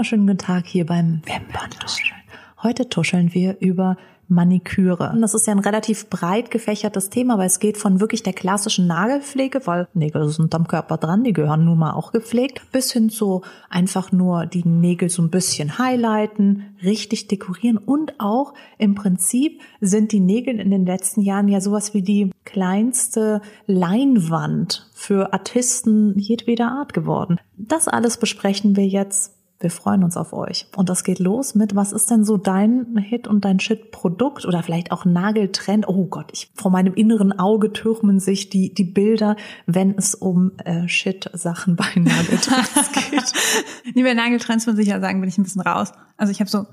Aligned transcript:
Wunderschönen 0.00 0.26
guten 0.28 0.38
Tag 0.38 0.66
hier 0.66 0.86
beim 0.86 1.20
Wimperntuscheln. 1.26 2.22
Heute 2.62 2.88
tuscheln 2.88 3.34
wir 3.34 3.58
über 3.60 3.98
Maniküre. 4.28 5.10
Und 5.12 5.20
das 5.20 5.34
ist 5.34 5.46
ja 5.46 5.52
ein 5.52 5.58
relativ 5.58 6.08
breit 6.08 6.50
gefächertes 6.50 7.10
Thema, 7.10 7.36
weil 7.36 7.48
es 7.48 7.60
geht 7.60 7.76
von 7.76 8.00
wirklich 8.00 8.22
der 8.22 8.32
klassischen 8.32 8.86
Nagelpflege, 8.86 9.60
weil 9.66 9.88
Nägel 9.92 10.26
sind 10.30 10.54
am 10.54 10.66
Körper 10.66 10.96
dran, 10.96 11.22
die 11.22 11.34
gehören 11.34 11.66
nun 11.66 11.76
mal 11.76 11.92
auch 11.92 12.12
gepflegt, 12.12 12.62
bis 12.72 12.90
hin 12.90 13.10
zu 13.10 13.42
einfach 13.68 14.10
nur 14.10 14.46
die 14.46 14.66
Nägel 14.66 15.10
so 15.10 15.20
ein 15.20 15.28
bisschen 15.28 15.78
highlighten, 15.78 16.74
richtig 16.82 17.28
dekorieren 17.28 17.76
und 17.76 18.14
auch 18.20 18.54
im 18.78 18.94
Prinzip 18.94 19.60
sind 19.82 20.12
die 20.12 20.20
Nägel 20.20 20.60
in 20.60 20.70
den 20.70 20.86
letzten 20.86 21.20
Jahren 21.20 21.48
ja 21.48 21.60
sowas 21.60 21.92
wie 21.92 22.00
die 22.00 22.30
kleinste 22.46 23.42
Leinwand 23.66 24.88
für 24.94 25.34
Artisten 25.34 26.18
jedweder 26.18 26.72
Art 26.72 26.94
geworden. 26.94 27.38
Das 27.58 27.86
alles 27.86 28.16
besprechen 28.16 28.76
wir 28.76 28.86
jetzt 28.86 29.36
wir 29.60 29.70
freuen 29.70 30.02
uns 30.02 30.16
auf 30.16 30.32
euch. 30.32 30.66
Und 30.74 30.88
das 30.88 31.04
geht 31.04 31.18
los 31.18 31.54
mit, 31.54 31.76
was 31.76 31.92
ist 31.92 32.10
denn 32.10 32.24
so 32.24 32.38
dein 32.38 32.96
Hit 32.96 33.28
und 33.28 33.44
dein 33.44 33.60
Shit-Produkt 33.60 34.46
oder 34.46 34.62
vielleicht 34.62 34.90
auch 34.90 35.04
Nageltrend? 35.04 35.86
Oh 35.86 36.06
Gott, 36.06 36.30
ich, 36.32 36.50
vor 36.54 36.70
meinem 36.70 36.94
inneren 36.94 37.38
Auge 37.38 37.72
türmen 37.72 38.20
sich 38.20 38.48
die, 38.48 38.72
die 38.72 38.84
Bilder, 38.84 39.36
wenn 39.66 39.96
es 39.96 40.14
um 40.14 40.52
äh, 40.64 40.88
Shit-Sachen 40.88 41.76
bei 41.76 41.88
Nageltrends 41.94 42.92
geht. 43.10 43.94
nee, 43.94 44.02
bei 44.02 44.14
Nageltrends 44.14 44.66
muss 44.66 44.78
ich 44.78 44.88
ja 44.88 44.98
sagen, 44.98 45.20
bin 45.20 45.28
ich 45.28 45.36
ein 45.36 45.44
bisschen 45.44 45.62
raus. 45.62 45.92
Also 46.16 46.32
ich 46.32 46.40
habe 46.40 46.50
so 46.50 46.66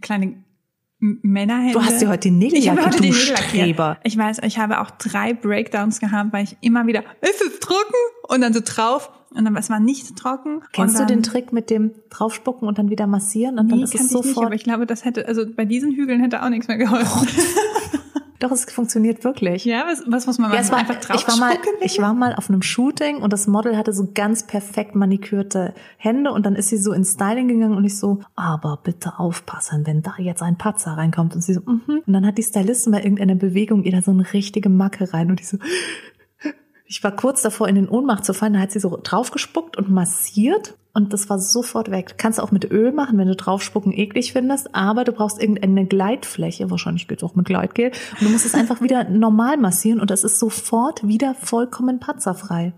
kleine 0.00 0.45
Männerhände. 0.98 1.74
Du 1.74 1.82
hast 1.84 2.00
dir 2.00 2.08
heute 2.08 2.28
die 2.28 2.30
Nägel 2.30 2.58
ich 2.58 2.64
lackiert, 2.66 2.94
du 2.98 3.02
lackiert. 3.04 3.14
Streber. 3.38 3.98
Ich 4.02 4.16
weiß, 4.16 4.38
ich 4.44 4.58
habe 4.58 4.80
auch 4.80 4.90
drei 4.92 5.34
Breakdowns 5.34 6.00
gehabt, 6.00 6.32
weil 6.32 6.44
ich 6.44 6.56
immer 6.62 6.86
wieder, 6.86 7.00
ist 7.20 7.42
es 7.42 7.60
trocken? 7.60 7.94
Und 8.28 8.40
dann 8.40 8.52
so 8.54 8.60
drauf. 8.64 9.10
Und 9.30 9.44
dann, 9.44 9.54
es 9.56 9.68
war 9.68 9.78
nicht 9.80 10.16
trocken. 10.16 10.62
Kennst 10.72 10.94
und 10.94 11.02
du 11.02 11.06
dann, 11.06 11.18
den 11.18 11.22
Trick 11.22 11.52
mit 11.52 11.68
dem 11.68 11.92
draufspucken 12.08 12.66
und 12.66 12.78
dann 12.78 12.88
wieder 12.88 13.06
massieren 13.06 13.58
und 13.58 13.68
dann 13.70 13.78
Nee, 13.78 13.84
ist 13.84 13.92
kann 13.92 14.06
es 14.06 14.10
ich 14.10 14.16
nicht, 14.16 14.26
sofort? 14.28 14.46
aber 14.46 14.54
ich 14.54 14.64
glaube, 14.64 14.86
das 14.86 15.04
hätte, 15.04 15.28
also 15.28 15.44
bei 15.54 15.66
diesen 15.66 15.92
Hügeln 15.92 16.20
hätte 16.20 16.42
auch 16.42 16.48
nichts 16.48 16.68
mehr 16.68 16.78
geholfen. 16.78 17.28
Doch, 18.38 18.50
es 18.50 18.64
funktioniert 18.66 19.24
wirklich. 19.24 19.64
ja, 19.64 19.84
was, 19.86 20.02
was 20.06 20.26
muss 20.26 20.38
man 20.38 20.50
Ja, 20.50 20.56
machen? 20.56 20.64
es 20.64 20.70
war, 20.72 20.78
Einfach 20.78 21.14
ich 21.14 21.26
war 21.28 21.36
mal, 21.38 21.56
ich 21.80 22.00
war 22.00 22.14
mal 22.14 22.34
auf 22.34 22.48
einem 22.50 22.62
Shooting 22.62 23.18
und 23.18 23.32
das 23.32 23.46
Model 23.46 23.76
hatte 23.76 23.92
so 23.92 24.08
ganz 24.14 24.46
perfekt 24.46 24.94
manikürte 24.94 25.74
Hände 25.96 26.32
und 26.32 26.44
dann 26.46 26.54
ist 26.54 26.68
sie 26.68 26.76
so 26.76 26.92
ins 26.92 27.12
Styling 27.12 27.48
gegangen 27.48 27.76
und 27.76 27.84
ich 27.84 27.98
so, 27.98 28.20
aber 28.34 28.80
bitte 28.82 29.18
aufpassen, 29.18 29.86
wenn 29.86 30.02
da 30.02 30.14
jetzt 30.18 30.42
ein 30.42 30.56
Patzer 30.56 30.92
reinkommt 30.92 31.34
und 31.34 31.40
sie 31.42 31.54
so, 31.54 31.60
mhm. 31.60 32.02
und 32.06 32.12
dann 32.12 32.26
hat 32.26 32.38
die 32.38 32.42
Stylistin 32.42 32.92
bei 32.92 32.98
irgendeiner 33.02 33.34
Bewegung 33.36 33.84
ihr 33.84 33.92
da 33.92 34.02
so 34.02 34.10
eine 34.10 34.32
richtige 34.32 34.68
Macke 34.68 35.12
rein 35.12 35.30
und 35.30 35.40
ich 35.40 35.48
so, 35.48 35.58
ich 36.86 37.02
war 37.02 37.12
kurz 37.12 37.42
davor 37.42 37.68
in 37.68 37.74
den 37.74 37.88
Ohnmacht 37.88 38.24
zu 38.24 38.32
fallen, 38.32 38.54
da 38.54 38.60
hat 38.60 38.70
sie 38.70 38.80
so 38.80 38.98
draufgespuckt 39.02 39.76
und 39.76 39.90
massiert 39.90 40.74
und 40.94 41.12
das 41.12 41.28
war 41.28 41.38
sofort 41.38 41.90
weg. 41.90 42.14
Kannst 42.16 42.38
du 42.38 42.42
auch 42.42 42.52
mit 42.52 42.70
Öl 42.70 42.92
machen, 42.92 43.18
wenn 43.18 43.28
du 43.28 43.36
draufspucken 43.36 43.92
eklig 43.92 44.32
findest, 44.32 44.74
aber 44.74 45.04
du 45.04 45.12
brauchst 45.12 45.40
irgendeine 45.40 45.86
Gleitfläche, 45.86 46.70
wahrscheinlich 46.70 47.08
geht's 47.08 47.22
auch 47.22 47.34
mit 47.34 47.46
Gleitgel 47.46 47.92
und 48.12 48.22
du 48.22 48.28
musst 48.30 48.46
es 48.46 48.54
einfach 48.54 48.80
wieder 48.80 49.04
normal 49.04 49.56
massieren 49.56 50.00
und 50.00 50.10
das 50.10 50.24
ist 50.24 50.38
sofort 50.38 51.06
wieder 51.06 51.34
vollkommen 51.34 52.00
patzerfrei. 52.00 52.72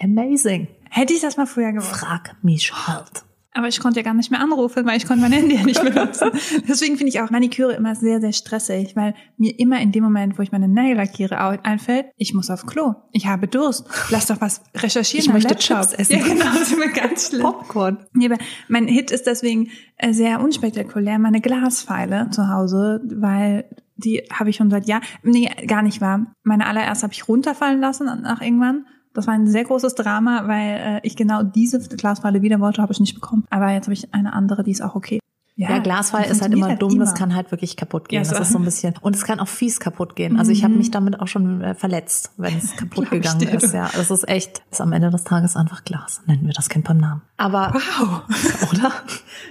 Amazing. 0.00 0.68
Hätte 0.90 1.12
ich 1.12 1.20
das 1.20 1.36
mal 1.36 1.46
früher 1.46 1.72
gewusst. 1.72 1.90
Frag 1.90 2.36
mich 2.42 2.72
halt. 2.72 3.24
Aber 3.58 3.66
ich 3.66 3.80
konnte 3.80 3.98
ja 3.98 4.04
gar 4.04 4.14
nicht 4.14 4.30
mehr 4.30 4.38
anrufen, 4.40 4.86
weil 4.86 4.96
ich 4.96 5.04
konnte 5.04 5.20
mein 5.20 5.32
Handy 5.32 5.56
ja 5.56 5.64
nicht 5.64 5.82
benutzen. 5.82 6.30
Deswegen 6.68 6.96
finde 6.96 7.08
ich 7.08 7.20
auch 7.20 7.30
Maniküre 7.30 7.72
immer 7.72 7.96
sehr, 7.96 8.20
sehr 8.20 8.32
stressig, 8.32 8.94
weil 8.94 9.16
mir 9.36 9.58
immer 9.58 9.80
in 9.80 9.90
dem 9.90 10.04
Moment, 10.04 10.38
wo 10.38 10.42
ich 10.42 10.52
meine 10.52 10.68
Nägel 10.68 10.96
lackiere, 10.96 11.40
einfällt, 11.64 12.06
ich 12.16 12.34
muss 12.34 12.50
auf 12.50 12.66
Klo. 12.66 12.94
Ich 13.10 13.26
habe 13.26 13.48
Durst. 13.48 13.84
Lass 14.10 14.26
doch 14.26 14.40
was 14.40 14.62
recherchieren. 14.76 15.26
Ich 15.26 15.32
möchte 15.32 15.48
Laptop. 15.48 15.80
Chips 15.80 15.92
essen. 15.92 16.12
Ja, 16.12 16.24
genau, 16.24 16.44
das 16.44 16.60
ist 16.60 16.72
immer 16.72 16.86
ganz 16.86 17.30
schlimm. 17.30 17.42
Popcorn. 17.42 17.98
Aber 18.24 18.38
mein 18.68 18.86
Hit 18.86 19.10
ist 19.10 19.26
deswegen 19.26 19.70
äh, 19.96 20.12
sehr 20.12 20.40
unspektakulär, 20.40 21.18
meine 21.18 21.40
Glaspfeile 21.40 22.28
zu 22.30 22.48
Hause, 22.48 23.00
weil 23.12 23.64
die 23.96 24.22
habe 24.32 24.50
ich 24.50 24.56
schon 24.56 24.70
seit 24.70 24.86
Jahren, 24.86 25.02
nee, 25.24 25.50
gar 25.66 25.82
nicht 25.82 26.00
wahr. 26.00 26.32
Meine 26.44 26.66
allererste 26.66 27.02
habe 27.02 27.12
ich 27.12 27.26
runterfallen 27.26 27.80
lassen 27.80 28.06
nach 28.22 28.40
irgendwann. 28.40 28.86
Das 29.18 29.26
war 29.26 29.34
ein 29.34 29.48
sehr 29.48 29.64
großes 29.64 29.96
Drama, 29.96 30.46
weil 30.46 30.98
äh, 30.98 31.00
ich 31.02 31.16
genau 31.16 31.42
diese 31.42 31.80
Glaspfeile 31.80 32.40
wieder 32.40 32.60
wollte, 32.60 32.80
habe 32.82 32.92
ich 32.92 33.00
nicht 33.00 33.14
bekommen. 33.14 33.44
Aber 33.50 33.68
jetzt 33.72 33.86
habe 33.86 33.94
ich 33.94 34.14
eine 34.14 34.32
andere, 34.32 34.62
die 34.62 34.70
ist 34.70 34.80
auch 34.80 34.94
okay. 34.94 35.18
Ja, 35.56 35.80
Glasfall 35.80 36.22
die 36.22 36.28
ist 36.28 36.40
halt 36.40 36.52
immer 36.52 36.68
funktioniert 36.68 36.82
dumm, 36.82 37.00
das 37.00 37.08
immer. 37.08 37.18
kann 37.18 37.34
halt 37.34 37.50
wirklich 37.50 37.76
kaputt 37.76 38.08
gehen. 38.08 38.22
Ja, 38.22 38.28
das 38.28 38.36
so. 38.36 38.42
ist 38.44 38.52
so 38.52 38.58
ein 38.58 38.64
bisschen 38.64 38.94
und 39.00 39.16
es 39.16 39.24
kann 39.24 39.40
auch 39.40 39.48
fies 39.48 39.80
kaputt 39.80 40.14
gehen. 40.14 40.38
Also 40.38 40.52
ich 40.52 40.62
habe 40.62 40.74
mich 40.74 40.92
damit 40.92 41.18
auch 41.18 41.26
schon 41.26 41.62
äh, 41.62 41.74
verletzt, 41.74 42.30
wenn 42.36 42.56
es 42.56 42.76
kaputt 42.76 43.10
gegangen 43.10 43.40
dir. 43.40 43.54
ist. 43.54 43.74
Ja, 43.74 43.90
das 43.92 44.12
ist 44.12 44.28
echt, 44.28 44.62
ist 44.70 44.80
am 44.80 44.92
Ende 44.92 45.10
des 45.10 45.24
Tages 45.24 45.56
einfach 45.56 45.82
Glas. 45.82 46.22
Nennen 46.26 46.46
wir 46.46 46.52
das 46.52 46.68
Kind 46.68 46.86
beim 46.86 46.98
Namen. 46.98 47.22
Aber 47.38 47.74
Wow, 47.74 48.22
oder? 48.72 48.92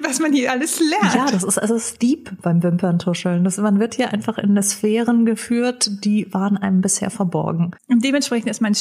was 0.01 0.21
man 0.21 0.31
hier 0.31 0.49
alles 0.49 0.79
lernt. 0.79 1.13
Ja, 1.13 1.25
das 1.29 1.43
ist 1.43 1.57
also 1.57 1.77
deep 2.01 2.41
beim 2.41 2.63
Wimperntuscheln. 2.63 3.43
Das, 3.43 3.57
man 3.57 3.81
wird 3.81 3.95
hier 3.95 4.13
einfach 4.13 4.37
in 4.37 4.51
eine 4.51 4.63
Sphären 4.63 5.25
geführt, 5.25 6.05
die 6.05 6.33
waren 6.33 6.55
einem 6.55 6.79
bisher 6.79 7.09
verborgen. 7.09 7.71
Und 7.89 8.05
dementsprechend 8.05 8.49
ist 8.49 8.61
mein 8.61 8.75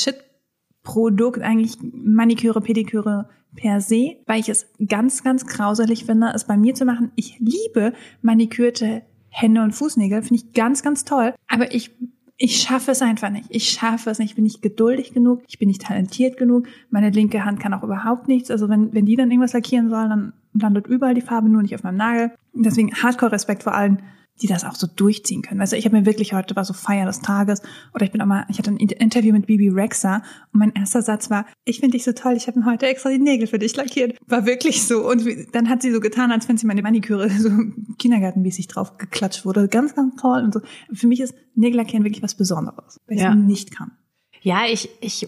Shit-Produkt 0.86 1.42
eigentlich 1.42 1.78
Maniküre, 1.82 2.60
Pediküre 2.60 3.28
per 3.56 3.80
se, 3.80 4.16
weil 4.26 4.41
ich 4.41 4.48
es 4.48 4.66
ganz, 4.86 5.24
ganz 5.24 5.47
grauselig 5.47 6.04
finde, 6.04 6.32
es 6.34 6.44
bei 6.44 6.56
mir 6.56 6.74
zu 6.74 6.84
machen. 6.84 7.10
Ich 7.16 7.38
liebe 7.38 7.92
manikürte 8.22 9.02
Hände 9.28 9.62
und 9.62 9.72
Fußnägel, 9.72 10.22
finde 10.22 10.42
ich 10.42 10.52
ganz, 10.52 10.82
ganz 10.82 11.04
toll. 11.04 11.34
Aber 11.48 11.75
ich, 11.75 11.91
ich 12.36 12.58
schaffe 12.58 12.92
es 12.92 13.02
einfach 13.02 13.30
nicht. 13.30 13.46
Ich 13.50 13.70
schaffe 13.70 14.10
es 14.10 14.19
nicht. 14.19 14.30
Ich 14.30 14.34
bin 14.34 14.44
nicht 14.44 14.62
geduldig 14.62 15.12
genug. 15.12 15.42
Ich 15.48 15.58
bin 15.58 15.69
nicht 15.69 15.82
talentiert 15.82 16.36
genug. 16.36 16.69
Meine 16.91 17.10
linke 17.10 17.44
Hand 17.44 17.60
kann 17.60 17.75
auch 17.75 17.82
überhaupt 17.82 18.28
nichts. 18.28 18.50
Also 18.50 18.69
wenn, 18.69 18.92
wenn 18.94 19.06
die 19.06 19.16
dann 19.16 19.30
irgendwas 19.30 19.52
lackieren 19.52 19.88
soll, 19.88 20.08
dann 20.08 20.32
landet 20.52 20.86
überall 20.86 21.14
die 21.14 21.20
Farbe, 21.22 21.48
nur 21.48 21.62
nicht 21.62 21.75
auf 21.75 21.82
meinem 21.82 21.96
Nagel. 21.96 22.32
Deswegen 22.54 22.94
Hardcore-Respekt 22.94 23.62
vor 23.62 23.75
allen, 23.75 24.02
die 24.42 24.47
das 24.47 24.64
auch 24.64 24.74
so 24.74 24.86
durchziehen 24.86 25.42
können. 25.42 25.64
Du, 25.64 25.76
ich 25.76 25.84
habe 25.84 25.97
mir 25.97 26.06
wirklich 26.06 26.32
heute 26.34 26.54
war 26.56 26.64
so 26.64 26.72
Feier 26.74 27.06
des 27.06 27.20
Tages 27.20 27.62
oder 27.94 28.04
ich 28.04 28.12
bin 28.12 28.20
auch 28.20 28.26
mal, 28.26 28.44
ich 28.48 28.58
hatte 28.58 28.70
ein 28.70 28.76
Interview 28.78 29.32
mit 29.32 29.47
Bibi 29.47 29.69
Rexa 29.70 30.16
und 30.52 30.58
mein 30.60 30.72
erster 30.74 31.02
Satz 31.02 31.30
war, 31.30 31.47
ich 31.64 31.80
finde 31.80 31.97
dich 31.97 32.04
so 32.04 32.12
toll, 32.12 32.34
ich 32.36 32.46
habe 32.46 32.58
mir 32.60 32.66
heute 32.66 32.86
extra 32.86 33.10
die 33.10 33.19
Nägel 33.19 33.46
für 33.46 33.58
dich 33.58 33.75
lackiert. 33.76 34.16
War 34.26 34.46
wirklich 34.46 34.84
so 34.86 35.08
und 35.10 35.26
dann 35.52 35.69
hat 35.69 35.82
sie 35.82 35.91
so 35.92 36.00
getan, 36.00 36.32
als 36.32 36.48
wenn 36.48 36.56
sie 36.58 36.66
meine 36.66 36.82
Maniküre 36.82 37.30
so 37.38 37.50
kindergartenmäßig 37.98 38.69
drauf 38.69 38.98
geklatscht 38.98 39.44
wurde. 39.44 39.69
Ganz, 39.69 39.94
ganz 39.94 40.16
toll 40.20 40.42
und 40.44 40.54
so. 40.54 40.60
Für 40.92 41.06
mich 41.06 41.20
ist 41.20 41.34
Nägellackieren 41.54 42.04
wirklich 42.04 42.22
was 42.22 42.34
Besonderes, 42.34 43.00
weil 43.06 43.16
ich 43.16 43.22
Ja. 43.22 43.30
es 43.30 43.36
nicht 43.36 43.70
kann. 43.75 43.92
Ja, 44.46 44.60
ich, 44.70 44.88
ich 45.00 45.26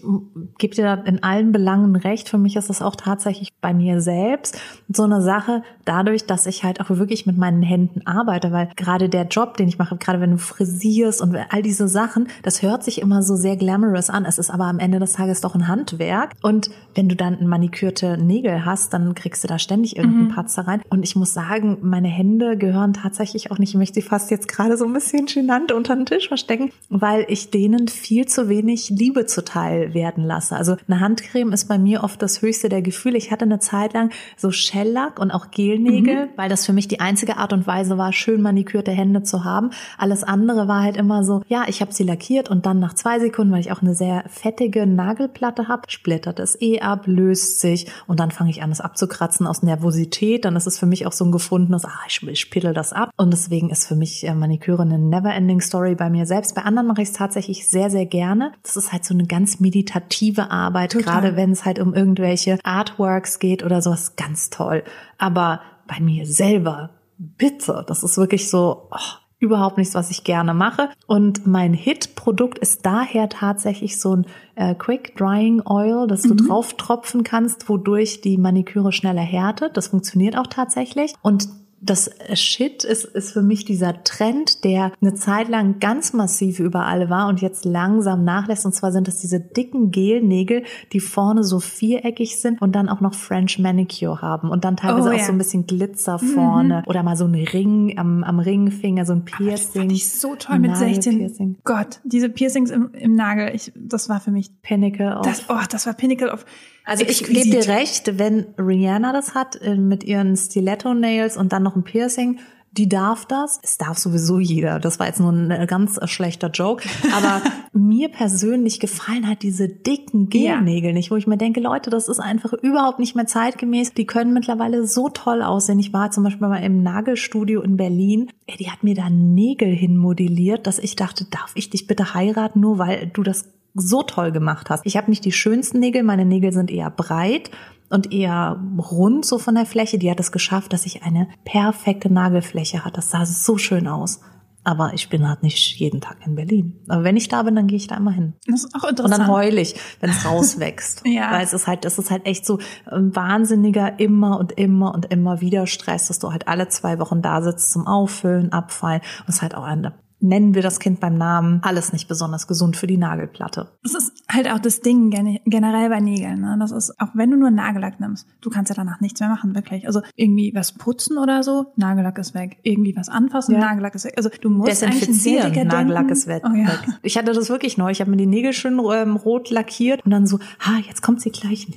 gebe 0.59 0.75
dir 0.75 0.83
da 0.83 0.93
in 0.93 1.21
allen 1.23 1.51
Belangen 1.51 1.97
recht. 1.97 2.29
Für 2.29 2.37
mich 2.37 2.55
ist 2.55 2.69
das 2.69 2.81
auch 2.81 2.95
tatsächlich 2.95 3.49
bei 3.59 3.73
mir 3.73 3.99
selbst 3.99 4.57
so 4.87 5.03
eine 5.03 5.21
Sache, 5.21 5.61
dadurch, 5.83 6.25
dass 6.25 6.45
ich 6.45 6.63
halt 6.63 6.79
auch 6.79 6.89
wirklich 6.89 7.25
mit 7.25 7.37
meinen 7.37 7.61
Händen 7.61 8.07
arbeite, 8.07 8.53
weil 8.53 8.69
gerade 8.77 9.09
der 9.09 9.27
Job, 9.27 9.57
den 9.57 9.67
ich 9.67 9.77
mache, 9.77 9.97
gerade 9.97 10.21
wenn 10.21 10.31
du 10.31 10.37
frisierst 10.37 11.21
und 11.21 11.35
all 11.49 11.61
diese 11.61 11.89
Sachen, 11.89 12.29
das 12.43 12.61
hört 12.61 12.85
sich 12.85 13.01
immer 13.01 13.21
so 13.21 13.35
sehr 13.35 13.57
glamorous 13.57 14.09
an. 14.09 14.23
Es 14.23 14.39
ist 14.39 14.49
aber 14.49 14.63
am 14.63 14.79
Ende 14.79 14.99
des 14.99 15.11
Tages 15.11 15.41
doch 15.41 15.53
ein 15.53 15.67
Handwerk. 15.67 16.31
Und 16.41 16.69
wenn 16.95 17.09
du 17.09 17.17
dann 17.17 17.45
manikürte 17.45 18.17
Nägel 18.17 18.63
hast, 18.63 18.93
dann 18.93 19.15
kriegst 19.15 19.43
du 19.43 19.49
da 19.49 19.59
ständig 19.59 19.97
irgendeinen 19.97 20.29
Patzer 20.29 20.65
rein. 20.65 20.81
Und 20.89 21.03
ich 21.03 21.17
muss 21.17 21.33
sagen, 21.33 21.79
meine 21.81 22.07
Hände 22.07 22.55
gehören 22.55 22.93
tatsächlich 22.93 23.51
auch 23.51 23.57
nicht, 23.57 23.71
ich 23.71 23.77
möchte 23.77 23.95
sie 23.95 24.01
fast 24.01 24.31
jetzt 24.31 24.47
gerade 24.47 24.77
so 24.77 24.85
ein 24.85 24.93
bisschen 24.93 25.25
genannt 25.25 25.73
unter 25.73 25.93
den 25.93 26.05
Tisch 26.05 26.29
verstecken, 26.29 26.71
weil 26.87 27.25
ich 27.27 27.51
denen 27.51 27.89
viel 27.89 28.25
zu 28.25 28.47
wenig 28.47 28.89
Liebe 28.89 29.08
zuteil 29.25 29.93
werden 29.93 30.23
lasse. 30.23 30.55
Also 30.55 30.77
eine 30.87 30.99
Handcreme 30.99 31.51
ist 31.51 31.67
bei 31.67 31.77
mir 31.77 32.03
oft 32.03 32.21
das 32.21 32.41
höchste 32.41 32.69
der 32.69 32.81
Gefühle. 32.81 33.17
Ich 33.17 33.31
hatte 33.31 33.45
eine 33.45 33.59
Zeit 33.59 33.93
lang 33.93 34.11
so 34.37 34.51
Shellack 34.51 35.19
und 35.19 35.31
auch 35.31 35.51
Gelnägel, 35.51 36.29
weil 36.35 36.49
das 36.49 36.65
für 36.65 36.73
mich 36.73 36.87
die 36.87 36.99
einzige 36.99 37.37
Art 37.37 37.53
und 37.53 37.67
Weise 37.67 37.97
war, 37.97 38.13
schön 38.13 38.41
manikürte 38.41 38.91
Hände 38.91 39.23
zu 39.23 39.43
haben. 39.43 39.71
Alles 39.97 40.23
andere 40.23 40.67
war 40.67 40.83
halt 40.83 40.97
immer 40.97 41.23
so, 41.23 41.41
ja, 41.47 41.65
ich 41.67 41.81
habe 41.81 41.93
sie 41.93 42.03
lackiert 42.03 42.49
und 42.49 42.65
dann 42.65 42.79
nach 42.79 42.93
zwei 42.93 43.19
Sekunden, 43.19 43.53
weil 43.53 43.61
ich 43.61 43.71
auch 43.71 43.81
eine 43.81 43.95
sehr 43.95 44.23
fettige 44.27 44.85
Nagelplatte 44.85 45.67
habe, 45.67 45.83
splittert 45.87 46.39
es 46.39 46.59
eh 46.61 46.81
ab, 46.81 47.03
löst 47.05 47.59
sich 47.59 47.87
und 48.07 48.19
dann 48.19 48.31
fange 48.31 48.49
ich 48.49 48.61
an, 48.63 48.71
es 48.71 48.81
abzukratzen 48.81 49.47
aus 49.47 49.63
Nervosität. 49.63 50.45
Dann 50.45 50.55
ist 50.55 50.67
es 50.67 50.79
für 50.79 50.85
mich 50.85 51.05
auch 51.05 51.13
so 51.13 51.25
ein 51.25 51.31
gefundenes, 51.31 51.85
ah, 51.85 51.99
ich, 52.07 52.21
ich 52.23 52.39
spittel 52.39 52.73
das 52.73 52.93
ab. 52.93 53.11
Und 53.17 53.31
deswegen 53.31 53.69
ist 53.69 53.87
für 53.87 53.95
mich 53.95 54.25
äh, 54.27 54.33
Maniküre 54.33 54.81
eine 54.81 54.99
never-ending 54.99 55.61
Story 55.61 55.95
bei 55.95 56.09
mir 56.09 56.25
selbst. 56.25 56.55
Bei 56.55 56.63
anderen 56.63 56.87
mache 56.87 57.01
ich 57.01 57.09
es 57.09 57.13
tatsächlich 57.13 57.67
sehr, 57.67 57.89
sehr 57.89 58.05
gerne. 58.05 58.53
Das 58.63 58.75
ist 58.75 58.88
halt 58.91 59.05
so 59.05 59.13
eine 59.13 59.25
ganz 59.25 59.59
meditative 59.59 60.51
Arbeit, 60.51 60.91
Total. 60.91 61.21
gerade 61.21 61.35
wenn 61.35 61.51
es 61.51 61.65
halt 61.65 61.79
um 61.79 61.93
irgendwelche 61.93 62.59
Artworks 62.63 63.39
geht 63.39 63.63
oder 63.63 63.81
sowas, 63.81 64.15
ganz 64.15 64.49
toll. 64.49 64.83
Aber 65.17 65.61
bei 65.87 65.99
mir 65.99 66.25
selber, 66.25 66.91
bitte, 67.17 67.83
das 67.87 68.03
ist 68.03 68.17
wirklich 68.17 68.49
so, 68.49 68.87
oh, 68.91 69.19
überhaupt 69.39 69.77
nichts, 69.77 69.95
was 69.95 70.11
ich 70.11 70.23
gerne 70.23 70.53
mache. 70.53 70.89
Und 71.07 71.47
mein 71.47 71.73
Hit-Produkt 71.73 72.59
ist 72.59 72.85
daher 72.85 73.29
tatsächlich 73.29 73.99
so 73.99 74.17
ein 74.17 74.25
äh, 74.55 74.75
Quick 74.75 75.15
Drying 75.15 75.61
Oil, 75.65 76.07
das 76.07 76.23
du 76.23 76.35
drauf 76.35 76.73
tropfen 76.75 77.23
kannst, 77.23 77.69
wodurch 77.69 78.21
die 78.21 78.37
Maniküre 78.37 78.91
schneller 78.91 79.21
härtet. 79.21 79.77
Das 79.77 79.87
funktioniert 79.87 80.37
auch 80.37 80.47
tatsächlich. 80.47 81.13
Und 81.21 81.47
das 81.81 82.09
Shit 82.33 82.83
ist, 82.83 83.05
ist 83.05 83.31
für 83.31 83.41
mich 83.41 83.65
dieser 83.65 84.03
Trend, 84.03 84.63
der 84.63 84.91
eine 85.01 85.13
Zeit 85.13 85.49
lang 85.49 85.79
ganz 85.79 86.13
massiv 86.13 86.59
überall 86.59 87.09
war 87.09 87.27
und 87.27 87.41
jetzt 87.41 87.65
langsam 87.65 88.23
nachlässt. 88.23 88.65
Und 88.65 88.73
zwar 88.73 88.91
sind 88.91 89.07
das 89.07 89.19
diese 89.19 89.39
dicken 89.39 89.91
Gelnägel, 89.91 90.63
die 90.93 90.99
vorne 90.99 91.43
so 91.43 91.59
viereckig 91.59 92.39
sind 92.39 92.61
und 92.61 92.73
dann 92.75 92.89
auch 92.89 93.01
noch 93.01 93.13
French 93.13 93.59
Manicure 93.59 94.21
haben 94.21 94.49
und 94.49 94.65
dann 94.65 94.77
teilweise 94.77 95.09
Oh, 95.09 95.13
auch 95.13 95.17
ja. 95.17 95.23
so 95.25 95.31
ein 95.31 95.37
bisschen 95.37 95.67
Glitzer 95.67 96.19
vorne 96.19 96.83
oder 96.87 97.03
mal 97.03 97.15
so 97.15 97.25
ein 97.25 97.35
Ring 97.35 97.97
am, 97.97 98.23
am 98.23 98.39
Ringfinger, 98.39 99.05
so 99.05 99.13
ein 99.13 99.23
Das 99.25 99.37
Piercing. 99.37 99.81
fand 99.81 99.91
ich 99.91 100.11
so 100.11 100.35
toll 100.35 100.59
mit 100.59 100.75
16. 100.75 101.13
Nagelpiercing. 101.13 101.57
Gott, 101.63 101.99
diese 102.03 102.29
Piercings 102.29 102.71
im, 102.71 102.91
im 102.93 103.15
Nagel, 103.15 103.51
ich, 103.55 103.71
das 103.75 104.09
war 104.09 104.19
für 104.19 104.31
mich, 104.31 104.51
Pinnacle 104.61 105.15
of 105.17 105.21
das, 105.25 105.43
oh, 105.49 105.55
das 105.69 105.85
war 105.85 105.93
Pinnacle 105.93 106.29
of 106.31 106.45
Also 106.89 107.05
ich 107.05 107.23
gebe 107.23 107.47
dir 107.47 107.67
recht, 107.67 108.17
wenn 108.17 108.47
Rihanna 108.57 109.13
das 109.13 109.35
hat 109.35 109.61
äh, 109.61 109.75
mit 109.75 110.03
ihren 110.03 110.35
Stiletto-Nails 110.35 111.37
und 111.37 111.53
dann 111.53 111.61
noch 111.61 111.75
ein 111.75 111.83
Piercing, 111.83 112.39
die 112.71 112.89
darf 112.89 113.27
das. 113.27 113.59
Es 113.61 113.77
darf 113.77 113.99
sowieso 113.99 114.39
jeder. 114.39 114.79
Das 114.79 114.97
war 114.97 115.05
jetzt 115.05 115.19
nur 115.19 115.31
ein 115.31 115.51
äh, 115.51 115.67
ganz 115.67 115.97
äh, 115.97 116.07
schlechter 116.07 116.49
Joke. 116.49 116.89
Aber 117.15 117.43
mir 117.73 118.09
persönlich 118.09 118.79
gefallen 118.79 119.27
halt 119.27 119.43
diese 119.43 119.69
dicken 119.69 120.29
Gelnägel 120.29 120.93
nicht, 120.93 121.11
wo 121.11 121.15
ich 121.15 121.27
mir 121.27 121.37
denke, 121.37 121.59
Leute, 121.59 121.91
das 121.91 122.07
ist 122.07 122.19
einfach 122.19 122.53
überhaupt 122.53 122.97
nicht 122.97 123.15
mehr 123.15 123.27
zeitgemäß. 123.27 123.93
Die 123.93 124.07
können 124.07 124.33
mittlerweile 124.33 124.87
so 124.87 125.09
toll 125.09 125.43
aussehen. 125.43 125.77
Ich 125.77 125.93
war 125.93 126.09
zum 126.09 126.23
Beispiel 126.23 126.47
mal 126.47 126.63
im 126.63 126.81
Nagelstudio 126.81 127.61
in 127.61 127.77
Berlin. 127.77 128.31
Ey, 128.47 128.57
die 128.57 128.71
hat 128.71 128.83
mir 128.83 128.95
da 128.95 129.11
Nägel 129.11 129.69
hinmodelliert, 129.69 130.65
dass 130.65 130.79
ich 130.79 130.95
dachte, 130.95 131.25
darf 131.25 131.51
ich 131.53 131.69
dich 131.69 131.85
bitte 131.85 132.15
heiraten, 132.15 132.59
nur 132.59 132.79
weil 132.79 133.11
du 133.13 133.21
das 133.21 133.45
so 133.73 134.03
toll 134.03 134.31
gemacht 134.31 134.69
hast. 134.69 134.85
Ich 134.85 134.97
habe 134.97 135.09
nicht 135.09 135.25
die 135.25 135.31
schönsten 135.31 135.79
Nägel, 135.79 136.03
meine 136.03 136.25
Nägel 136.25 136.51
sind 136.51 136.71
eher 136.71 136.89
breit 136.89 137.51
und 137.89 138.11
eher 138.11 138.59
rund 138.77 139.25
so 139.25 139.39
von 139.39 139.55
der 139.55 139.65
Fläche. 139.65 139.97
Die 139.97 140.09
hat 140.09 140.19
es 140.19 140.31
geschafft, 140.31 140.73
dass 140.73 140.85
ich 140.85 141.03
eine 141.03 141.27
perfekte 141.45 142.11
Nagelfläche 142.11 142.85
hatte. 142.85 142.97
Das 142.97 143.11
sah 143.11 143.25
so 143.25 143.57
schön 143.57 143.87
aus. 143.87 144.21
Aber 144.65 144.93
ich 144.93 145.09
bin 145.09 145.27
halt 145.27 145.41
nicht 145.41 145.79
jeden 145.79 146.01
Tag 146.01 146.17
in 146.25 146.35
Berlin. 146.35 146.81
Aber 146.89 147.03
wenn 147.03 147.15
ich 147.15 147.29
da 147.29 147.43
bin, 147.43 147.55
dann 147.55 147.67
gehe 147.67 147.77
ich 147.77 147.87
da 147.87 147.95
immer 147.95 148.11
hin. 148.11 148.33
Das 148.45 148.65
ist 148.65 148.75
auch 148.75 148.83
Und 148.83 148.89
interessant. 148.91 149.21
dann 149.21 149.27
heul 149.29 149.57
ich, 149.57 149.73
wenn 150.01 150.09
es 150.09 150.25
rauswächst. 150.29 151.03
Ja. 151.05 151.31
Weil 151.31 151.43
es 151.43 151.53
ist 151.53 151.65
halt, 151.65 151.85
das 151.85 151.97
ist 151.97 152.11
halt 152.11 152.25
echt 152.25 152.45
so 152.45 152.59
ein 152.85 153.15
wahnsinniger 153.15 153.99
immer 153.99 154.37
und 154.37 154.51
immer 154.51 154.93
und 154.93 155.05
immer 155.11 155.39
wieder 155.39 155.65
Stress, 155.65 156.09
dass 156.09 156.19
du 156.19 156.31
halt 156.31 156.47
alle 156.47 156.67
zwei 156.67 156.99
Wochen 156.99 157.21
da 157.21 157.41
sitzt 157.41 157.71
zum 157.71 157.87
Auffüllen, 157.87 158.51
Abfallen. 158.51 159.01
Und 159.21 159.29
es 159.29 159.35
ist 159.35 159.41
halt 159.41 159.55
auch 159.55 159.63
eine, 159.63 159.93
nennen 160.21 160.53
wir 160.53 160.61
das 160.61 160.79
Kind 160.79 160.99
beim 160.99 161.17
Namen, 161.17 161.59
alles 161.63 161.93
nicht 161.93 162.07
besonders 162.07 162.47
gesund 162.47 162.75
für 162.75 162.87
die 162.87 162.97
Nagelplatte. 162.97 163.71
Das 163.83 163.93
ist 163.93 164.11
halt 164.29 164.49
auch 164.51 164.59
das 164.59 164.81
Ding 164.81 165.09
gen- 165.11 165.39
generell 165.45 165.89
bei 165.89 165.99
Nägeln. 165.99 166.41
Ne? 166.41 166.57
Das 166.59 166.71
ist, 166.71 166.99
auch 166.99 167.09
wenn 167.13 167.31
du 167.31 167.37
nur 167.37 167.51
Nagellack 167.51 167.99
nimmst, 167.99 168.27
du 168.41 168.49
kannst 168.49 168.69
ja 168.69 168.75
danach 168.75 168.99
nichts 169.01 169.19
mehr 169.19 169.29
machen, 169.29 169.55
wirklich. 169.55 169.87
Also 169.87 170.01
irgendwie 170.15 170.51
was 170.53 170.73
putzen 170.73 171.17
oder 171.17 171.41
so, 171.43 171.67
Nagellack 171.77 172.17
ist 172.17 172.33
weg. 172.33 172.57
Irgendwie 172.63 172.95
was 172.95 173.07
anfassen, 173.09 173.53
Ja. 173.53 173.59
Nagellack 173.59 173.95
ist 173.95 174.05
weg. 174.05 174.13
Also 174.17 174.29
du 174.41 174.49
musst 174.49 174.83
eigentlich 174.83 174.99
Desinfizieren, 174.99 175.53
dekadenten- 175.53 175.67
Nagellack 175.67 176.11
ist 176.11 176.27
weg. 176.27 176.43
Oh, 176.45 176.53
ja. 176.55 176.67
Ich 177.01 177.17
hatte 177.17 177.31
das 177.31 177.49
wirklich 177.49 177.77
neu. 177.77 177.89
Ich 177.91 178.01
habe 178.01 178.11
mir 178.11 178.17
die 178.17 178.25
Nägel 178.27 178.53
schön 178.53 178.79
ähm, 178.93 179.15
rot 179.15 179.49
lackiert 179.49 180.03
und 180.05 180.11
dann 180.11 180.27
so, 180.27 180.39
ha, 180.59 180.77
jetzt 180.87 181.01
kommt 181.01 181.21
sie 181.21 181.31
gleich. 181.31 181.67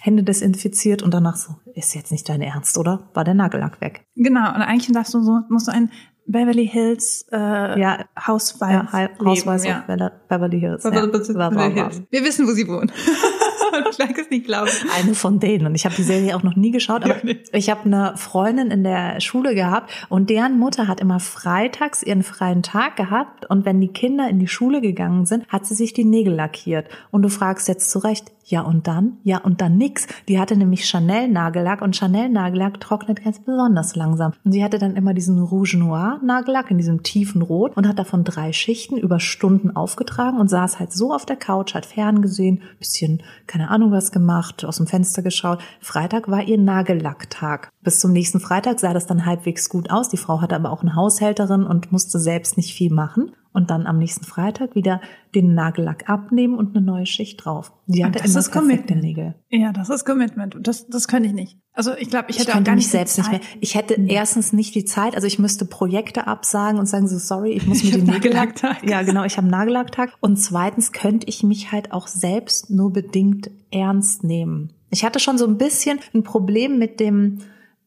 Hände 0.00 0.22
desinfiziert 0.22 1.02
und 1.02 1.12
danach 1.12 1.36
so, 1.36 1.56
ist 1.74 1.94
jetzt 1.94 2.10
nicht 2.12 2.28
dein 2.28 2.40
Ernst, 2.42 2.78
oder? 2.78 3.08
War 3.14 3.24
der 3.24 3.34
Nagellack 3.34 3.80
weg? 3.80 4.06
Genau, 4.16 4.48
und 4.54 4.62
eigentlich 4.62 4.90
darfst 4.92 5.14
du 5.14 5.20
so, 5.22 5.40
musst 5.48 5.68
du 5.68 5.72
ein 5.72 5.90
Beverly 6.26 6.66
Hills 6.68 7.26
äh, 7.32 7.80
Ja. 7.80 8.04
Hausweis 8.18 8.86
Ja, 8.92 9.08
Hausweis 9.24 9.64
ja. 9.64 9.84
Beverly 10.28 10.60
Hills. 10.60 10.84
Ja, 10.84 10.90
Beverly. 11.06 11.72
Hills. 11.74 12.02
Wir 12.10 12.24
wissen, 12.24 12.46
wo 12.46 12.52
sie 12.52 12.68
wohnen. 12.68 12.90
ich 13.90 13.98
mag 13.98 14.18
es 14.18 14.30
nicht 14.30 14.46
glauben. 14.46 14.70
Eine 14.98 15.14
von 15.14 15.40
denen. 15.40 15.66
Und 15.66 15.74
ich 15.74 15.84
habe 15.84 15.94
die 15.94 16.02
Serie 16.02 16.36
auch 16.36 16.42
noch 16.42 16.56
nie 16.56 16.70
geschaut, 16.70 17.04
aber 17.04 17.16
Ja, 17.16 17.20
nee. 17.22 17.38
ich 17.52 17.70
habe 17.70 17.84
eine 17.84 18.16
Freundin 18.16 18.70
in 18.70 18.84
der 18.84 19.20
Schule 19.20 19.54
gehabt 19.54 19.90
und 20.08 20.30
deren 20.30 20.58
Mutter 20.58 20.88
hat 20.88 21.00
immer 21.00 21.20
freitags 21.20 22.02
ihren 22.02 22.22
freien 22.22 22.62
Tag 22.62 22.96
gehabt 22.96 23.48
und 23.48 23.64
wenn 23.64 23.80
die 23.80 23.88
Kinder 23.88 24.28
in 24.28 24.38
die 24.38 24.48
Schule 24.48 24.80
gegangen 24.80 25.26
sind, 25.26 25.46
hat 25.48 25.66
sie 25.66 25.74
sich 25.74 25.92
die 25.92 26.04
Nägel 26.04 26.34
lackiert. 26.34 26.88
Und 27.10 27.22
du 27.22 27.28
fragst 27.28 27.68
jetzt 27.68 27.90
zu 27.90 27.98
Recht, 27.98 28.32
ja 28.50 28.62
und 28.62 28.86
dann? 28.86 29.18
Ja 29.22 29.38
und 29.38 29.60
dann 29.60 29.76
nix. 29.76 30.06
Die 30.28 30.40
hatte 30.40 30.56
nämlich 30.56 30.86
Chanel 30.86 31.28
Nagellack 31.28 31.82
und 31.82 31.96
Chanel 31.96 32.28
Nagellack 32.28 32.80
trocknet 32.80 33.22
ganz 33.22 33.38
besonders 33.38 33.94
langsam. 33.94 34.32
Und 34.44 34.52
sie 34.52 34.64
hatte 34.64 34.78
dann 34.78 34.96
immer 34.96 35.14
diesen 35.14 35.38
Rouge 35.38 35.76
Noir 35.76 36.20
Nagellack 36.24 36.70
in 36.70 36.78
diesem 36.78 37.02
tiefen 37.02 37.42
Rot 37.42 37.76
und 37.76 37.86
hat 37.86 37.98
davon 37.98 38.24
drei 38.24 38.52
Schichten 38.52 38.96
über 38.96 39.20
Stunden 39.20 39.76
aufgetragen 39.76 40.38
und 40.38 40.48
saß 40.48 40.80
halt 40.80 40.92
so 40.92 41.14
auf 41.14 41.26
der 41.26 41.36
Couch, 41.36 41.74
hat 41.74 41.86
ferngesehen, 41.86 42.62
bisschen, 42.78 43.22
keine 43.46 43.59
Ahnung 43.68 43.92
was 43.92 44.12
gemacht, 44.12 44.64
aus 44.64 44.78
dem 44.78 44.86
Fenster 44.86 45.22
geschaut. 45.22 45.60
Freitag 45.80 46.28
war 46.28 46.42
ihr 46.42 46.56
Nagellacktag. 46.56 47.68
Bis 47.82 48.00
zum 48.00 48.12
nächsten 48.12 48.40
Freitag 48.40 48.80
sah 48.80 48.94
das 48.94 49.06
dann 49.06 49.26
halbwegs 49.26 49.68
gut 49.68 49.90
aus. 49.90 50.08
Die 50.08 50.16
Frau 50.16 50.40
hatte 50.40 50.56
aber 50.56 50.70
auch 50.70 50.82
eine 50.82 50.94
Haushälterin 50.94 51.64
und 51.64 51.92
musste 51.92 52.18
selbst 52.18 52.56
nicht 52.56 52.74
viel 52.74 52.92
machen. 52.92 53.32
Und 53.52 53.70
dann 53.70 53.86
am 53.86 53.98
nächsten 53.98 54.24
Freitag 54.24 54.76
wieder 54.76 55.00
den 55.34 55.54
Nagellack 55.54 56.08
abnehmen 56.08 56.56
und 56.56 56.76
eine 56.76 56.84
neue 56.84 57.06
Schicht 57.06 57.44
drauf. 57.44 57.72
Die 57.86 58.04
hatte 58.04 58.20
das 58.22 58.36
ist 58.36 58.52
perfekte 58.52 58.58
Commitment. 58.60 59.02
Nägel. 59.02 59.34
Ja, 59.48 59.72
das 59.72 59.90
ist 59.90 60.04
Commitment. 60.04 60.56
Das, 60.60 60.86
das 60.86 61.08
könnte 61.08 61.28
ich 61.28 61.34
nicht. 61.34 61.58
Also 61.72 61.92
ich 61.98 62.10
glaube, 62.10 62.26
ich 62.28 62.36
Ich 62.36 62.42
hätte 62.42 62.52
auch 62.52 62.54
könnte 62.54 62.68
gar 62.68 62.76
mich 62.76 62.84
nicht 62.84 62.92
selbst 62.92 63.18
nicht 63.18 63.30
mehr. 63.30 63.40
Zeit. 63.40 63.48
Ich 63.60 63.74
hätte 63.74 63.94
erstens 63.94 64.52
nicht 64.52 64.74
die 64.76 64.84
Zeit, 64.84 65.16
also 65.16 65.26
ich 65.26 65.40
müsste 65.40 65.64
Projekte 65.64 66.28
absagen 66.28 66.78
und 66.78 66.86
sagen 66.86 67.08
so, 67.08 67.18
sorry, 67.18 67.50
ich 67.52 67.66
muss 67.66 67.82
mir 67.82 67.90
Ich 67.90 67.96
Nägel 67.96 68.12
Nagellacktag. 68.14 68.88
Ja, 68.88 69.02
genau, 69.02 69.24
ich 69.24 69.36
habe 69.36 69.46
einen 69.46 69.50
Nagellacktag. 69.50 70.12
Und 70.20 70.36
zweitens 70.36 70.92
könnte 70.92 71.26
ich 71.28 71.42
mich 71.42 71.72
halt 71.72 71.92
auch 71.92 72.06
selbst 72.06 72.70
nur 72.70 72.92
bedingt 72.92 73.50
ernst 73.72 74.22
nehmen. 74.22 74.72
Ich 74.90 75.04
hatte 75.04 75.18
schon 75.18 75.38
so 75.38 75.46
ein 75.46 75.58
bisschen 75.58 75.98
ein 76.14 76.22
Problem 76.22 76.78
mit 76.78 77.00
dem 77.00 77.38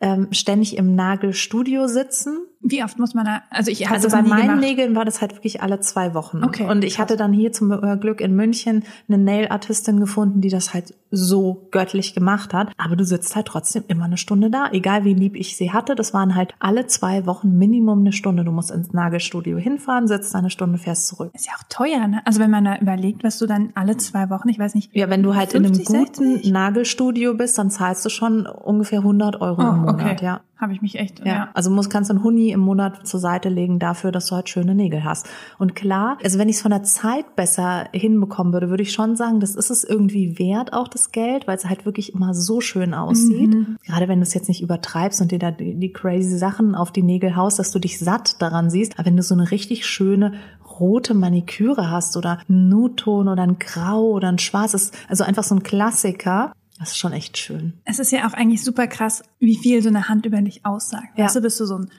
ähm, 0.01 0.27
ständig 0.31 0.77
im 0.77 0.95
Nagelstudio 0.95 1.87
sitzen. 1.87 2.39
Wie 2.65 2.83
oft 2.83 2.97
muss 2.97 3.13
man 3.13 3.25
da, 3.25 3.41
also 3.49 3.69
ich 3.71 3.85
habe 3.85 3.95
Also 3.95 4.09
bei 4.09 4.21
meinen 4.21 4.41
gemacht. 4.43 4.59
Nägeln 4.61 4.95
war 4.95 5.03
das 5.05 5.19
halt 5.21 5.33
wirklich 5.35 5.61
alle 5.61 5.81
zwei 5.81 6.13
Wochen. 6.13 6.43
Okay, 6.43 6.65
Und 6.69 6.83
ich 6.85 6.97
hatte 6.97 7.17
dann 7.17 7.33
hier 7.33 7.51
zum 7.51 7.71
äh, 7.71 7.97
Glück 7.97 8.21
in 8.21 8.35
München 8.35 8.83
eine 9.09 9.17
Nail-Artistin 9.17 9.99
gefunden, 9.99 10.39
die 10.41 10.49
das 10.49 10.73
halt 10.73 10.93
so 11.11 11.67
göttlich 11.71 12.15
gemacht 12.15 12.53
hat. 12.53 12.71
Aber 12.77 12.95
du 12.95 13.03
sitzt 13.05 13.35
halt 13.35 13.45
trotzdem 13.47 13.83
immer 13.87 14.05
eine 14.05 14.17
Stunde 14.17 14.49
da. 14.49 14.69
Egal 14.71 15.03
wie 15.05 15.13
lieb 15.13 15.35
ich 15.35 15.55
sie 15.57 15.71
hatte, 15.71 15.93
das 15.93 16.13
waren 16.13 16.35
halt 16.35 16.55
alle 16.59 16.87
zwei 16.87 17.25
Wochen 17.25 17.57
Minimum 17.57 17.99
eine 17.99 18.13
Stunde. 18.13 18.43
Du 18.43 18.51
musst 18.51 18.71
ins 18.71 18.93
Nagelstudio 18.93 19.57
hinfahren, 19.57 20.07
sitzt 20.07 20.33
eine 20.33 20.49
Stunde, 20.49 20.77
fährst 20.79 21.07
zurück. 21.07 21.31
Ist 21.33 21.45
ja 21.45 21.53
auch 21.59 21.63
teuer, 21.69 22.07
ne? 22.07 22.21
Also 22.25 22.39
wenn 22.39 22.49
man 22.49 22.63
da 22.65 22.77
überlegt, 22.79 23.23
was 23.23 23.37
du 23.37 23.45
dann 23.45 23.69
alle 23.75 23.97
zwei 23.97 24.29
Wochen, 24.29 24.49
ich 24.49 24.57
weiß 24.57 24.73
nicht. 24.73 24.95
Ja, 24.95 25.09
wenn 25.09 25.21
du 25.21 25.35
halt 25.35 25.53
in 25.53 25.65
einem 25.65 25.75
50, 25.75 25.85
guten 25.85 26.31
60? 26.35 26.51
Nagelstudio 26.51 27.33
bist, 27.35 27.57
dann 27.57 27.69
zahlst 27.69 28.03
du 28.05 28.09
schon 28.09 28.45
ungefähr 28.47 28.99
100 28.99 29.39
Euro 29.41 29.61
im 29.61 29.67
Oh, 29.67 29.71
Monat, 29.73 29.93
okay. 30.15 30.25
ja. 30.25 30.41
Habe 30.57 30.71
ich 30.73 30.81
mich 30.81 30.97
echt, 30.97 31.19
Ja. 31.19 31.25
ja. 31.25 31.49
Also 31.53 31.69
muss, 31.69 31.89
kannst 31.89 32.09
du 32.09 32.15
einen 32.15 32.23
Huni 32.23 32.52
im 32.53 32.61
Monat 32.61 33.05
zur 33.05 33.19
Seite 33.19 33.49
legen 33.49 33.79
dafür, 33.79 34.11
dass 34.11 34.27
du 34.27 34.35
halt 34.35 34.49
schöne 34.49 34.75
Nägel 34.75 35.03
hast. 35.03 35.27
Und 35.57 35.75
klar, 35.75 36.17
also 36.23 36.39
wenn 36.39 36.49
ich 36.49 36.57
es 36.57 36.61
von 36.61 36.71
der 36.71 36.83
Zeit 36.83 37.35
besser 37.35 37.87
hinbekommen 37.91 38.53
würde, 38.53 38.69
würde 38.69 38.83
ich 38.83 38.93
schon 38.93 39.15
sagen, 39.15 39.39
das 39.39 39.55
ist 39.55 39.69
es 39.69 39.83
irgendwie 39.83 40.39
wert, 40.39 40.73
auch 40.73 40.87
das 40.87 41.11
Geld, 41.11 41.47
weil 41.47 41.57
es 41.57 41.65
halt 41.65 41.85
wirklich 41.85 42.13
immer 42.13 42.33
so 42.33 42.61
schön 42.61 42.93
aussieht. 42.93 43.55
Gerade 43.85 44.07
wenn 44.07 44.19
du 44.19 44.23
es 44.23 44.33
jetzt 44.33 44.47
nicht 44.47 44.61
übertreibst 44.61 45.21
und 45.21 45.31
dir 45.31 45.39
da 45.39 45.51
die, 45.51 45.75
die 45.75 45.91
crazy 45.91 46.37
Sachen 46.37 46.75
auf 46.75 46.91
die 46.91 47.03
Nägel 47.03 47.35
haust, 47.35 47.59
dass 47.59 47.71
du 47.71 47.79
dich 47.79 47.99
satt 47.99 48.41
daran 48.41 48.69
siehst. 48.69 48.93
Aber 48.97 49.05
wenn 49.05 49.17
du 49.17 49.23
so 49.23 49.35
eine 49.35 49.51
richtig 49.51 49.85
schöne 49.85 50.33
rote 50.79 51.13
Maniküre 51.13 51.89
hast 51.91 52.17
oder 52.17 52.39
einen 52.49 52.69
Nude-Ton 52.69 53.27
oder 53.27 53.43
ein 53.43 53.59
Grau 53.59 54.05
oder 54.11 54.29
ein 54.29 54.39
schwarzes, 54.39 54.91
also 55.07 55.23
einfach 55.23 55.43
so 55.43 55.55
ein 55.55 55.63
Klassiker, 55.63 56.53
das 56.79 56.91
ist 56.91 56.97
schon 56.97 57.13
echt 57.13 57.37
schön. 57.37 57.73
Es 57.85 57.99
ist 57.99 58.11
ja 58.11 58.27
auch 58.27 58.33
eigentlich 58.33 58.63
super 58.63 58.87
krass, 58.87 59.23
wie 59.39 59.55
viel 59.55 59.81
so 59.81 59.89
eine 59.89 60.09
Hand 60.09 60.25
über 60.25 60.41
dich 60.41 60.65
aussagt. 60.65 61.17
Ja. 61.17 61.25
Weißt 61.25 61.35
du, 61.35 61.41
bist 61.41 61.59
du 61.59 61.65
so 61.65 61.77
ein 61.77 61.89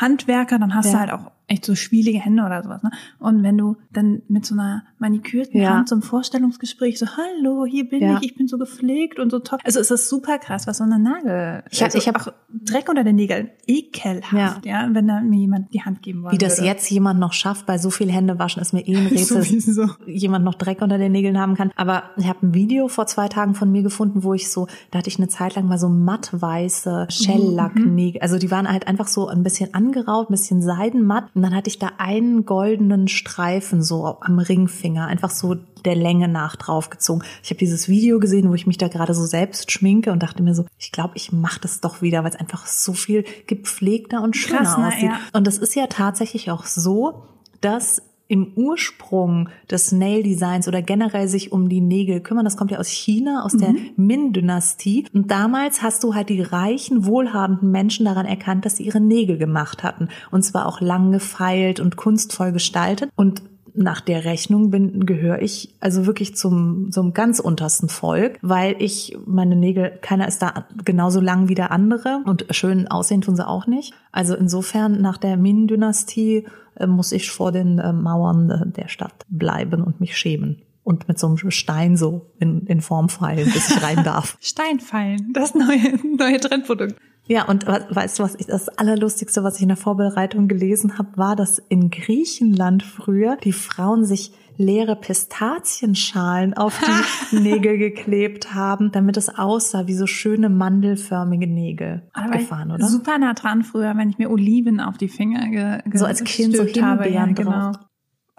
Handwerker, 0.00 0.58
dann 0.58 0.74
hast 0.74 0.86
Ja. 0.86 0.92
du 0.92 0.98
halt 1.00 1.12
auch 1.12 1.30
echt 1.52 1.64
so 1.64 1.74
schwielige 1.74 2.18
Hände 2.18 2.42
oder 2.44 2.62
sowas. 2.62 2.82
Ne? 2.82 2.90
Und 3.18 3.42
wenn 3.42 3.56
du 3.58 3.76
dann 3.92 4.22
mit 4.28 4.44
so 4.46 4.54
einer 4.54 4.84
manikürten 4.98 5.60
Ja. 5.60 5.74
Hand 5.74 5.88
zum 5.88 6.02
Vorstellungsgespräch 6.02 6.98
so, 6.98 7.06
hallo, 7.16 7.64
hier 7.66 7.88
bin 7.88 8.02
Ja. 8.02 8.18
ich, 8.18 8.30
ich 8.30 8.34
bin 8.36 8.48
so 8.48 8.58
gepflegt 8.58 9.18
und 9.18 9.30
so 9.30 9.38
toll. 9.38 9.58
Also 9.64 9.80
es 9.80 9.90
ist 9.90 10.08
super 10.08 10.38
krass, 10.38 10.66
was 10.66 10.78
so 10.78 10.84
eine 10.84 10.98
Nagel. 10.98 11.62
Ich 11.70 11.80
hab- 11.80 11.86
also 11.86 11.98
ich 11.98 12.08
hab- 12.08 12.16
auch 12.16 12.32
Dreck 12.64 12.88
unter 12.88 13.04
den 13.04 13.16
Nägeln. 13.16 13.50
Ekelhaft, 13.66 14.64
ja. 14.66 14.88
wenn 14.92 15.06
da 15.08 15.20
mir 15.20 15.38
jemand 15.40 15.72
die 15.74 15.82
Hand 15.82 16.02
geben 16.02 16.22
wollen 16.22 16.32
Wie 16.32 16.38
das 16.38 16.58
würde. 16.58 16.68
jetzt 16.68 16.90
jemand 16.90 17.18
noch 17.20 17.32
schafft, 17.32 17.66
bei 17.66 17.78
so 17.78 17.90
viel 17.90 18.10
Hände 18.10 18.38
waschen, 18.38 18.60
ist 18.62 18.72
mir 18.72 18.86
eh 18.86 18.96
ein 18.96 19.06
Rätsel. 19.08 19.42
Sowieso. 19.42 19.88
jemand 20.06 20.44
noch 20.44 20.54
Dreck 20.54 20.80
unter 20.82 20.98
den 20.98 21.12
Nägeln 21.12 21.38
haben 21.38 21.54
kann. 21.54 21.70
Aber 21.76 22.04
ich 22.16 22.26
habe 22.28 22.46
ein 22.46 22.54
Video 22.54 22.88
vor 22.88 23.06
zwei 23.06 23.28
Tagen 23.28 23.54
von 23.54 23.70
mir 23.70 23.82
gefunden, 23.82 24.22
wo 24.22 24.34
ich 24.34 24.50
so, 24.50 24.66
da 24.90 24.98
hatte 24.98 25.08
ich 25.08 25.18
eine 25.18 25.28
Zeit 25.28 25.54
lang 25.54 25.66
mal 25.66 25.78
so 25.78 25.88
mattweiße 25.88 27.06
Shell-Lack-Nägel. 27.10 28.20
Also 28.22 28.38
die 28.38 28.50
waren 28.50 28.68
halt 28.70 28.86
einfach 28.86 29.08
so 29.08 29.28
ein 29.28 29.42
bisschen 29.42 29.74
angeraubt, 29.74 30.30
ein 30.30 30.34
bisschen 30.34 30.62
seidenmatt. 30.62 31.34
Und 31.42 31.50
dann 31.50 31.56
hatte 31.56 31.70
ich 31.70 31.80
da 31.80 31.90
einen 31.98 32.46
goldenen 32.46 33.08
Streifen 33.08 33.82
so 33.82 34.18
am 34.20 34.38
Ringfinger, 34.38 35.08
einfach 35.08 35.30
so 35.30 35.56
der 35.84 35.96
Länge 35.96 36.28
nach 36.28 36.54
draufgezogen. 36.54 37.24
Ich 37.42 37.50
habe 37.50 37.58
dieses 37.58 37.88
Video 37.88 38.20
gesehen, 38.20 38.48
wo 38.48 38.54
ich 38.54 38.68
mich 38.68 38.78
da 38.78 38.86
gerade 38.86 39.12
so 39.12 39.26
selbst 39.26 39.72
schminke 39.72 40.12
und 40.12 40.22
dachte 40.22 40.44
mir 40.44 40.54
so, 40.54 40.66
ich 40.78 40.92
glaube, 40.92 41.14
ich 41.16 41.32
mache 41.32 41.58
das 41.58 41.80
doch 41.80 42.00
wieder, 42.00 42.22
weil 42.22 42.30
es 42.30 42.36
einfach 42.36 42.66
so 42.66 42.92
viel 42.92 43.24
gepflegter 43.48 44.22
und 44.22 44.36
schöner 44.36 44.60
Krass, 44.60 44.76
aussieht. 44.76 45.10
Ja. 45.10 45.18
Und 45.32 45.48
es 45.48 45.58
ist 45.58 45.74
ja 45.74 45.88
tatsächlich 45.88 46.52
auch 46.52 46.64
so, 46.64 47.24
dass 47.60 48.02
im 48.32 48.50
Ursprung 48.56 49.50
des 49.70 49.92
Nail 49.92 50.22
Designs 50.22 50.66
oder 50.66 50.80
generell 50.80 51.28
sich 51.28 51.52
um 51.52 51.68
die 51.68 51.82
Nägel 51.82 52.20
kümmern. 52.20 52.46
Das 52.46 52.56
kommt 52.56 52.70
ja 52.70 52.78
aus 52.78 52.88
China, 52.88 53.44
aus 53.44 53.52
der 53.52 53.74
Min-Dynastie. 53.96 55.04
Und 55.12 55.30
damals 55.30 55.82
hast 55.82 56.02
du 56.02 56.14
halt 56.14 56.30
die 56.30 56.40
reichen, 56.40 57.04
wohlhabenden 57.04 57.70
Menschen 57.70 58.06
daran 58.06 58.24
erkannt, 58.24 58.64
dass 58.64 58.78
sie 58.78 58.84
ihre 58.84 59.02
Nägel 59.02 59.36
gemacht 59.36 59.82
hatten. 59.82 60.08
Und 60.30 60.44
zwar 60.44 60.64
auch 60.64 60.80
lang 60.80 61.12
gefeilt 61.12 61.78
und 61.78 61.96
kunstvoll 61.96 62.52
gestaltet. 62.52 63.10
Und 63.16 63.42
nach 63.74 64.00
der 64.00 64.24
Rechnung 64.24 64.70
bin, 64.70 65.06
gehöre 65.06 65.40
ich 65.40 65.74
also 65.80 66.06
wirklich 66.06 66.36
zum, 66.36 66.90
zum 66.90 67.14
ganz 67.14 67.40
untersten 67.40 67.88
Volk, 67.88 68.38
weil 68.42 68.76
ich 68.78 69.16
meine 69.26 69.56
Nägel, 69.56 69.98
keiner 70.02 70.28
ist 70.28 70.42
da 70.42 70.66
genauso 70.84 71.20
lang 71.20 71.48
wie 71.48 71.54
der 71.54 71.70
andere 71.70 72.22
und 72.26 72.46
schön 72.50 72.88
aussehen 72.88 73.22
tun 73.22 73.36
sie 73.36 73.46
auch 73.46 73.66
nicht. 73.66 73.94
Also 74.10 74.34
insofern 74.34 75.00
nach 75.00 75.16
der 75.16 75.36
Min-Dynastie 75.36 76.46
äh, 76.76 76.86
muss 76.86 77.12
ich 77.12 77.30
vor 77.30 77.52
den 77.52 77.78
äh, 77.78 77.92
Mauern 77.92 78.50
äh, 78.50 78.70
der 78.70 78.88
Stadt 78.88 79.24
bleiben 79.28 79.82
und 79.82 80.00
mich 80.00 80.16
schämen. 80.16 80.62
Und 80.84 81.06
mit 81.06 81.16
so 81.16 81.28
einem 81.28 81.50
Stein 81.50 81.96
so 81.96 82.32
in, 82.40 82.66
in 82.66 82.80
Form 82.80 83.08
fallen, 83.08 83.44
bis 83.52 83.70
ich 83.70 83.82
rein 83.82 84.02
darf. 84.04 84.36
Steinfallen, 84.40 85.32
das 85.32 85.54
neue, 85.54 85.96
neue 86.16 86.40
Trendprodukt. 86.40 86.96
Ja, 87.26 87.44
und 87.44 87.66
weißt 87.66 88.18
du, 88.18 88.24
was 88.24 88.34
ich 88.34 88.46
das 88.46 88.68
Allerlustigste, 88.68 89.44
was 89.44 89.56
ich 89.56 89.62
in 89.62 89.68
der 89.68 89.76
Vorbereitung 89.76 90.48
gelesen 90.48 90.98
habe, 90.98 91.16
war, 91.16 91.36
dass 91.36 91.58
in 91.68 91.90
Griechenland 91.90 92.82
früher 92.82 93.36
die 93.36 93.52
Frauen 93.52 94.04
sich 94.04 94.32
leere 94.56 94.96
Pistazienschalen 94.96 96.54
auf 96.54 96.78
die 96.80 97.36
Nägel 97.36 97.78
geklebt 97.78 98.54
haben, 98.54 98.92
damit 98.92 99.16
es 99.16 99.28
aussah 99.38 99.86
wie 99.86 99.94
so 99.94 100.06
schöne 100.06 100.48
mandelförmige 100.48 101.46
Nägel. 101.46 102.08
Abgefahren, 102.12 102.70
oder? 102.70 102.86
Super 102.86 103.18
nah 103.18 103.34
dran 103.34 103.62
früher, 103.62 103.96
wenn 103.96 104.10
ich 104.10 104.18
mir 104.18 104.30
Oliven 104.30 104.80
auf 104.80 104.98
die 104.98 105.08
Finger 105.08 105.48
ge, 105.48 105.90
ge 105.90 105.98
So 105.98 106.06
als 106.06 106.22
Kind 106.24 106.56
so 106.56 106.64
habe, 106.64 107.04
Himbeeren 107.04 107.12
ja, 107.12 107.34
genau. 107.34 107.50
drauf. 107.50 107.76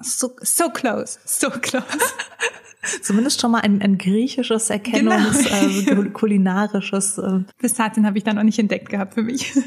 So, 0.02 0.32
so 0.42 0.70
close, 0.70 1.20
so 1.26 1.50
close. 1.50 1.86
Zumindest 3.02 3.42
schon 3.42 3.52
mal 3.52 3.62
ein, 3.62 3.82
ein 3.82 3.98
griechisches 3.98 4.70
Erkennungs, 4.70 5.44
Genau. 5.86 6.02
äh, 6.04 6.10
kulinarisches. 6.10 7.18
Äh, 7.18 7.42
Pistazien 7.58 8.06
habe 8.06 8.18
ich 8.18 8.24
da 8.24 8.34
noch 8.34 8.44
nicht 8.44 8.60
entdeckt 8.60 8.90
gehabt 8.90 9.14
für 9.14 9.24
mich. 9.24 9.54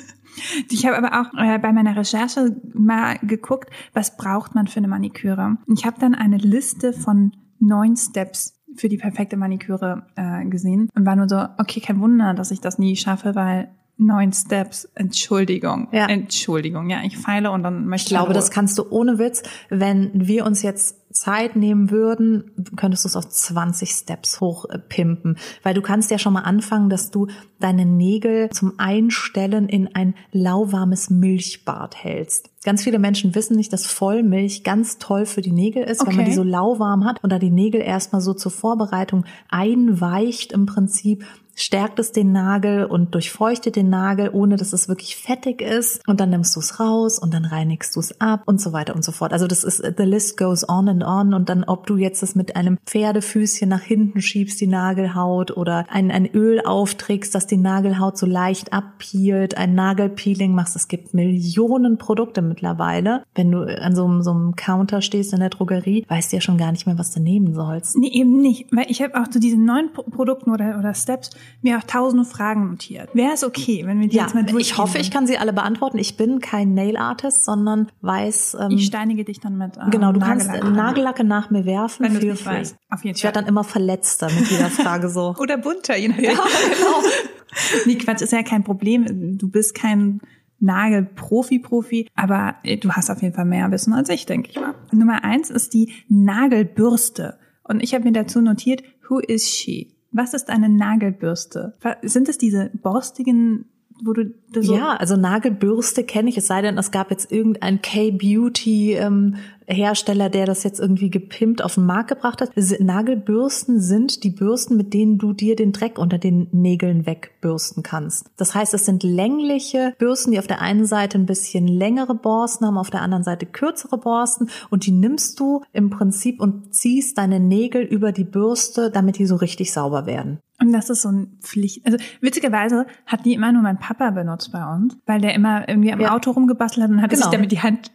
Ich 0.69 0.85
habe 0.85 0.99
aber 0.99 1.19
auch 1.19 1.33
äh, 1.39 1.59
bei 1.59 1.73
meiner 1.73 1.97
Recherche 1.97 2.55
mal 2.75 3.17
geguckt, 3.23 3.71
was 3.95 4.19
braucht 4.19 4.55
man 4.55 4.67
für 4.67 4.77
eine 4.77 4.89
Maniküre. 4.89 5.57
Und 5.67 5.79
ich 5.79 5.87
habe 5.87 5.99
dann 5.99 6.15
eine 6.15 6.37
Liste 6.37 6.93
von 6.93 7.33
neun 7.59 7.97
Steps 7.97 8.53
für 8.77 8.91
die 8.91 8.99
perfekte 8.99 9.39
Maniküre 9.39 10.07
äh, 10.15 10.45
gesehen 10.45 10.91
und 10.95 11.07
war 11.07 11.17
nur 11.17 11.27
so, 11.27 11.43
okay, 11.57 11.81
kein 11.81 12.01
Wunder, 12.01 12.35
dass 12.35 12.51
ich 12.51 12.61
das 12.61 12.79
nie 12.79 12.97
schaffe, 12.97 13.35
weil 13.35 13.71
neun 13.99 14.33
Steps, 14.33 14.88
Entschuldigung, 14.95 15.88
Ja. 15.93 16.07
Entschuldigung, 16.07 16.91
ja, 16.91 16.99
ich 17.05 17.17
feile 17.17 17.50
und 17.50 17.62
dann 17.62 17.87
möchte 17.87 18.07
ich 18.09 18.11
glaube, 18.11 18.35
das 18.35 18.50
kannst 18.50 18.76
du 18.79 18.85
ohne 18.91 19.19
Witz, 19.19 19.43
wenn 19.71 20.11
wir 20.15 20.45
uns 20.45 20.62
jetzt 20.62 20.97
Zeit 21.17 21.57
nehmen 21.57 21.91
würden, 21.91 22.50
könntest 22.76 23.05
du 23.05 23.09
es 23.09 23.17
auf 23.17 23.26
20 23.26 23.88
Steps 23.91 24.41
hochpimpen. 24.43 25.38
Weil 25.62 25.73
du 25.73 25.81
kannst 25.81 26.11
ja 26.11 26.19
schon 26.19 26.35
mal 26.35 26.43
anfangen, 26.43 26.91
dass 26.91 27.11
du 27.11 27.29
deine 27.59 27.87
Nägel 27.87 28.50
zum 28.50 28.75
Einstellen 28.76 29.67
in 29.71 29.95
ein 29.95 30.15
lauwarmes 30.33 31.09
Milchbad 31.09 31.97
hältst. 31.97 32.50
Ganz 32.65 32.85
viele 32.85 32.99
Menschen 32.99 33.35
wissen 33.35 33.57
nicht, 33.57 33.73
dass 33.73 33.87
Vollmilch 33.87 34.62
ganz 34.62 34.99
toll 34.99 35.25
für 35.25 35.41
die 35.41 35.53
Nägel 35.53 35.85
ist, 35.85 36.00
wenn 36.00 36.09
man 36.15 36.17
Okay. 36.25 36.31
die 36.31 36.37
so 36.37 36.43
lauwarm 36.43 37.07
hat 37.07 37.25
und 37.25 37.31
da 37.31 37.38
die 37.38 37.50
Nägel 37.50 37.81
erstmal 37.81 38.21
so 38.21 38.35
zur 38.35 38.53
Vorbereitung 38.53 39.25
einweicht 39.49 40.53
im 40.53 40.67
Prinzip, 40.67 41.25
stärkt 41.57 41.99
es 41.99 42.13
den 42.13 42.31
Nagel 42.31 42.85
und 42.85 43.15
durchfeuchtet 43.15 43.75
den 43.75 43.89
Nagel, 43.89 44.31
ohne 44.33 44.57
dass 44.57 44.73
es 44.73 44.89
wirklich 44.89 45.17
fettig 45.17 45.63
ist. 45.63 46.07
Und 46.07 46.21
dann 46.21 46.31
nimmst 46.31 46.55
du 46.55 46.61
es 46.61 46.79
raus 46.79 47.19
und 47.19 47.35
dann 47.35 47.47
reinigst 47.47 47.97
du 47.97 48.01
es 48.01 48.21
ab 48.21 48.43
und 48.45 48.61
so 48.61 48.73
weiter 48.73 48.95
und 48.95 49.05
so 49.05 49.11
fort. 49.11 49.33
Also 49.33 49.47
das 49.47 49.65
ist, 49.65 49.83
the 49.97 50.05
list 50.05 50.37
goes 50.37 50.69
on 50.69 50.89
and 50.89 51.03
on. 51.03 51.35
Und 51.35 51.49
dann, 51.49 51.65
ob 51.65 51.87
du 51.87 51.97
jetzt 51.97 52.23
das 52.23 52.35
mit 52.35 52.55
einem 52.55 52.79
Pferdefüßchen 52.87 53.69
nach 53.69 53.81
hinten 53.81 54.21
schiebst, 54.21 54.61
die 54.61 54.67
Nagelhaut, 54.67 55.57
oder 55.57 55.87
ein, 55.89 56.11
ein 56.11 56.27
Öl 56.27 56.61
aufträgst, 56.61 57.35
das 57.35 57.47
die 57.47 57.57
Nagelhaut 57.57 58.19
so 58.19 58.27
leicht 58.27 58.73
abpeelt, 58.73 59.57
ein 59.57 59.75
Nagelpeeling 59.75 60.55
machst. 60.55 60.77
Es 60.77 60.89
gibt 60.89 61.15
Millionen 61.15 61.97
Produkte 61.97 62.43
mittlerweile. 62.43 63.23
Wenn 63.35 63.51
du 63.51 63.63
an 63.63 63.97
so 63.97 64.05
einem, 64.05 64.23
so 64.23 64.31
einem 64.31 64.57
Counter 64.57 65.01
stehst 65.01 65.33
in 65.33 65.41
der 65.41 65.49
Drogerie, 65.49 66.05
weißt 66.09 66.33
du 66.33 66.37
ja 66.37 66.41
schon 66.43 66.59
gar 66.59 66.73
nicht 66.73 66.87
mehr, 66.87 66.99
was 66.99 67.13
du 67.13 67.21
nehmen 67.21 67.55
sollst. 67.55 67.97
Nee, 67.97 68.09
eben 68.09 68.41
nicht. 68.41 68.67
Weil 68.73 68.91
ich 68.91 69.01
habe 69.01 69.19
auch 69.19 69.29
zu 69.29 69.41
diesen 69.41 69.65
neuen 69.65 69.93
Pro 69.93 70.03
Produkten 70.03 70.51
oder, 70.51 70.79
oder 70.79 70.95
Steps 70.95 71.31
mir 71.62 71.79
auch 71.79 71.83
tausende 71.85 72.25
Fragen 72.25 72.69
notiert. 72.71 73.11
Wäre 73.15 73.33
es 73.35 73.43
okay, 73.45 73.83
wenn 73.87 74.00
wir 74.00 74.09
die 74.09 74.17
Ja, 74.17 74.23
jetzt 74.25 74.35
mal 74.35 74.43
durchgehen? 74.43 74.61
ich 74.61 74.79
hoffe, 74.79 74.99
ich 74.99 75.11
kann 75.11 75.26
sie 75.26 75.38
alle 75.38 75.53
beantworten. 75.53 75.99
Ich 75.99 76.17
bin 76.17 76.41
kein 76.41 76.75
Nail 76.75 76.97
Artist, 76.97 77.45
sondern 77.45 77.88
weiß, 78.03 78.57
ähm, 78.61 78.71
Ich 78.73 78.87
steinige 78.87 79.25
dich 79.25 79.41
dann 79.41 79.57
mit 79.59 79.76
ähm, 79.76 79.91
genau, 79.91 80.12
du 80.12 80.21
kannst 80.21 80.47
Nagellack. 80.49 80.73
Nagellacke 80.75 81.25
nach 81.25 81.50
mir 81.50 81.65
werfen. 81.65 82.05
wenn 82.05 82.19
du 82.21 82.26
nicht 82.26 82.45
weißt. 82.47 82.76
Auf 82.91 83.05
jeden 83.05 83.17
Ich 83.17 83.23
werde 83.25 83.35
Fall. 83.38 83.43
dann 83.45 83.49
immer 83.49 83.65
verletzter 83.65 84.26
mit 84.31 84.49
jeder 84.50 84.71
Frage 84.71 85.09
so. 85.09 85.35
Oder 85.41 85.59
bunter, 85.59 85.97
je 85.97 86.09
nachdem. 86.09 86.25
Ja, 86.25 86.31
genau. 86.33 87.03
nee, 87.87 87.97
Quatsch, 87.97 88.23
ist 88.23 88.33
ja 88.33 88.43
kein 88.43 88.65
Problem. 88.65 89.37
Du 89.38 89.49
bist 89.49 89.75
kein 89.75 90.21
Nagelprofi-Profi, 90.59 92.09
aber 92.15 92.57
äh, 92.62 92.76
du 92.76 92.93
hast 92.93 93.11
auf 93.11 93.23
jeden 93.23 93.35
Fall 93.35 93.45
mehr 93.45 93.71
Wissen 93.71 93.93
als 93.93 94.09
ich, 94.09 94.26
denke 94.26 94.50
ich 94.50 94.57
mal. 94.61 94.75
Nummer 94.93 95.25
eins 95.25 95.50
ist 95.50 95.75
die 95.75 95.93
Nagelbürste. 96.09 97.38
Und 97.65 97.83
ich 97.83 97.95
habe 97.95 98.05
mir 98.05 98.12
dazu 98.12 98.41
notiert, 98.41 98.83
who 99.09 99.19
is 99.19 99.49
she? 99.50 99.96
Was 100.17 100.33
ist 100.33 100.49
eine 100.49 100.71
Nagelbürste? 100.71 101.75
Sind 102.01 102.31
es 102.31 102.39
diese 102.39 102.71
borstigen, 102.73 103.67
wo 104.05 104.12
du 104.12 104.35
so 104.53 104.75
Ja, 104.75 104.97
also 104.97 105.17
Nagelbürste 105.17 106.05
kenne 106.05 106.29
ich, 106.29 106.37
es 106.37 106.47
sei 106.47 106.62
denn, 106.62 106.79
es 106.79 106.91
gab 106.91 107.11
jetzt 107.11 107.31
irgendein 107.31 107.83
K-Beauty 107.83 108.95
ähm, 108.95 109.37
Hersteller, 109.67 110.31
der 110.31 110.47
das 110.47 110.62
jetzt 110.62 110.79
irgendwie 110.79 111.11
gepimpt 111.11 111.62
auf 111.62 111.75
den 111.75 111.87
Markt 111.87 112.09
gebracht 112.09 112.41
hat. 112.41 112.50
Nagelbürsten 112.57 113.81
sind 113.81 114.23
die 114.23 114.31
Bürsten, 114.31 114.76
mit 114.76 114.95
denen 114.95 115.19
du 115.19 115.33
dir 115.33 115.57
den 115.57 115.73
Dreck 115.73 115.99
unter 115.99 116.19
den 116.19 116.49
Nägeln 116.53 117.07
wegbürsten 117.07 117.83
kannst. 117.83 118.31
Das 118.37 118.55
heißt, 118.55 118.75
es 118.75 118.85
sind 118.85 119.03
längliche 119.03 119.95
Bürsten, 119.99 120.31
die 120.31 120.38
auf 120.38 120.47
der 120.47 120.61
einen 120.61 120.87
Seite 120.87 121.19
ein 121.19 121.26
bisschen 121.26 121.67
längere 121.67 122.15
Borsten 122.15 122.67
haben, 122.67 122.79
auf 122.79 122.91
der 122.91 123.03
anderen 123.03 123.25
Seite 123.25 123.47
kürzere 123.47 123.99
Borsten 123.99 124.50
und 124.71 124.87
die 124.87 124.93
nimmst 124.93 125.41
du 125.41 125.62
im 125.73 125.91
Prinzip 125.91 126.41
und 126.41 126.75
ziehst 126.75 127.19
deine 127.19 127.41
Nägel 127.41 127.83
über 127.83 128.12
die 128.12 128.25
Bürste, 128.25 128.91
damit 128.91 129.19
die 129.19 129.26
so 129.26 129.37
richtig 129.37 129.73
sauber 129.73 130.07
werden. 130.07 130.38
Und 130.59 130.73
das 130.73 130.89
ist 130.89 131.03
so 131.03 131.11
ein 131.11 131.37
Pflicht. 131.43 131.85
Also 131.85 131.99
witzigerweise 132.23 132.87
hat 133.05 133.25
die 133.27 133.35
immer 133.35 133.53
nur 133.53 133.63
mein 133.63 133.79
Papa 133.79 134.11
benutzt 134.11 134.53
bei 134.53 134.65
uns, 134.75 134.97
weil 135.05 135.21
der 135.21 135.35
immer 135.35 135.69
irgendwie 135.69 135.93
am 135.93 136.01
Ja. 136.01 136.15
Auto 136.15 136.31
rumgebastelt 136.31 136.85
hat 136.85 136.91
und 136.91 137.03
hat 137.03 137.11
Genau. 137.11 137.23
sich 137.23 137.31
damit 137.31 137.53
die 137.53 137.61
Hand 137.61 137.91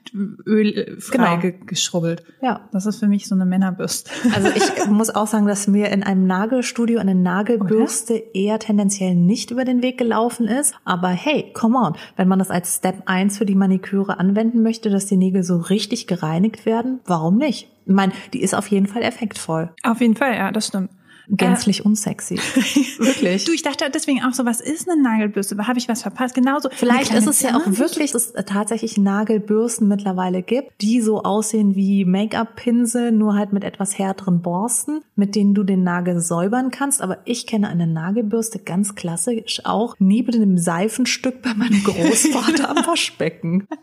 Öl 0.46 0.98
frei 1.00 1.18
Genau. 1.18 1.38
ge 1.40 1.56
geschrubbelt. 1.66 2.24
Ja. 2.42 2.70
Das 2.72 2.86
ist 2.86 3.00
für 3.00 3.08
mich 3.08 3.28
so 3.28 3.34
eine 3.36 3.46
Männerbürste. 3.46 4.12
Also 4.36 4.50
ich 4.50 4.86
muss 4.90 5.10
auch 5.10 5.26
sagen, 5.28 5.48
dass 5.48 5.68
mir 5.68 5.90
in 5.90 6.04
einem 6.04 6.28
Nagelstudio 6.28 7.00
eine 7.00 7.16
Nagelbürste 7.16 8.14
eher 8.34 8.60
tendenziell 8.60 9.16
nicht 9.16 9.52
über 9.52 9.66
den 9.66 9.82
Weg 9.82 9.98
gelaufen 9.98 10.48
ist. 10.48 10.76
Aber 10.86 11.10
hey, 11.10 11.52
come 11.54 11.78
on, 11.78 11.94
wenn 12.16 12.28
man 12.28 12.40
das 12.40 12.52
als 12.52 12.76
Step 12.78 13.04
1 13.06 13.38
für 13.40 13.46
die 13.46 13.56
Maniküre 13.56 14.20
anwenden 14.20 14.62
möchte, 14.62 14.90
dass 14.90 15.06
die 15.08 15.18
Nägel 15.18 15.44
so 15.44 15.58
richtig 15.58 16.06
gereinigt 16.08 16.66
werden, 16.66 17.00
warum 17.06 17.38
nicht? 17.38 17.70
Ich 17.86 17.94
meine, 17.94 18.12
die 18.34 18.42
ist 18.44 18.54
auf 18.54 18.68
jeden 18.68 18.86
Fall 18.86 19.02
effektvoll. 19.02 19.72
Auf 19.84 20.00
jeden 20.02 20.16
Fall, 20.16 20.36
ja, 20.36 20.52
das 20.52 20.68
stimmt. 20.68 20.92
Gänzlich 21.38 21.86
unsexy. 21.86 22.36
Wirklich. 22.98 23.46
Du, 23.46 23.54
ich 23.54 23.62
dachte 23.62 23.90
deswegen 23.94 24.22
auch 24.24 24.34
so, 24.34 24.46
was 24.46 24.60
ist 24.60 24.90
eine 24.90 25.02
Nagelbürste? 25.02 25.58
Habe 25.66 25.80
ich 25.80 25.88
was 25.88 26.02
verpasst? 26.02 26.36
Genauso. 26.36 26.70
Vielleicht 26.72 27.14
ist 27.14 27.28
es 27.28 27.42
ja 27.42 27.56
auch 27.56 27.66
wirklich, 27.66 28.12
dass 28.12 28.34
es 28.34 28.46
tatsächlich 28.46 28.98
Nagelbürsten 28.98 29.88
mittlerweile 29.88 30.42
gibt, 30.42 30.82
die 30.82 31.02
so 31.02 31.24
aussehen 31.24 31.76
wie 31.76 32.04
Make-up-Pinsel, 32.04 33.14
nur 33.14 33.36
halt 33.36 33.54
mit 33.54 33.64
etwas 33.64 33.98
härteren 33.98 34.42
Borsten, 34.42 35.02
mit 35.16 35.36
denen 35.36 35.54
du 35.54 35.64
den 35.64 35.84
Nagel 35.84 36.20
säubern 36.20 36.70
kannst. 36.70 37.02
Aber 37.02 37.20
ich 37.24 37.48
kenne 37.48 37.70
eine 37.70 37.88
Nagelbürste 37.88 38.60
ganz 38.60 38.96
klassisch 38.96 39.62
auch 39.64 39.96
neben 40.00 40.34
dem 40.34 40.58
Seifenstück 40.58 41.42
bei 41.42 41.54
meinem 41.54 41.82
Großvater 41.84 42.70
am 42.70 42.86
Waschbecken. 42.86 43.68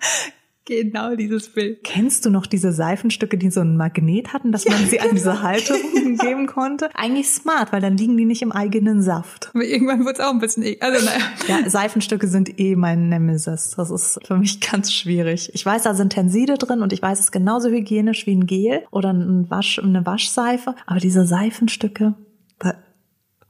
Genau 0.68 1.16
dieses 1.16 1.48
Bild. 1.48 1.82
Kennst 1.82 2.26
du 2.26 2.30
noch 2.30 2.44
diese 2.44 2.72
Seifenstücke, 2.72 3.38
die 3.38 3.50
so 3.50 3.60
einen 3.60 3.78
Magnet 3.78 4.34
hatten, 4.34 4.52
dass 4.52 4.66
man 4.68 4.76
sie 4.86 5.00
an 5.00 5.08
diese 5.12 5.42
Halterung 5.42 6.16
geben 6.20 6.46
konnte? 6.46 6.90
Eigentlich 6.94 7.30
smart, 7.30 7.72
weil 7.72 7.80
dann 7.80 7.96
liegen 7.96 8.18
die 8.18 8.26
nicht 8.26 8.42
im 8.42 8.52
eigenen 8.52 9.00
Saft. 9.00 9.50
Aber 9.54 9.64
irgendwann 9.64 10.00
wurde 10.00 10.12
es 10.14 10.20
auch 10.20 10.30
ein 10.30 10.40
bisschen, 10.40 10.62
e- 10.64 10.76
also 10.80 11.02
naja. 11.02 11.20
Ja, 11.64 11.70
Seifenstücke 11.70 12.28
sind 12.28 12.60
eh 12.60 12.76
mein 12.76 13.08
Nemesis. 13.08 13.72
Das 13.78 13.90
ist 13.90 14.20
für 14.26 14.36
mich 14.36 14.60
ganz 14.60 14.92
schwierig. 14.92 15.50
Ich 15.54 15.64
weiß, 15.64 15.84
da 15.84 15.94
sind 15.94 16.10
Tenside 16.12 16.58
drin 16.58 16.82
und 16.82 16.92
ich 16.92 17.00
weiß, 17.00 17.18
es 17.18 17.24
ist 17.26 17.32
genauso 17.32 17.70
hygienisch 17.70 18.26
wie 18.26 18.34
ein 18.34 18.44
Gel 18.46 18.82
oder 18.90 19.10
ein 19.10 19.48
Wasch, 19.48 19.78
eine 19.78 20.04
Waschseife. 20.04 20.74
Aber 20.84 21.00
diese 21.00 21.24
Seifenstücke, 21.24 22.14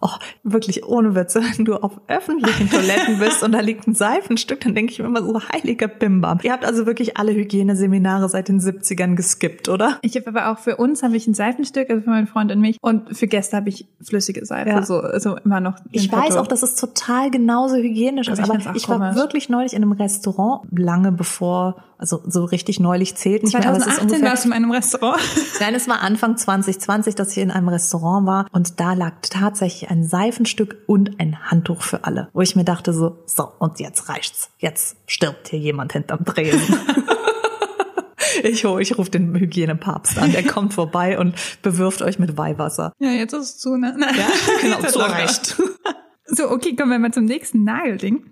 Oh, 0.00 0.10
wirklich 0.44 0.86
ohne 0.86 1.16
Witze, 1.16 1.42
wenn 1.42 1.64
du 1.64 1.74
auf 1.74 2.00
öffentlichen 2.06 2.70
Toiletten 2.70 3.18
bist 3.18 3.42
und 3.42 3.52
da 3.52 3.60
liegt 3.60 3.88
ein 3.88 3.94
Seifenstück, 3.94 4.60
dann 4.60 4.74
denke 4.74 4.92
ich 4.92 4.98
mir 5.00 5.06
immer 5.06 5.22
so 5.22 5.40
heiliger 5.52 5.88
Bimbam. 5.88 6.38
Ihr 6.42 6.52
habt 6.52 6.64
also 6.64 6.86
wirklich 6.86 7.16
alle 7.16 7.32
Hygieneseminare 7.34 8.28
seit 8.28 8.48
den 8.48 8.60
70ern 8.60 9.16
geskippt, 9.16 9.68
oder? 9.68 9.98
Ich 10.02 10.14
habe 10.14 10.28
aber 10.28 10.52
auch 10.52 10.58
für 10.58 10.76
uns 10.76 11.02
habe 11.02 11.16
ich 11.16 11.26
ein 11.26 11.34
Seifenstück, 11.34 11.90
also 11.90 12.02
für 12.02 12.10
meinen 12.10 12.28
Freund 12.28 12.52
und 12.52 12.60
mich. 12.60 12.78
Und 12.80 13.16
für 13.16 13.26
Gäste 13.26 13.56
habe 13.56 13.68
ich 13.70 13.88
flüssige 14.00 14.46
Seife, 14.46 14.68
ja. 14.68 14.82
so, 14.84 15.02
so 15.18 15.36
immer 15.36 15.60
noch. 15.60 15.78
Ich 15.90 16.10
weiß 16.10 16.36
auch, 16.36 16.46
dass 16.46 16.62
es 16.62 16.76
total 16.76 17.30
genauso 17.30 17.76
hygienisch 17.76 18.28
ist, 18.28 18.40
aber 18.40 18.56
ich, 18.56 18.66
aber 18.66 18.76
ich 18.76 18.88
war 18.88 19.16
wirklich 19.16 19.48
neulich 19.48 19.74
in 19.74 19.82
einem 19.82 19.92
Restaurant, 19.92 20.62
lange 20.70 21.10
bevor, 21.10 21.82
also 21.98 22.22
so 22.26 22.44
richtig 22.44 22.78
neulich 22.78 23.16
zählt 23.16 23.42
nicht 23.42 23.52
2018 23.52 23.60
mehr, 23.60 23.68
aber 23.68 23.90
es 23.90 23.98
ist 23.98 24.02
ungefähr, 24.02 24.30
warst 24.30 24.44
du 24.44 24.48
in 24.48 24.54
einem 24.54 24.70
Restaurant? 24.70 25.20
Nein, 25.60 25.74
es 25.74 25.88
war 25.88 26.00
Anfang 26.00 26.36
2020, 26.36 27.16
dass 27.16 27.32
ich 27.32 27.38
in 27.38 27.50
einem 27.50 27.68
Restaurant 27.68 28.26
war 28.26 28.46
und 28.52 28.78
da 28.80 28.94
lag 28.94 29.14
tatsächlich 29.28 29.90
ein 29.90 30.04
Seifenstück 30.04 30.78
und 30.86 31.18
ein 31.18 31.50
Handtuch 31.50 31.82
für 31.82 32.04
alle, 32.04 32.28
wo 32.32 32.40
ich 32.40 32.56
mir 32.56 32.64
dachte 32.64 32.92
so, 32.92 33.18
so 33.26 33.52
und 33.58 33.80
jetzt 33.80 34.08
reicht's, 34.08 34.50
jetzt 34.58 34.96
stirbt 35.06 35.48
hier 35.48 35.58
jemand 35.58 35.92
hinterm 35.92 36.24
Tresen. 36.24 36.76
Ich, 38.42 38.62
ich 38.62 38.98
rufe 38.98 39.10
den 39.10 39.34
Hygienepapst 39.34 40.18
an, 40.18 40.30
der 40.30 40.44
kommt 40.44 40.74
vorbei 40.74 41.18
und 41.18 41.34
bewirft 41.62 42.02
euch 42.02 42.20
mit 42.20 42.36
Weihwasser. 42.36 42.92
Ja, 43.00 43.10
jetzt 43.10 43.32
ist 43.32 43.40
es 43.40 43.58
zu, 43.58 43.76
ne? 43.76 43.96
Ja, 44.00 44.26
genau, 44.60 44.88
zu 44.88 44.98
Recht. 45.00 45.56
So, 46.26 46.50
okay, 46.50 46.76
kommen 46.76 46.92
wir 46.92 46.98
mal 46.98 47.12
zum 47.12 47.24
nächsten 47.24 47.64
Nagelding. 47.64 48.30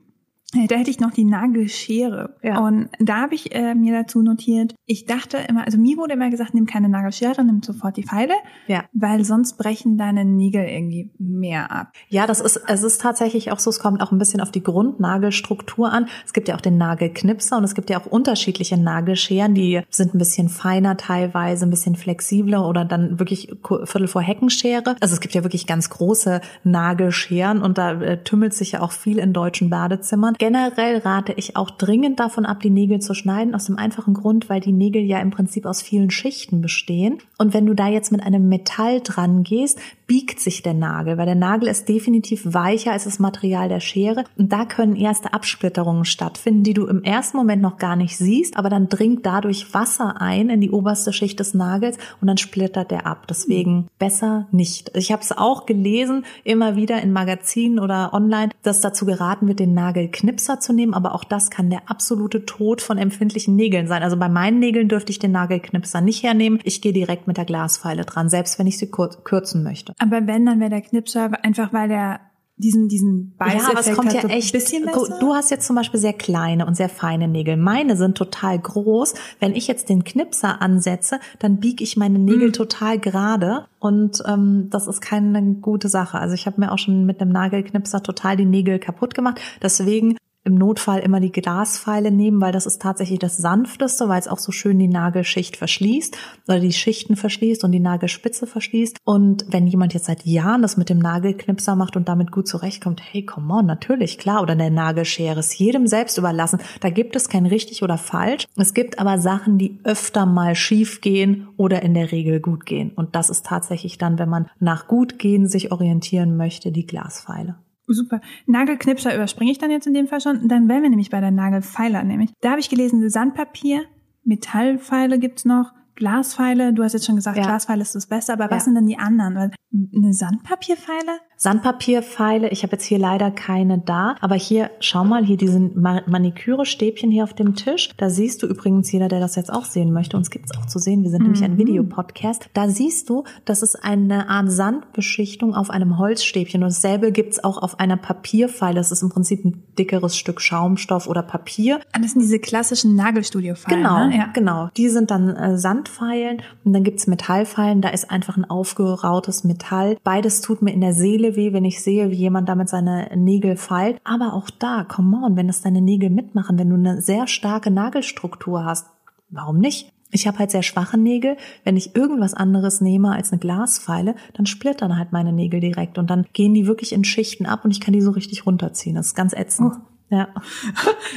Da 0.53 0.77
hätte 0.77 0.91
ich 0.91 1.01
noch 1.01 1.11
die 1.11 1.25
Nagelschere. 1.25 2.37
Ja. 2.43 2.61
Und 2.61 2.89
da 3.01 3.23
habe 3.23 3.35
ich 3.35 3.55
äh, 3.55 3.75
mir 3.75 3.93
dazu 3.93 4.23
notiert, 4.23 4.75
ich 4.87 5.05
dachte 5.05 5.39
immer, 5.49 5.65
also 5.65 5.77
mir 5.77 5.97
wurde 5.97 6.15
immer 6.15 6.31
gesagt, 6.31 6.55
nimm 6.55 6.67
keine 6.67 6.89
Nagelschere, 6.89 7.45
nimm 7.45 7.63
sofort 7.63 7.97
die 7.97 8.05
Pfeile, 8.05 8.35
ja. 8.69 8.85
weil 8.93 9.25
sonst 9.25 9.59
brechen 9.59 9.99
deine 9.99 10.25
Nägel 10.25 10.65
irgendwie 10.65 11.11
mehr 11.19 11.73
ab. 11.73 11.93
Ja, 12.09 12.29
das 12.29 12.41
ist, 12.41 12.61
es 12.69 12.85
ist 12.85 13.01
tatsächlich 13.01 13.51
auch 13.51 13.59
so, 13.59 13.71
es 13.71 13.81
kommt 13.81 14.01
auch 14.01 14.13
ein 14.13 14.19
bisschen 14.19 14.41
auf 14.41 14.53
die 14.53 14.63
Grundnagelstruktur 14.63 15.93
an. 15.93 16.07
Es 16.25 16.33
gibt 16.33 16.47
ja 16.47 16.55
auch 16.55 16.61
den 16.61 16.79
Nagelknipser 16.79 17.57
und 17.57 17.65
es 17.65 17.75
gibt 17.75 17.91
ja 17.91 18.01
auch 18.01 18.07
unterschiedliche 18.07 18.77
Nagelscheren, 18.77 19.55
die 19.55 19.83
sind 19.91 20.15
ein 20.15 20.19
bisschen 20.19 20.49
feiner 20.49 20.97
teilweise, 20.97 21.67
ein 21.67 21.71
bisschen 21.71 21.97
flexibler 21.97 22.69
oder 22.69 22.85
dann 22.85 23.19
wirklich 23.19 23.53
Viertel 23.65 24.07
vor 24.07 24.23
Heckenschere. 24.23 24.97
Also 25.01 25.15
es 25.15 25.21
gibt 25.21 25.35
ja 25.35 25.43
wirklich 25.43 25.67
ganz 25.67 25.91
große 25.91 26.41
Nagelscheren 26.63 27.63
und 27.63 27.79
da 27.79 28.01
äh, 28.01 28.23
tümmelt 28.23 28.55
sich 28.55 28.73
ja 28.73 28.81
auch 28.81 28.93
viel 28.93 29.19
in 29.19 29.33
deutschen 29.33 29.71
Badezimmern. 29.71 30.36
Generell 30.39 30.99
rate 30.99 31.33
ich 31.33 31.57
auch 31.57 31.71
dringend 31.71 32.21
davon 32.21 32.45
ab, 32.45 32.61
die 32.61 32.71
Nägel 32.71 33.01
zu 33.01 33.15
schneiden, 33.15 33.55
aus 33.55 33.67
dem 33.67 33.79
einfachen 33.79 34.15
Grund, 34.15 34.51
weil 34.51 34.61
die 34.61 34.73
Nägel 34.73 35.03
ja 35.03 35.19
im 35.21 35.31
Prinzip 35.31 35.65
aus 35.65 35.81
vielen 35.81 36.11
Schichten 36.11 36.61
bestehen. 36.61 37.19
Und 37.39 37.55
wenn 37.55 37.67
du 37.67 37.75
da 37.75 37.89
jetzt 37.89 38.13
mit 38.13 38.23
einem 38.23 38.49
Metall 38.49 39.01
dran 39.03 39.45
gehst, 39.45 39.79
biegt 40.07 40.39
sich 40.39 40.63
der 40.63 40.75
Nagel, 40.75 41.19
weil 41.19 41.27
der 41.27 41.35
Nagel 41.35 41.69
ist 41.69 41.89
definitiv 41.89 42.43
weicher 42.45 42.93
als 42.93 43.05
das 43.05 43.19
Material 43.19 43.69
der 43.69 43.81
Schere. 43.81 44.25
Und 44.37 44.53
da 44.53 44.65
können 44.65 44.95
erste 44.95 45.33
Absplitterungen 45.33 46.05
stattfinden, 46.05 46.63
die 46.63 46.75
du 46.75 46.87
im 46.87 47.03
ersten 47.03 47.37
Moment 47.37 47.61
noch 47.61 47.79
gar 47.79 47.97
nicht 47.97 48.17
siehst, 48.17 48.57
aber 48.57 48.71
dann 48.71 48.89
dringt 48.89 49.27
dadurch 49.27 49.75
Wasser 49.75 50.21
ein 50.21 50.49
in 50.49 50.61
die 50.61 50.71
oberste 50.71 51.13
Schicht 51.13 51.41
des 51.41 51.55
Nagels 51.55 51.99
und 52.21 52.29
dann 52.29 52.37
splittert 52.37 52.91
der 52.91 53.07
ab. 53.07 53.27
Deswegen 53.29 53.89
besser 53.99 54.47
nicht. 54.53 54.93
Ich 54.95 55.11
habe 55.11 55.23
es 55.23 55.33
auch 55.33 55.67
gelesen, 55.67 56.25
immer 56.45 56.77
wieder 56.77 57.03
in 57.03 57.13
Magazinen 57.13 57.81
oder 57.81 58.15
online, 58.15 58.51
dass 58.63 58.81
dazu 58.81 59.07
geraten 59.07 59.49
wird, 59.49 59.59
den 59.59 59.75
Nagel 59.75 60.09
Knipser 60.09 60.61
zu 60.61 60.73
nehmen, 60.73 60.95
aber 60.95 61.15
auch 61.15 61.25
das 61.25 61.51
kann 61.51 61.71
der 61.71 61.91
absolute 61.91 62.47
Tod 62.47 62.81
von 62.81 62.99
empfindlichen 62.99 63.57
Nägeln 63.57 63.89
sein. 63.89 64.03
Also 64.03 64.17
bei 64.17 64.29
meinen 64.29 64.61
Nägeln 64.61 64.89
dürfte 64.89 65.11
ich 65.11 65.19
den 65.19 65.33
Nagelknipser 65.33 66.01
nicht 66.01 66.23
hernehmen. 66.23 66.61
Ich 66.63 66.81
gehe 66.81 66.93
direkt 66.93 67.27
mit 67.27 67.37
der 67.37 67.45
Glasfeile 67.45 68.05
dran, 68.05 68.29
selbst 68.29 68.59
wenn 68.59 68.67
ich 68.67 68.79
sie 68.79 68.91
kürzen 68.91 69.63
möchte. 69.63 69.96
Aber 69.99 70.27
wenn, 70.27 70.47
dann 70.47 70.61
wäre 70.61 70.71
der 70.71 70.83
Knipser 70.83 71.31
einfach, 71.43 71.73
weil 71.73 71.89
der 71.89 72.21
diesen 72.59 72.89
diesen 72.89 73.35
Beißeffekt 73.37 73.65
Ja, 73.65 73.71
aber 73.71 73.81
es 73.81 73.95
kommt 73.95 74.13
ja 74.15 74.23
so 74.23 74.29
echt. 74.29 74.53
Bisschen 74.53 74.87
besser. 74.87 75.19
Du 75.21 75.35
hast 75.35 75.51
jetzt 75.51 75.67
zum 75.67 75.77
Beispiel 75.77 76.01
sehr 76.01 76.15
kleine 76.15 76.67
und 76.67 76.75
sehr 76.75 76.89
feine 76.89 77.29
Nägel. 77.29 77.57
Meine 77.57 77.97
sind 77.97 78.17
total 78.17 78.59
groß. 78.59 79.15
Wenn 79.41 79.55
ich 79.55 79.67
jetzt 79.67 79.91
den 79.91 80.05
Knipser 80.05 80.63
ansetze, 80.63 81.21
dann 81.39 81.59
biege 81.59 81.85
ich 81.85 81.97
meine 81.97 82.19
Nägel 82.19 82.49
mhm. 82.49 82.53
total 82.55 82.99
gerade 82.99 83.67
und 83.79 84.23
ähm, 84.27 84.69
das 84.71 84.87
ist 84.87 85.03
keine 85.03 85.43
gute 85.57 85.89
Sache. 85.89 86.19
Also 86.19 86.35
ich 86.35 86.47
habe 86.47 86.61
mir 86.61 86.73
auch 86.73 86.79
schon 86.79 87.05
mit 87.05 87.21
dem 87.21 87.29
Nagelknipser 87.29 88.03
total 88.03 88.37
die 88.37 88.47
Nägel 88.47 88.79
kaputt 88.79 89.15
gemacht. 89.15 89.41
Deswegen 89.63 90.17
im 90.47 90.55
Notfall 90.55 91.01
immer 91.01 91.19
die 91.19 91.33
Glasfeile 91.33 92.11
nehmen, 92.11 92.41
weil 92.41 92.53
das 92.53 92.67
ist 92.67 92.81
tatsächlich 92.81 93.19
das 93.19 93.37
sanfteste, 93.37 94.09
weil 94.09 94.21
es 94.21 94.29
auch 94.29 94.39
so 94.39 94.53
schön 94.53 94.79
die 94.79 94.89
Nagelschicht 94.89 95.57
verschließt 95.57 96.17
oder 96.47 96.61
die 96.61 96.73
Schichten 96.73 97.17
verschließt 97.17 97.65
und 97.65 97.73
die 97.73 97.81
Nagelspitze 97.81 98.47
verschließt. 98.47 98.99
Und 99.05 99.45
wenn 99.49 99.67
jemand 99.67 99.93
jetzt 99.93 100.07
seit 100.07 100.25
Jahren 100.25 100.63
das 100.63 100.77
mit 100.77 100.89
dem 100.89 101.01
Nagelknipser 101.01 101.75
macht 101.75 101.97
und 101.97 102.09
damit 102.09 102.31
gut 102.31 102.47
zurechtkommt, 102.47 103.03
hey, 103.03 103.25
come 103.25 103.53
on, 103.53 103.67
natürlich, 103.67 104.19
klar, 104.19 104.41
oder 104.41 104.55
der 104.55 104.71
Nagelschere 104.71 105.41
ist 105.41 105.59
jedem 105.59 105.89
selbst 105.89 106.17
überlassen. 106.17 106.61
Da 106.81 106.91
gibt 106.91 107.17
es 107.17 107.29
kein 107.29 107.47
richtig 107.47 107.83
oder 107.83 107.99
falsch. 107.99 108.47
Es 108.57 108.73
gibt 108.73 109.01
aber 109.01 109.19
Sachen, 109.19 109.59
die 109.59 109.81
öfter 109.83 110.27
mal 110.27 110.55
schief 110.55 111.01
gehen 111.01 111.49
oder 111.57 111.83
in 111.83 111.95
der 111.95 112.13
Regel 112.13 112.41
gut 112.41 112.67
gehen. 112.67 112.93
Und 112.95 113.17
das 113.17 113.31
ist 113.31 113.47
tatsächlich 113.47 113.99
dann, 113.99 114.21
wenn 114.21 114.29
man 114.29 114.47
nach 114.61 114.87
gut 114.87 115.19
gehen 115.19 115.49
sich 115.49 115.73
orientieren 115.73 116.37
möchte, 116.37 116.71
die 116.71 116.87
Glasfeile. 116.87 117.57
Super. 117.87 118.21
Nagelknipser 118.47 119.15
überspringe 119.15 119.53
ich 119.53 119.59
dann 119.59 119.71
jetzt 119.71 119.87
in 119.87 119.95
dem 119.95 120.09
Fall 120.09 120.21
schon. 120.21 120.49
Dann 120.49 120.69
wären 120.69 120.83
wir 120.83 120.91
nämlich 120.91 121.11
bei 121.11 121.21
der 121.21 121.31
Nagelpfeiler 121.31 122.03
nämlich. 122.03 122.31
Da 122.41 122.51
habe 122.51 122.61
ich 122.61 122.69
gelesen, 122.69 123.09
Sandpapier, 123.09 123.85
Metallpfeile 124.25 125.19
gibt's 125.19 125.45
noch, 125.45 125.73
Glasfeile, 125.95 126.75
du 126.75 126.83
hast 126.83 126.93
jetzt 126.93 127.07
schon 127.07 127.17
gesagt, 127.17 127.39
ja. 127.39 127.45
Glasfeile 127.45 127.81
ist 127.81 127.95
das 127.95 128.07
Beste, 128.07 128.33
aber 128.33 128.51
was 128.51 128.65
sind 128.65 128.75
denn 128.75 128.87
die 128.87 128.99
anderen? 128.99 129.53
Eine 129.73 130.13
Sandpapierpfeile? 130.13 131.21
Sandpapierpfeile, 131.37 132.49
ich 132.49 132.63
habe 132.63 132.73
jetzt 132.73 132.85
hier 132.85 132.99
leider 132.99 133.31
keine 133.31 133.79
da, 133.79 134.17
aber 134.21 134.35
hier, 134.35 134.71
schau 134.81 135.05
mal, 135.05 135.25
hier 135.25 135.37
diesen 135.37 135.81
Maniküre-Stäbchen 135.81 137.11
hier 137.11 137.25
auf 137.25 137.35
dem 137.35 137.55
Tisch. 137.55 137.91
Da 137.97 138.11
siehst 138.11 138.43
du 138.43 138.47
übrigens, 138.47 138.91
jeder, 138.93 139.09
der 139.09 139.21
das 139.21 139.37
jetzt 139.37 139.53
auch 139.53 139.65
sehen 139.65 139.93
möchte, 139.93 140.17
uns 140.17 140.31
gibt's 140.31 140.57
auch 140.57 140.67
zu 140.67 140.79
sehen, 140.79 141.03
wir 141.03 141.11
sind 141.11 141.21
mhm. 141.21 141.25
nämlich 141.27 141.45
ein 141.45 141.53
mhm. 141.55 141.59
Videopodcast, 141.59 142.51
da 142.55 142.69
siehst 142.69 143.09
du, 143.09 143.25
das 143.45 143.63
ist 143.63 143.77
eine 143.77 144.29
Art 144.29 144.51
Sandbeschichtung 144.51 145.55
auf 145.55 145.71
einem 145.71 145.99
Holzstäbchen 145.99 146.63
und 146.63 146.71
dasselbe 146.71 147.13
gibt's 147.13 147.43
auch 147.43 147.59
auf 147.59 147.79
einer 147.81 147.97
Papierpfeile. 147.97 148.77
Das 148.77 148.93
ist 148.93 149.03
im 149.03 149.11
Prinzip 149.11 149.45
ein 149.45 149.63
dickeres 149.79 150.17
Stück 150.17 150.41
Schaumstoff 150.41 151.07
oder 151.07 151.23
Papier. 151.23 151.81
Ah, 151.93 151.99
das 152.01 152.13
sind 152.13 152.23
diese 152.23 152.39
klassischen 152.39 152.97
Nagelstudio-Pfeilen. 152.97 153.83
Genau, 153.83 154.07
ne? 154.07 154.17
ja. 154.17 154.29
genau. 154.33 154.69
Die 154.77 154.89
sind 154.89 155.11
dann 155.11 155.35
äh, 155.37 155.57
Sand 155.57 155.77
Sandpfeilen 155.77 156.43
und 156.65 156.73
dann 156.73 156.85
gibt's 156.85 157.07
Metallpfeilen, 157.07 157.81
da 157.81 157.91
ist 157.91 158.11
einfach 158.11 158.37
ein 158.37 158.49
aufgerautes 158.49 159.45
Metall. 159.45 159.97
Beides 160.05 160.41
tut 160.41 160.63
mir 160.63 160.73
in 160.73 160.81
der 160.81 160.93
Seele 160.93 161.26
weh, 161.35 161.53
wenn 161.53 161.65
ich 161.65 161.83
sehe, 161.83 162.11
wie 162.13 162.17
jemand 162.17 162.49
damit 162.49 162.69
seine 162.69 163.11
Nägel 163.17 163.57
feilt. 163.57 163.99
Aber 164.05 164.35
auch 164.35 164.51
da, 164.51 164.85
come 164.85 165.17
on, 165.25 165.37
wenn 165.37 165.49
das 165.49 165.63
deine 165.63 165.81
Nägel 165.81 166.11
mitmachen, 166.11 166.59
wenn 166.59 166.69
du 166.69 166.77
eine 166.77 167.03
sehr 167.03 167.27
starke 167.27 167.73
Nagelstruktur 167.73 168.65
hast, 168.65 168.87
warum 169.31 169.59
nicht? 169.59 169.93
Ich 170.13 170.29
habe 170.29 170.39
halt 170.39 170.53
sehr 170.53 170.63
schwache 170.63 170.97
Nägel. 170.97 171.37
Wenn 171.65 171.77
ich 171.77 171.97
irgendwas 171.97 172.35
anderes 172.35 172.81
nehme 172.81 173.11
als 173.11 173.33
eine 173.33 173.41
Glasfeile, 173.41 174.15
dann 174.35 174.47
splittern 174.47 174.97
halt 174.97 175.11
meine 175.11 175.33
Nägel 175.33 175.59
direkt 175.59 175.99
und 175.99 176.11
dann 176.11 176.27
gehen 176.33 176.55
die 176.55 176.67
wirklich 176.67 176.93
in 176.93 177.03
Schichten 177.03 177.47
ab 177.47 177.65
und 177.65 177.73
ich 177.73 177.81
kann 177.81 177.93
die 177.93 178.01
so 178.01 178.13
richtig 178.13 178.47
runterziehen. 178.47 178.95
Das 178.95 179.07
ist 179.07 179.15
ganz 179.17 179.33
ätzend. 179.33 179.75
Oh. 179.75 179.96
Ja. 180.09 180.29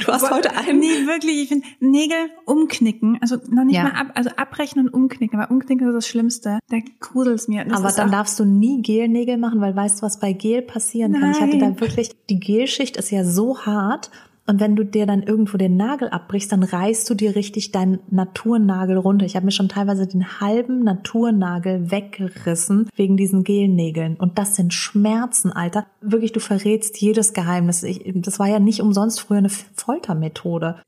Du 0.04 0.12
hast 0.12 0.30
heute 0.30 0.56
einen. 0.56 0.80
Nee, 0.80 1.06
wirklich, 1.06 1.42
ich 1.42 1.48
finde 1.48 1.66
Nägel 1.78 2.30
umknicken, 2.44 3.18
also 3.20 3.36
noch 3.48 3.64
nicht 3.64 3.76
ja. 3.76 3.84
mal 3.84 3.92
ab, 3.92 4.08
also 4.14 4.30
abbrechen 4.30 4.80
und 4.80 4.88
umknicken, 4.92 5.38
weil 5.38 5.46
umknicken 5.46 5.86
ist 5.88 5.94
das 5.94 6.08
Schlimmste. 6.08 6.58
Da 6.68 6.78
grudelt's 6.98 7.46
mir. 7.46 7.64
Das 7.64 7.78
Aber 7.78 7.92
dann 7.92 8.10
darfst 8.10 8.38
du 8.40 8.44
nie 8.44 8.82
Gelnägel 8.82 9.36
machen, 9.36 9.60
weil 9.60 9.76
weißt 9.76 9.98
du, 9.98 10.02
was 10.02 10.18
bei 10.18 10.32
Gel 10.32 10.62
passieren 10.62 11.12
Nein. 11.12 11.20
kann? 11.20 11.30
Ich 11.30 11.40
hatte 11.40 11.58
da 11.58 11.80
wirklich, 11.80 12.10
die 12.28 12.40
Gelschicht 12.40 12.96
ist 12.96 13.10
ja 13.10 13.24
so 13.24 13.60
hart 13.60 14.10
und 14.46 14.58
wenn 14.58 14.74
du 14.74 14.84
dir 14.84 15.06
dann 15.06 15.22
irgendwo 15.22 15.58
den 15.58 15.76
Nagel 15.76 16.08
abbrichst, 16.08 16.50
dann 16.50 16.62
reißt 16.62 17.08
du 17.08 17.14
dir 17.14 17.36
richtig 17.36 17.70
deinen 17.70 18.00
Naturnagel 18.10 18.96
runter. 18.96 19.24
Ich 19.24 19.36
habe 19.36 19.46
mir 19.46 19.52
schon 19.52 19.68
teilweise 19.68 20.06
den 20.06 20.40
halben 20.40 20.82
Naturnagel 20.82 21.90
weggerissen 21.90 22.88
wegen 22.96 23.16
diesen 23.16 23.44
Gelnägeln. 23.44 24.16
Und 24.16 24.38
das 24.38 24.56
sind 24.56 24.74
Schmerzen, 24.74 25.52
Alter. 25.52 25.86
Wirklich, 26.00 26.32
du 26.32 26.40
verrätst 26.40 27.00
jedes 27.00 27.32
Geheimnis. 27.32 27.82
Ich, 27.84 28.02
das 28.16 28.38
war 28.38 28.48
ja 28.48 28.58
nicht 28.58 28.80
umsonst 28.80 29.20
früher 29.20 29.38
eine 29.38 29.50
Foltermethode. 29.50 30.82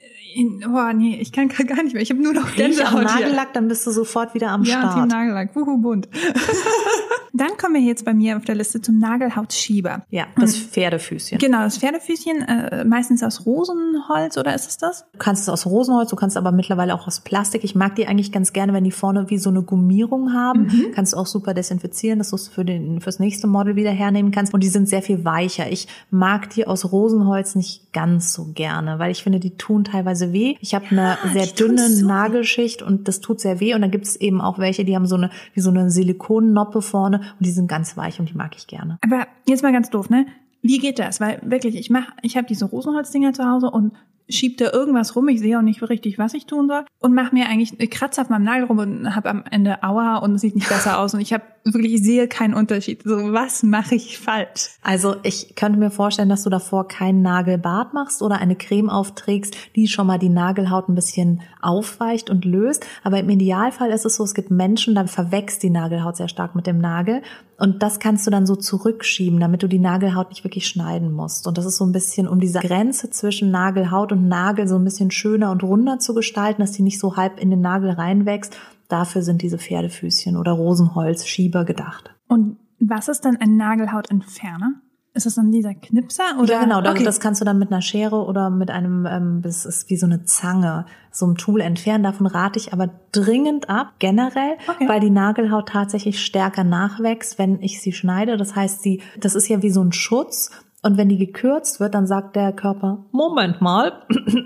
Oh, 0.67 0.93
nee, 0.95 1.19
ich 1.21 1.31
kann 1.31 1.49
gar 1.49 1.83
nicht 1.83 1.93
mehr. 1.93 2.03
Ich 2.03 2.11
habe 2.11 2.23
nur 2.23 2.33
noch 2.33 2.55
Gänsehaut 2.55 3.01
am 3.01 3.05
Nagellack, 3.05 3.53
dann 3.53 3.69
bist 3.69 3.87
du 3.87 3.91
sofort 3.91 4.35
wieder 4.35 4.51
am 4.51 4.65
ja, 4.65 4.79
Start. 4.79 4.97
Ja, 4.97 5.07
Nagellack. 5.07 5.55
Wuhu, 5.55 5.79
bunt. 5.79 6.09
Dann 7.35 7.57
kommen 7.57 7.75
wir 7.75 7.81
jetzt 7.81 8.05
bei 8.05 8.13
mir 8.13 8.37
auf 8.37 8.45
der 8.45 8.55
Liste 8.55 8.83
zum 8.83 8.99
Nagelhautschieber. 8.99 10.05
Ja, 10.11 10.27
das 10.39 10.57
Pferdefüßchen. 10.57 11.39
Genau, 11.39 11.63
das 11.63 11.79
Pferdefüßchen, 11.79 12.43
äh, 12.43 12.85
meistens 12.85 13.23
aus 13.23 13.47
Rosenholz 13.47 14.37
oder 14.37 14.55
ist 14.55 14.69
es 14.69 14.77
das? 14.77 15.07
Du 15.13 15.19
kannst 15.19 15.43
es 15.43 15.49
aus 15.49 15.65
Rosenholz, 15.65 16.11
du 16.11 16.17
kannst 16.17 16.37
aber 16.37 16.53
mittlerweile 16.53 16.95
auch 16.95 17.07
aus 17.07 17.21
Plastik. 17.21 17.65
Ich 17.65 17.75
mag 17.75 17.97
die 17.97 18.07
eigentlich 18.07 18.33
ganz 18.33 18.53
gerne, 18.53 18.75
wenn 18.75 18.85
die 18.85 18.91
vorne 18.91 19.31
wie 19.31 19.39
so 19.39 19.49
eine 19.49 19.63
Gummierung 19.63 20.35
haben. 20.35 20.65
Mhm. 20.65 20.87
Kannst 20.95 21.15
du 21.15 21.17
auch 21.17 21.27
super 21.27 21.55
desinfizieren, 21.55 22.19
dass 22.19 22.31
du 22.31 22.37
es 22.37 22.49
für 22.49 22.65
den, 22.65 23.01
fürs 23.01 23.19
nächste 23.19 23.47
Model 23.47 23.77
wieder 23.77 23.91
hernehmen 23.91 24.31
kannst. 24.31 24.53
Und 24.53 24.63
die 24.63 24.69
sind 24.69 24.89
sehr 24.89 25.03
viel 25.03 25.25
weicher. 25.25 25.71
Ich 25.71 25.89
mag 26.11 26.51
die 26.51 26.67
aus 26.67 26.93
Rosenholz 26.93 27.55
nicht 27.55 27.93
ganz 27.95 28.35
so 28.35 28.49
gerne, 28.55 28.99
weil 28.99 29.11
ich 29.11 29.23
finde, 29.23 29.41
die 29.41 29.57
tun 29.57 29.85
teilweise 29.85 30.33
weh. 30.33 30.57
Ich 30.61 30.75
habe 30.75 30.85
eine 30.91 31.17
ja, 31.25 31.33
sehr 31.33 31.47
dünne 31.47 31.89
so 31.89 32.07
Nagelschicht 32.07 32.83
und 32.83 33.09
das 33.09 33.21
tut 33.21 33.41
sehr 33.41 33.59
weh. 33.61 33.75
Und 33.75 33.81
dann 33.81 33.91
gibt 33.91 34.05
es 34.05 34.17
eben 34.17 34.43
auch 34.43 34.59
welche, 34.59 34.85
die 34.85 34.95
haben 34.95 35.07
so 35.07 35.17
eine, 35.17 35.31
wie 35.55 35.61
so 35.61 35.71
eine 35.71 35.91
Silikonnoppe 35.91 36.83
vorne 36.83 37.22
und 37.39 37.47
die 37.47 37.51
sind 37.51 37.69
ganz 37.69 37.97
weich 37.97 38.21
und 38.21 38.29
die 38.29 38.35
mag 38.35 38.55
ich 38.57 38.67
gerne. 38.67 38.99
Aber 39.03 39.27
jetzt 39.47 39.63
mal 39.63 39.73
ganz 39.73 39.91
doof, 39.91 40.11
ne? 40.11 40.27
Wie 40.63 40.79
geht 40.79 40.99
das? 40.99 41.21
Weil 41.21 41.41
wirklich, 41.43 41.75
ich 41.75 41.91
mach, 41.91 42.13
ich 42.23 42.37
habe 42.37 42.47
diese 42.47 42.67
Rosenholzdinger 42.67 43.33
zu 43.33 43.45
Hause 43.45 43.71
und 43.71 43.93
schieb 44.29 44.59
da 44.59 44.73
irgendwas 44.73 45.17
rum, 45.17 45.29
ich 45.29 45.41
sehe 45.41 45.59
auch 45.59 45.63
nicht 45.63 45.83
richtig, 45.83 46.19
was 46.19 46.35
ich 46.35 46.47
tun 46.47 46.69
soll 46.69 46.85
und 47.01 47.15
mache 47.15 47.35
mir 47.35 47.47
eigentlich 47.49 47.91
Kratzer 47.91 48.23
auf 48.23 48.29
meinem 48.29 48.45
Nagel 48.45 48.65
rum 48.65 48.79
und 48.79 49.15
habe 49.15 49.31
am 49.31 49.45
Ende 49.51 49.83
Aua 49.83 50.19
und 50.19 50.35
es 50.35 50.41
sieht 50.41 50.55
nicht 50.55 50.69
besser 50.69 50.99
aus 50.99 51.15
und 51.15 51.21
ich 51.21 51.33
habe 51.33 51.45
wirklich, 51.65 51.95
ich 51.95 52.03
sehe 52.03 52.29
keinen 52.29 52.55
Unterschied. 52.55 53.03
So, 53.05 53.33
was 53.33 53.63
mache 53.63 53.95
ich 53.95 54.19
falsch? 54.19 54.71
Also 54.83 55.17
ich 55.23 55.55
könnte 55.55 55.79
mir 55.79 55.91
vorstellen, 55.91 56.29
dass 56.29 56.43
du 56.43 56.51
davor 56.51 56.89
kein 56.89 57.23
Nagelbad 57.23 57.95
machst 57.95 58.23
oder 58.23 58.39
eine 58.39 58.57
Creme 58.57 58.91
aufträgst, 58.91 59.57
die 59.77 59.87
schon 59.89 60.07
mal 60.07 60.19
die 60.19 60.29
Nagelhaut 60.29 60.89
ein 60.89 60.95
bisschen 60.95 61.43
aufweicht 61.61 62.31
und 62.31 62.45
löst. 62.45 62.85
Aber 63.05 63.19
im 63.21 63.29
Idealfall 63.29 63.91
ist 63.91 64.05
es 64.05 64.17
so, 64.17 64.25
es 64.25 64.35
gibt 64.35 64.51
Menschen, 64.51 64.95
da 64.95 65.07
verwächst 65.07 65.63
die 65.63 65.71
Nagelhaut 65.71 66.17
sehr 66.17 66.29
stark 66.29 66.55
mit 66.55 66.67
dem 66.67 66.79
Nagel 66.79 67.23
und 67.63 67.81
das 67.81 68.01
kannst 68.01 68.27
du 68.27 68.33
dann 68.33 68.45
so 68.45 68.57
zurückschieben, 68.57 69.39
damit 69.39 69.63
du 69.63 69.69
die 69.69 69.79
Nagelhaut 69.79 70.31
nicht 70.31 70.43
wirklich 70.43 70.67
schneiden 70.67 71.13
musst. 71.13 71.47
Und 71.47 71.59
das 71.59 71.65
ist 71.65 71.77
so 71.77 71.85
ein 71.85 71.93
bisschen, 71.93 72.27
um 72.27 72.41
diese 72.41 72.59
Grenze 72.59 73.11
zwischen 73.11 73.53
Nagelhaut 73.53 74.11
und 74.13 74.29
Nagel 74.29 74.69
so 74.69 74.77
ein 74.77 74.85
bisschen 74.85 75.11
schöner 75.11 75.51
und 75.51 75.63
runder 75.63 75.99
zu 75.99 76.15
gestalten, 76.15 76.63
dass 76.63 76.73
die 76.73 76.83
nicht 76.83 77.01
so 77.01 77.17
halb 77.17 77.41
in 77.41 77.51
den 77.51 77.61
Nagel 77.61 77.91
reinwächst. 77.91 78.57
Dafür 78.89 79.23
sind 79.23 79.43
diese 79.43 79.59
Pferdefüßchen 79.59 80.37
oder 80.37 80.53
Rosenholzschieber 80.53 81.65
gedacht. 81.65 82.15
Und 82.29 82.59
was 82.79 83.09
ist 83.09 83.25
dann 83.25 83.37
ein 83.37 83.57
Nagelhautentferner? 83.57 84.75
Ist 85.15 85.27
das 85.27 85.35
dann 85.35 85.53
dieser 85.53 85.75
Knipser 85.75 86.25
oder? 86.41 86.55
Ja, 86.55 86.61
genau. 86.63 86.79
Okay. 86.79 87.05
Das 87.05 87.21
kannst 87.21 87.41
du 87.41 87.45
dann 87.45 87.59
mit 87.59 87.71
einer 87.71 87.83
Schere 87.83 88.25
oder 88.25 88.49
mit 88.49 88.71
einem, 88.71 89.05
ähm, 89.05 89.43
das 89.43 89.67
ist 89.67 89.91
wie 89.91 89.97
so 89.99 90.07
eine 90.07 90.25
Zange, 90.25 90.87
so 91.11 91.27
ein 91.27 91.35
Tool 91.35 91.61
entfernen. 91.61 92.03
Davon 92.03 92.27
rate 92.27 92.59
ich 92.59 92.73
aber 92.73 92.89
dringend 93.13 93.69
ab, 93.69 93.93
generell, 93.99 94.57
Okay. 94.67 94.89
weil 94.89 95.01
die 95.01 95.11
Nagelhaut 95.11 95.69
tatsächlich 95.69 96.25
stärker 96.25 96.65
nachwächst, 96.65 97.39
wenn 97.39 97.61
ich 97.61 97.83
sie 97.83 97.93
schneide. 97.93 98.39
Das 98.39 98.57
heißt, 98.57 98.83
sie, 98.83 99.03
das 99.21 99.35
ist 99.35 99.49
ja 99.49 99.61
wie 99.63 99.71
so 99.71 99.83
ein 99.83 99.93
Schutz. 99.93 100.51
Und 100.83 100.97
wenn 100.97 101.09
die 101.09 101.19
gekürzt 101.19 101.79
wird, 101.79 101.95
dann 101.95 102.07
sagt 102.07 102.35
der 102.35 102.53
Körper, 102.53 103.05
Moment 103.13 103.61
mal, 103.61 104.03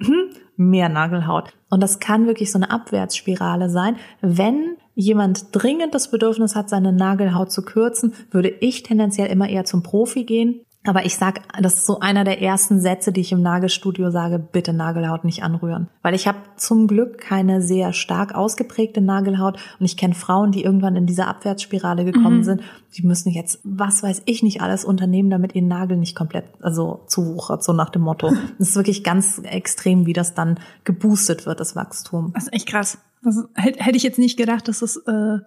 mehr 0.57 0.89
Nagelhaut. 0.89 1.55
Und 1.71 1.83
das 1.83 1.99
kann 1.99 2.27
wirklich 2.27 2.53
so 2.53 2.59
eine 2.59 2.71
Abwärtsspirale 2.71 3.71
sein. 3.71 3.97
Wenn 4.21 4.77
jemand 4.95 5.49
dringend 5.53 5.95
das 5.95 6.11
Bedürfnis 6.11 6.55
hat, 6.55 6.69
seine 6.69 6.93
Nagelhaut 6.93 7.51
zu 7.51 7.63
kürzen, 7.63 8.15
würde 8.31 8.49
ich 8.49 8.83
tendenziell 8.83 9.29
immer 9.29 9.49
eher 9.49 9.65
zum 9.65 9.83
Profi 9.83 10.25
gehen. 10.25 10.61
Aber 10.89 11.05
ich 11.05 11.17
sag, 11.17 11.41
das 11.61 11.75
ist 11.75 11.87
so 11.87 12.01
einer 12.01 12.25
der 12.25 12.41
ersten 12.41 12.81
Sätze, 12.81 13.13
die 13.13 13.21
ich 13.21 13.33
im 13.33 13.43
Nagelstudio 13.43 14.11
sage, 14.11 14.39
bitte 14.39 14.73
Nagelhaut 14.73 15.25
nicht 15.25 15.43
anrühren. 15.43 15.89
Weil 16.03 16.15
ich 16.15 16.29
habe 16.29 16.39
zum 16.57 16.87
Glück 16.87 17.19
keine 17.19 17.63
sehr 17.63 17.93
stark 17.93 18.35
ausgeprägte 18.35 19.01
Nagelhaut 19.01 19.59
und 19.79 19.87
ich 19.87 19.97
kenne 19.97 20.15
Frauen, 20.15 20.53
die 20.53 20.63
irgendwann 20.63 20.97
in 20.97 21.07
diese 21.07 21.27
Abwärtsspirale 21.27 22.05
gekommen 22.05 22.45
sind. 22.45 22.63
Die 22.97 23.07
müssen 23.07 23.31
jetzt, 23.31 23.61
was 23.65 24.03
weiß 24.03 24.23
ich 24.27 24.43
nicht, 24.43 24.61
alles 24.63 24.85
unternehmen, 24.85 25.31
damit 25.31 25.55
ihr 25.55 25.63
Nagel 25.63 25.97
nicht 25.97 26.17
komplett, 26.17 26.47
also 26.61 27.03
zuwuchert, 27.07 27.63
so 27.63 27.73
nach 27.73 27.91
dem 27.91 28.03
Motto. 28.03 28.33
Das 28.59 28.71
ist 28.71 28.77
wirklich 28.77 29.05
ganz 29.05 29.41
extrem, 29.45 30.07
wie 30.07 30.13
das 30.13 30.35
dann 30.35 30.59
geboostet 30.85 31.47
wird, 31.47 31.61
das 31.61 31.77
Wachstum. 31.77 32.33
Das 32.35 32.45
ist 32.45 32.53
echt 32.53 32.69
krass. 32.69 32.99
Das 33.23 33.45
hätte 33.55 33.97
ich 33.97 34.03
jetzt 34.03 34.19
nicht 34.19 34.37
gedacht, 34.37 34.69
dass 34.69 34.83
es 34.83 34.97
äh, 34.97 35.39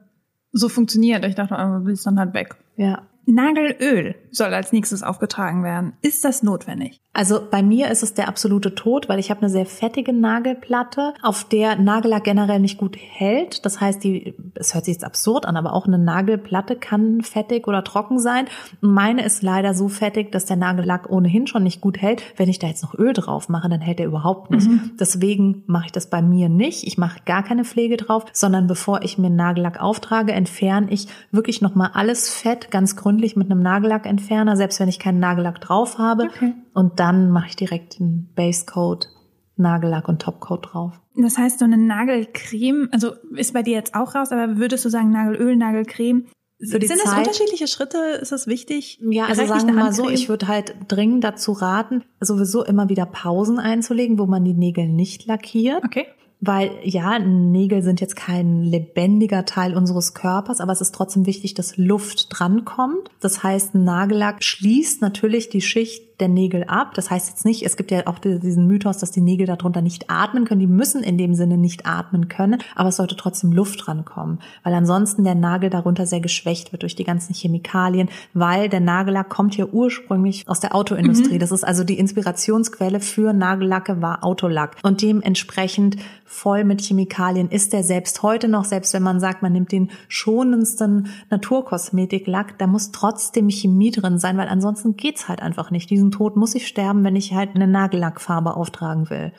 so 0.52 0.70
funktioniert. 0.70 1.26
Ich 1.26 1.36
dachte, 1.36 1.56
du 1.56 1.86
bist 1.86 2.06
dann 2.06 2.20
halt 2.20 2.34
weg. 2.34 2.56
Ja. 2.76 3.04
Nagelöl 3.30 4.16
soll 4.32 4.54
als 4.54 4.72
nächstes 4.72 5.04
aufgetragen 5.04 5.64
werden. 5.64 5.94
Ist 6.02 6.26
das 6.26 6.44
notwendig? 6.44 7.02
Also 7.12 7.40
bei 7.50 7.64
mir 7.64 7.90
ist 7.90 8.04
es 8.04 8.14
der 8.14 8.28
absolute 8.28 8.76
Tod, 8.76 9.10
weil 9.10 9.20
ich 9.20 9.30
habe 9.32 9.42
eine 9.42 9.50
sehr 9.50 9.66
fettige 9.66 10.14
Nagelplatte, 10.14 11.14
auf 11.22 11.44
der 11.44 11.76
Nagellack 11.76 12.24
generell 12.24 12.60
nicht 12.60 12.78
gut 12.78 12.96
hält. 12.98 13.66
Das 13.66 13.82
heißt, 13.82 14.04
die, 14.04 14.36
es 14.56 14.74
hört 14.74 14.86
sich 14.86 14.94
jetzt 14.94 15.04
absurd 15.04 15.46
an, 15.46 15.58
aber 15.58 15.74
auch 15.74 15.88
eine 15.88 15.98
Nagelplatte 15.98 16.76
kann 16.76 17.22
fettig 17.22 17.68
oder 17.68 17.84
trocken 17.84 18.20
sein. 18.20 18.46
Meine 18.80 19.26
ist 19.26 19.42
leider 19.42 19.74
so 19.74 19.90
fettig, 19.90 20.32
dass 20.32 20.46
der 20.46 20.56
Nagellack 20.56 21.10
ohnehin 21.10 21.48
schon 21.48 21.64
nicht 21.64 21.82
gut 21.82 21.98
hält. 21.98 22.24
Wenn 22.38 22.48
ich 22.48 22.60
da 22.60 22.68
jetzt 22.68 22.84
noch 22.84 22.98
Öl 22.98 23.14
drauf 23.14 23.50
mache, 23.50 23.70
dann 23.70 23.82
hält 23.82 24.00
er 24.00 24.06
überhaupt 24.06 24.52
nicht. 24.52 24.70
Deswegen 25.00 25.64
mache 25.66 25.88
ich 25.88 25.92
das 25.92 26.10
bei 26.10 26.22
mir 26.22 26.48
nicht. 26.48 26.86
Ich 26.86 26.98
mache 26.98 27.20
gar 27.26 27.44
keine 27.44 27.66
Pflege 27.66 27.98
drauf, 27.98 28.26
sondern 28.34 28.68
bevor 28.68 29.02
ich 29.02 29.18
mir 29.18 29.30
Nagellack 29.32 29.82
auftrage, 29.82 30.32
entferne 30.32 30.92
ich 30.92 31.08
wirklich 31.32 31.62
nochmal 31.62 31.92
alles 31.94 32.30
Fett 32.30 32.72
ganz 32.72 32.96
gründlich 32.96 33.19
mit 33.36 33.52
einem 33.52 33.62
Nagellackentferner, 33.62 34.56
selbst 34.58 34.80
wenn 34.80 34.90
ich 34.90 35.00
keinen 35.00 35.20
Nagellack 35.20 35.62
drauf 35.62 35.98
habe. 35.98 36.24
Okay. 36.24 36.54
Und 36.74 37.00
dann 37.00 37.32
mache 37.32 37.48
ich 37.48 37.56
direkt 37.56 38.00
einen 38.00 38.32
Basecoat, 38.36 39.08
Nagellack 39.56 40.08
und 40.08 40.22
Topcoat 40.22 40.70
drauf. 40.72 41.00
Das 41.16 41.38
heißt, 41.38 41.60
so 41.60 41.66
eine 41.66 41.78
Nagelcreme, 41.78 42.90
also 42.92 43.14
ist 43.36 43.54
bei 43.54 43.64
dir 43.64 43.74
jetzt 43.74 43.94
auch 43.94 44.16
raus, 44.16 44.32
aber 44.32 44.58
würdest 44.58 44.86
du 44.86 44.90
sagen 44.90 45.12
Nagelöl, 45.12 45.56
Nagelcreme? 45.56 46.28
Sind 46.62 46.90
das 46.90 46.98
Zeit- 47.04 47.20
unterschiedliche 47.20 47.68
Schritte? 47.68 47.98
Ist 48.22 48.32
das 48.34 48.48
wichtig? 48.48 49.00
Ja, 49.10 49.26
also 49.26 49.46
sagen 49.46 49.68
wir 49.68 49.74
mal 49.74 49.94
so, 49.94 50.10
ich 50.10 50.28
würde 50.28 50.50
halt 50.50 50.76
dringend 50.90 51.24
dazu 51.24 51.54
raten, 51.54 52.04
sowieso 52.20 52.66
immer 52.66 52.90
wieder 52.90 53.06
Pausen 53.06 53.60
einzulegen, 53.60 54.20
wo 54.20 54.26
man 54.26 54.44
die 54.44 54.54
Nägel 54.54 54.90
nicht 54.90 55.26
lackiert. 55.26 55.84
Okay. 55.86 56.08
Weil 56.42 56.72
ja, 56.84 57.20
Nägel 57.20 57.84
sind 57.84 58.00
jetzt 58.00 58.16
kein 58.16 58.64
lebendiger 58.64 59.46
Teil 59.46 59.76
unseres 59.76 60.14
Körpers, 60.14 60.62
aber 60.62 60.72
es 60.72 60.80
ist 60.80 60.96
trotzdem 60.96 61.26
wichtig, 61.26 61.54
dass 61.54 61.76
Luft 61.76 62.28
drankommt. 62.30 63.10
Das 63.20 63.44
heißt, 63.44 63.76
ein 63.76 63.84
Nagellack 63.84 64.42
schließt 64.42 65.02
natürlich 65.02 65.50
die 65.50 65.62
Schicht 65.62 66.09
der 66.20 66.28
Nägel 66.28 66.66
ab. 66.66 66.94
Das 66.96 67.10
heißt 67.10 67.30
jetzt 67.30 67.46
nicht, 67.46 67.64
es 67.64 67.78
gibt 67.78 67.92
ja 67.92 68.06
auch 68.08 68.20
diesen 68.20 68.68
Mythos, 68.68 68.98
dass 68.98 69.12
die 69.12 69.22
Nägel 69.22 69.48
darunter 69.48 69.82
nicht 69.82 70.10
atmen 70.10 70.46
können. 70.46 70.60
Die 70.60 70.68
müssen 70.68 71.04
in 71.04 71.18
dem 71.18 71.34
Sinne 71.34 71.58
nicht 71.58 71.86
atmen 71.86 72.28
können, 72.28 72.62
aber 72.76 72.90
es 72.90 72.98
sollte 72.98 73.16
trotzdem 73.16 73.52
Luft 73.52 73.86
drankommen, 73.86 74.40
weil 74.64 74.74
ansonsten 74.74 75.24
der 75.24 75.36
Nagel 75.36 75.70
darunter 75.70 76.06
sehr 76.06 76.20
geschwächt 76.20 76.72
wird 76.72 76.84
durch 76.84 76.96
die 76.96 77.04
ganzen 77.04 77.34
Chemikalien, 77.34 78.10
weil 78.34 78.70
der 78.70 78.80
Nagellack 78.80 79.30
kommt 79.30 79.56
ja 79.58 79.66
ursprünglich 79.66 80.48
aus 80.48 80.60
der 80.60 80.76
Autoindustrie. 80.76 81.38
Das 81.40 81.52
ist 81.52 81.64
also 81.64 81.84
die 81.84 82.00
Inspirationsquelle 82.00 83.00
für 83.00 83.34
Nagellacke 83.34 84.02
war 84.02 84.24
Autolack 84.24 84.78
und 84.84 85.02
dementsprechend 85.02 85.98
voll 86.26 86.64
mit 86.64 86.82
Chemikalien 86.82 87.50
ist 87.50 87.74
der 87.74 87.84
selbst 87.84 88.22
heute 88.22 88.48
noch, 88.48 88.64
selbst 88.64 88.94
wenn 88.94 89.02
man 89.02 89.20
sagt, 89.20 89.42
man 89.42 89.52
nimmt 89.52 89.72
den 89.72 89.90
schonendsten 90.08 91.08
Naturkosmetiklack, 91.32 92.60
da 92.60 92.68
muss 92.68 92.92
trotzdem 92.92 93.50
Chemie 93.50 93.90
drin 93.90 94.20
sein, 94.20 94.38
weil 94.38 94.48
ansonsten 94.48 94.96
geht's 94.96 95.28
halt 95.28 95.42
einfach 95.42 95.72
nicht. 95.72 95.90
Diesen 95.90 96.09
Tod 96.12 96.36
muss 96.36 96.56
ich 96.56 96.68
sterben, 96.68 97.04
wenn 97.04 97.16
ich 97.16 97.34
halt 97.34 97.56
eine 97.56 97.68
Nagellackfarbe 97.68 98.56
auftragen 98.56 99.10
will. 99.10 99.32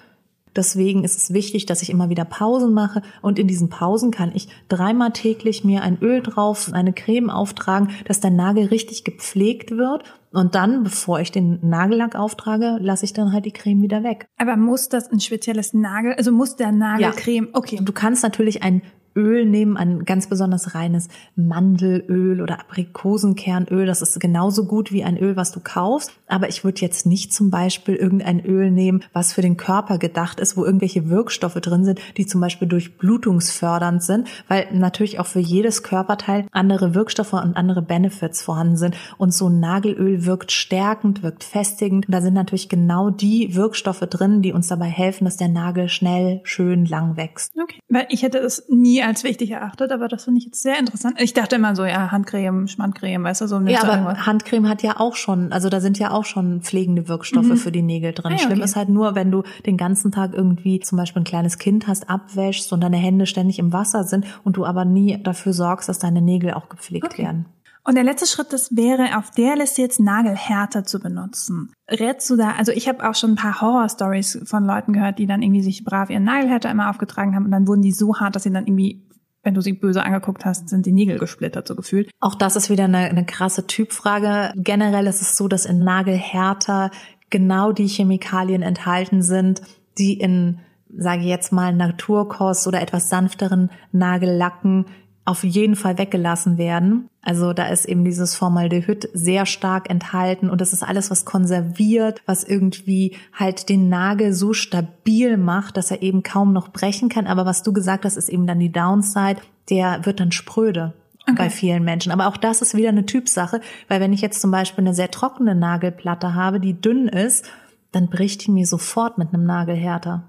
Deswegen 0.57 1.05
ist 1.05 1.17
es 1.17 1.33
wichtig, 1.33 1.67
dass 1.67 1.83
ich 1.83 1.91
immer 1.91 2.09
wieder 2.09 2.25
Pausen 2.25 2.75
mache 2.75 3.03
und 3.23 3.39
in 3.39 3.47
diesen 3.47 3.69
Pausen 3.69 4.11
kann 4.11 4.33
ich 4.35 4.49
dreimal 4.69 5.13
täglich 5.13 5.65
mir 5.65 5.83
ein 5.83 5.99
Öl 6.01 6.23
drauf, 6.23 6.71
eine 6.73 6.93
Creme 6.93 7.31
auftragen, 7.31 7.91
dass 8.07 8.21
der 8.21 8.33
Nagel 8.33 8.67
richtig 8.67 9.05
gepflegt 9.05 9.71
wird 9.71 10.03
und 10.33 10.57
dann, 10.57 10.83
bevor 10.83 11.21
ich 11.21 11.31
den 11.31 11.61
Nagellack 11.63 12.17
auftrage, 12.17 12.79
lasse 12.81 13.05
ich 13.05 13.13
dann 13.13 13.33
halt 13.33 13.45
die 13.45 13.53
Creme 13.53 13.83
wieder 13.83 14.03
weg. 14.03 14.27
Aber 14.39 14.57
muss 14.57 14.89
das 14.89 15.11
ein 15.13 15.21
spezielles 15.21 15.73
Nagel, 15.73 16.15
also 16.15 16.33
muss 16.33 16.57
der 16.57 16.73
Nagelcreme, 16.73 17.51
okay. 17.53 17.79
Du 17.81 17.93
kannst 17.93 18.25
natürlich 18.25 18.63
ein 18.65 18.83
Öl 19.17 19.47
nehmen, 19.47 19.77
ein 19.77 20.05
ganz 20.05 20.29
besonders 20.29 20.75
reines 20.75 21.09
Mandelöl 21.35 22.41
oder 22.41 22.61
Aprikosenkernöl. 22.61 23.87
Das 23.87 24.03
ist 24.03 24.21
genauso 24.21 24.65
gut 24.65 24.93
wie 24.93 25.05
ein 25.05 25.19
Öl, 25.19 25.37
was 25.37 25.53
du 25.53 25.61
kaufst. 25.61 26.13
Aber 26.29 26.49
ich 26.49 26.65
würde 26.65 26.81
jetzt 26.81 27.07
nicht 27.07 27.33
zum 27.33 27.51
Beispiel 27.51 27.97
irgendein 27.97 28.45
Öl 28.45 28.71
nehmen, 28.71 29.03
was 29.13 29.33
für 29.33 29.43
den 29.43 29.57
Körper 29.57 29.99
gedacht 29.99 30.39
ist, 30.39 30.57
wo 30.57 30.65
irgendwelche 30.65 31.09
Wirkstoffe 31.09 31.55
drin 31.55 31.85
sind, 31.85 32.01
die 32.17 32.27
zum 32.27 32.41
Beispiel 32.41 32.69
durchblutungsfördernd 32.69 34.03
sind, 34.03 34.29
weil 34.49 34.69
natürlich 34.73 35.19
auch 35.19 35.27
für 35.27 35.41
jedes 35.41 35.83
Körperteil 35.83 36.47
andere 36.53 36.95
Wirkstoffe 36.95 37.33
und 37.33 37.57
andere 37.57 37.83
Benefits 37.83 38.43
vorhanden 38.43 38.77
sind. 38.77 38.97
Und 39.19 39.35
so 39.35 39.49
ein 39.49 39.61
Nagelöl 39.61 40.25
wirkt 40.25 40.53
stärkend, 40.53 41.23
wirkt 41.23 41.45
festigend. 41.45 42.07
Und 42.07 42.13
da 42.13 42.21
sind 42.21 42.35
natürlich 42.35 42.69
genau 42.69 43.11
die 43.11 43.55
Wirkstoffe 43.55 44.01
drin, 44.01 44.43
die 44.43 44.53
uns 44.53 44.69
dabei 44.69 44.87
helfen, 44.87 45.25
dass 45.25 45.37
der 45.37 45.49
Nagel 45.49 45.89
schnell, 45.89 46.41
schön, 46.45 46.85
lang 46.85 47.17
wächst. 47.17 47.53
Okay. 47.61 47.81
Weil 47.89 48.07
ich 48.11 48.23
hätte 48.23 48.39
es 48.39 48.69
nie 48.69 49.00
als 49.07 49.25
wichtig 49.25 49.51
erachtet, 49.51 49.93
aber 49.93 50.09
das 50.09 50.25
finde 50.25 50.39
ich 50.39 50.47
jetzt 50.47 50.63
sehr 50.63 50.79
interessant. 50.79 51.21
Ich 51.21 51.33
dachte 51.35 51.57
immer 51.57 51.75
so, 51.77 51.85
ja, 51.85 52.11
Handcreme, 52.11 52.69
Schmandcreme, 52.69 53.23
weißt 53.25 53.41
du, 53.43 53.47
so 53.47 53.61
Ja, 53.61 53.83
aber 53.83 53.93
irgendwas. 53.93 54.27
Handcreme 54.27 54.69
hat 54.69 54.83
ja 54.83 54.99
auch 54.99 55.17
schon, 55.17 55.53
also 55.53 55.69
da 55.69 55.81
sind 55.81 55.99
ja 55.99 56.11
auch 56.11 56.25
schon 56.25 56.63
pflegende 56.63 57.09
Wirkstoffe 57.09 57.59
für 57.61 57.73
die 57.73 57.83
Nägel 57.83 58.13
drin. 58.13 58.33
Ah, 58.35 58.39
Schlimm 58.39 58.53
okay. 58.59 58.65
ist 58.65 58.77
halt 58.77 58.89
nur, 58.89 59.15
wenn 59.15 59.31
du 59.31 59.43
den 59.67 59.77
ganzen 59.77 60.13
Tag 60.13 60.33
irgendwie 60.35 60.81
zum 60.81 60.99
Beispiel 60.99 61.23
ein 61.23 61.25
kleines 61.25 61.59
Kind 61.59 61.87
hast, 61.87 62.09
abwäschst 62.11 62.73
und 62.73 62.81
deine 62.83 62.97
Hände 62.97 63.27
ständig 63.27 63.59
im 63.59 63.73
Wasser 63.73 64.05
sind 64.05 64.25
und 64.45 64.57
du 64.57 64.65
aber 64.65 64.85
nie 64.85 65.23
dafür 65.23 65.53
sorgst, 65.53 65.89
dass 65.89 65.99
deine 65.99 66.23
Nägel 66.23 66.53
auch 66.55 66.69
gepflegt 66.69 67.07
Okay. 67.07 67.25
werden. 67.25 67.47
Und 67.85 67.95
der 67.95 68.05
letzte 68.05 68.27
Schritt, 68.27 68.53
das 68.53 68.77
wäre 68.77 69.17
auf 69.19 69.31
der 69.31 69.57
Liste 69.57 69.83
jetzt 69.83 70.01
Nagelhärte 70.01 70.85
zu 70.85 71.01
benutzen. 71.01 71.73
Rätst 71.89 72.29
du 72.29 72.37
da, 72.37 72.53
also 72.53 72.73
ich 72.73 72.89
habe 72.89 73.09
auch 73.09 73.15
schon 73.15 73.33
ein 73.33 73.37
paar 73.37 73.61
Horror-Stories 73.61 74.43
von 74.45 74.65
Leuten 74.65 74.93
gehört, 74.93 75.19
die 75.19 75.27
dann 75.27 75.43
irgendwie 75.43 75.63
sich 75.63 75.85
brav 75.85 76.11
ihren 76.11 76.25
Nagelhärter 76.25 76.71
immer 76.71 76.91
aufgetragen 76.91 77.35
haben 77.35 77.47
und 77.47 77.51
dann 77.51 77.67
wurden 77.67 77.83
die 77.83 77.93
so 77.93 78.17
hart, 78.17 78.37
dass 78.37 78.43
sie 78.43 78.53
dann 78.53 78.67
irgendwie, 78.67 79.03
wenn 79.43 79.55
du 79.55 79.63
sie 79.63 79.73
böse 79.73 80.03
angeguckt 80.03 80.45
hast, 80.45 80.69
sind 80.69 80.85
die 80.85 80.93
Nägel 80.93 81.19
gesplittert, 81.19 81.67
so 81.67 81.75
gefühlt. 81.75 82.11
Auch 82.21 82.35
das 82.35 82.57
ist 82.57 82.69
wieder 82.69 82.85
eine, 82.85 82.99
eine 82.99 83.25
krasse 83.25 83.67
Typfrage. 83.67 84.53
Generell 84.57 85.07
ist 85.07 85.23
es 85.23 85.37
so, 85.37 85.49
dass 85.49 85.65
in 85.65 85.79
Nagelhärter 85.79 86.91
genau 87.31 87.73
die 87.73 87.89
Chemikalien 87.89 88.63
enthalten 88.63 89.23
sind, 89.23 89.63
die 89.97 90.15
in, 90.15 90.59
sage 90.95 91.23
ich 91.23 91.29
jetzt 91.29 91.53
mal, 91.53 91.75
Naturkost 91.75 92.67
oder 92.67 92.83
etwas 92.83 93.09
sanfteren 93.09 93.71
Nagellacken 93.93 94.87
auf 95.25 95.45
jeden 95.45 95.77
Fall 95.77 95.99
weggelassen 95.99 96.59
werden. 96.59 97.09
Also 97.23 97.53
da 97.53 97.67
ist 97.67 97.85
eben 97.85 98.05
dieses 98.05 98.35
Formaldehyd 98.35 99.11
sehr 99.13 99.47
stark 99.47 99.91
enthalten 99.91 100.49
und 100.49 100.61
das 100.61 100.73
ist 100.73 100.83
alles, 100.83 101.11
was 101.11 101.25
konserviert, 101.25 102.23
was 102.27 102.43
irgendwie 102.45 103.17
halt 103.33 103.69
den 103.69 103.89
Nagel 103.89 104.33
so 104.33 104.53
stabil 104.53 105.37
macht, 105.37 105.77
dass 105.77 105.91
er 105.91 106.03
eben 106.03 106.23
kaum 106.23 106.53
noch 106.53 106.69
brechen 106.69 107.09
kann. 107.09 107.27
Aber 107.27 107.45
was 107.45 107.63
du 107.63 107.73
gesagt 107.73 108.05
hast, 108.05 108.17
ist 108.17 108.29
eben 108.29 108.47
dann 108.47 108.59
die 108.59 108.73
Downside, 108.73 109.41
der 109.69 110.05
wird 110.07 110.21
dann 110.21 110.33
spröde. 110.33 110.95
Okay. 111.29 111.35
bei 111.37 111.51
vielen 111.51 111.85
Menschen. 111.85 112.13
Aber 112.13 112.27
auch 112.27 112.39
das 112.39 112.63
ist 112.63 112.75
wieder 112.75 112.89
eine 112.89 113.07
Typsache, 113.07 113.61
weil 113.89 114.01
wenn 114.01 114.13
ich 114.13 114.23
jetzt 114.23 114.41
zum 114.41 114.51
Beispiel 114.51 114.83
eine 114.83 114.95
sehr 114.95 115.11
trockene 115.11 115.55
Nagelplatte 115.55 116.35
habe, 116.35 116.61
die 116.61 116.81
dünn 116.81 117.09
ist, 117.09 117.49
dann 117.93 118.09
bricht 118.09 118.47
die 118.47 118.51
mir 118.51 118.67
sofort 118.67 119.19
mit 119.19 119.33
einem 119.33 119.45
Nagel 119.45 119.77
härter. 119.77 120.25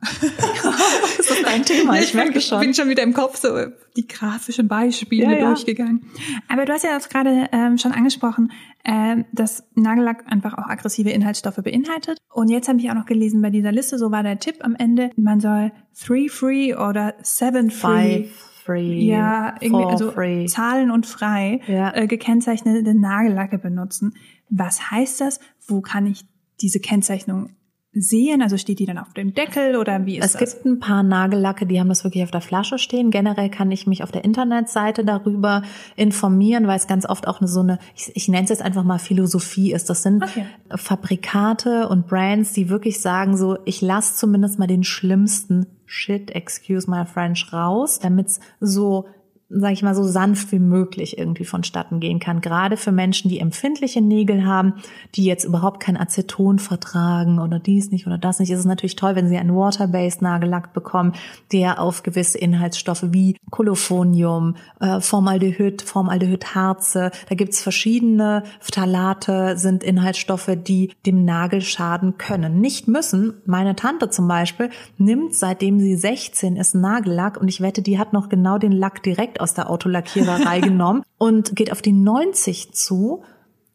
das 0.20 1.30
ist 1.30 1.44
ein 1.46 1.64
Thema, 1.64 1.94
ich, 1.96 2.04
ich 2.04 2.14
merke 2.14 2.40
schon. 2.40 2.60
Ich 2.60 2.66
bin 2.66 2.74
schon 2.74 2.88
wieder 2.88 3.02
im 3.02 3.12
Kopf 3.12 3.36
so 3.36 3.48
die 3.96 4.06
grafischen 4.06 4.68
Beispiele 4.68 5.38
ja, 5.38 5.46
durchgegangen. 5.46 6.06
Aber 6.48 6.64
du 6.64 6.72
hast 6.72 6.84
ja 6.84 6.90
das 6.90 7.08
gerade 7.08 7.48
ähm, 7.52 7.78
schon 7.78 7.92
angesprochen, 7.92 8.52
äh, 8.84 9.24
dass 9.32 9.64
Nagellack 9.74 10.24
einfach 10.30 10.54
auch 10.54 10.68
aggressive 10.68 11.10
Inhaltsstoffe 11.10 11.56
beinhaltet. 11.62 12.18
Und 12.32 12.48
jetzt 12.48 12.68
habe 12.68 12.78
ich 12.78 12.90
auch 12.90 12.94
noch 12.94 13.06
gelesen 13.06 13.42
bei 13.42 13.50
dieser 13.50 13.72
Liste, 13.72 13.98
so 13.98 14.10
war 14.10 14.22
der 14.22 14.38
Tipp 14.38 14.56
am 14.60 14.74
Ende, 14.74 15.10
man 15.16 15.40
soll 15.40 15.72
three 15.98 16.28
free 16.28 16.74
oder 16.74 17.14
seven 17.22 17.70
free. 17.70 18.24
Five 18.24 18.52
free. 18.64 19.04
Ja, 19.06 19.54
irgendwie 19.60 19.84
also 19.84 20.10
free. 20.12 20.46
Zahlen 20.46 20.90
und 20.90 21.06
frei 21.06 21.60
ja. 21.66 21.94
äh, 21.94 22.06
gekennzeichnete 22.06 22.94
Nagellacke 22.94 23.58
benutzen. 23.58 24.14
Was 24.48 24.90
heißt 24.90 25.20
das? 25.20 25.40
Wo 25.66 25.80
kann 25.80 26.06
ich 26.06 26.24
diese 26.60 26.80
Kennzeichnung 26.80 27.50
sehen? 27.94 28.42
Also 28.42 28.56
steht 28.56 28.78
die 28.78 28.86
dann 28.86 28.98
auf 28.98 29.12
dem 29.12 29.34
Deckel 29.34 29.76
oder 29.76 30.06
wie 30.06 30.18
ist 30.18 30.24
es 30.24 30.32
das? 30.32 30.42
Es 30.42 30.54
gibt 30.54 30.66
ein 30.66 30.80
paar 30.80 31.02
Nagellacke, 31.02 31.66
die 31.66 31.78
haben 31.78 31.88
das 31.88 32.04
wirklich 32.04 32.22
auf 32.22 32.30
der 32.30 32.40
Flasche 32.40 32.78
stehen. 32.78 33.10
Generell 33.10 33.50
kann 33.50 33.70
ich 33.70 33.86
mich 33.86 34.02
auf 34.02 34.10
der 34.10 34.24
Internetseite 34.24 35.04
darüber 35.04 35.62
informieren, 35.96 36.66
weil 36.66 36.76
es 36.76 36.86
ganz 36.86 37.06
oft 37.06 37.28
auch 37.28 37.40
eine, 37.40 37.48
so 37.48 37.60
eine, 37.60 37.78
ich, 37.94 38.10
ich 38.14 38.28
nenne 38.28 38.44
es 38.44 38.50
jetzt 38.50 38.62
einfach 38.62 38.84
mal 38.84 38.98
Philosophie 38.98 39.72
ist. 39.72 39.90
Das 39.90 40.02
sind 40.02 40.22
okay. 40.22 40.46
Fabrikate 40.74 41.88
und 41.88 42.06
Brands, 42.06 42.52
die 42.52 42.68
wirklich 42.68 43.00
sagen 43.00 43.36
so, 43.36 43.58
ich 43.64 43.82
lasse 43.82 44.16
zumindest 44.16 44.58
mal 44.58 44.66
den 44.66 44.84
schlimmsten 44.84 45.66
Shit, 45.84 46.30
excuse 46.30 46.90
my 46.90 47.04
French, 47.04 47.52
raus, 47.52 47.98
damit 47.98 48.28
es 48.28 48.40
so 48.60 49.06
sage 49.54 49.74
ich 49.74 49.82
mal, 49.82 49.94
so 49.94 50.04
sanft 50.04 50.52
wie 50.52 50.58
möglich 50.58 51.18
irgendwie 51.18 51.44
vonstatten 51.44 52.00
gehen 52.00 52.18
kann. 52.18 52.40
Gerade 52.40 52.76
für 52.76 52.92
Menschen, 52.92 53.28
die 53.28 53.38
empfindliche 53.38 54.00
Nägel 54.00 54.46
haben, 54.46 54.74
die 55.14 55.24
jetzt 55.24 55.44
überhaupt 55.44 55.80
kein 55.80 55.96
Aceton 55.96 56.58
vertragen 56.58 57.38
oder 57.38 57.58
dies 57.58 57.90
nicht 57.90 58.06
oder 58.06 58.18
das 58.18 58.38
nicht, 58.38 58.50
ist 58.50 58.60
es 58.60 58.64
natürlich 58.64 58.96
toll, 58.96 59.14
wenn 59.14 59.28
sie 59.28 59.36
einen 59.36 59.54
Water-Based 59.54 60.22
Nagellack 60.22 60.72
bekommen, 60.72 61.12
der 61.52 61.80
auf 61.80 62.02
gewisse 62.02 62.38
Inhaltsstoffe 62.38 63.04
wie 63.10 63.36
Kolophonium, 63.50 64.56
äh, 64.80 65.00
Formaldehyd, 65.00 65.82
Formaldehydharze, 65.82 67.10
da 67.28 67.34
gibt's 67.34 67.62
verschiedene 67.62 68.44
Phthalate, 68.60 69.58
sind 69.58 69.84
Inhaltsstoffe, 69.84 70.50
die 70.56 70.92
dem 71.04 71.24
Nagel 71.24 71.60
schaden 71.60 72.16
können. 72.16 72.60
Nicht 72.60 72.88
müssen. 72.88 73.34
Meine 73.44 73.76
Tante 73.76 74.08
zum 74.08 74.28
Beispiel 74.28 74.70
nimmt, 74.96 75.34
seitdem 75.34 75.78
sie 75.78 75.96
16 75.96 76.56
ist, 76.56 76.74
Nagellack 76.74 77.38
und 77.40 77.48
ich 77.48 77.60
wette, 77.60 77.82
die 77.82 77.98
hat 77.98 78.12
noch 78.12 78.28
genau 78.28 78.58
den 78.58 78.72
Lack 78.72 79.02
direkt 79.02 79.41
aus 79.42 79.54
der 79.54 79.68
Autolackiererei 79.70 80.60
genommen 80.60 81.02
und 81.18 81.54
geht 81.56 81.72
auf 81.72 81.82
die 81.82 81.92
90 81.92 82.72
zu 82.72 83.22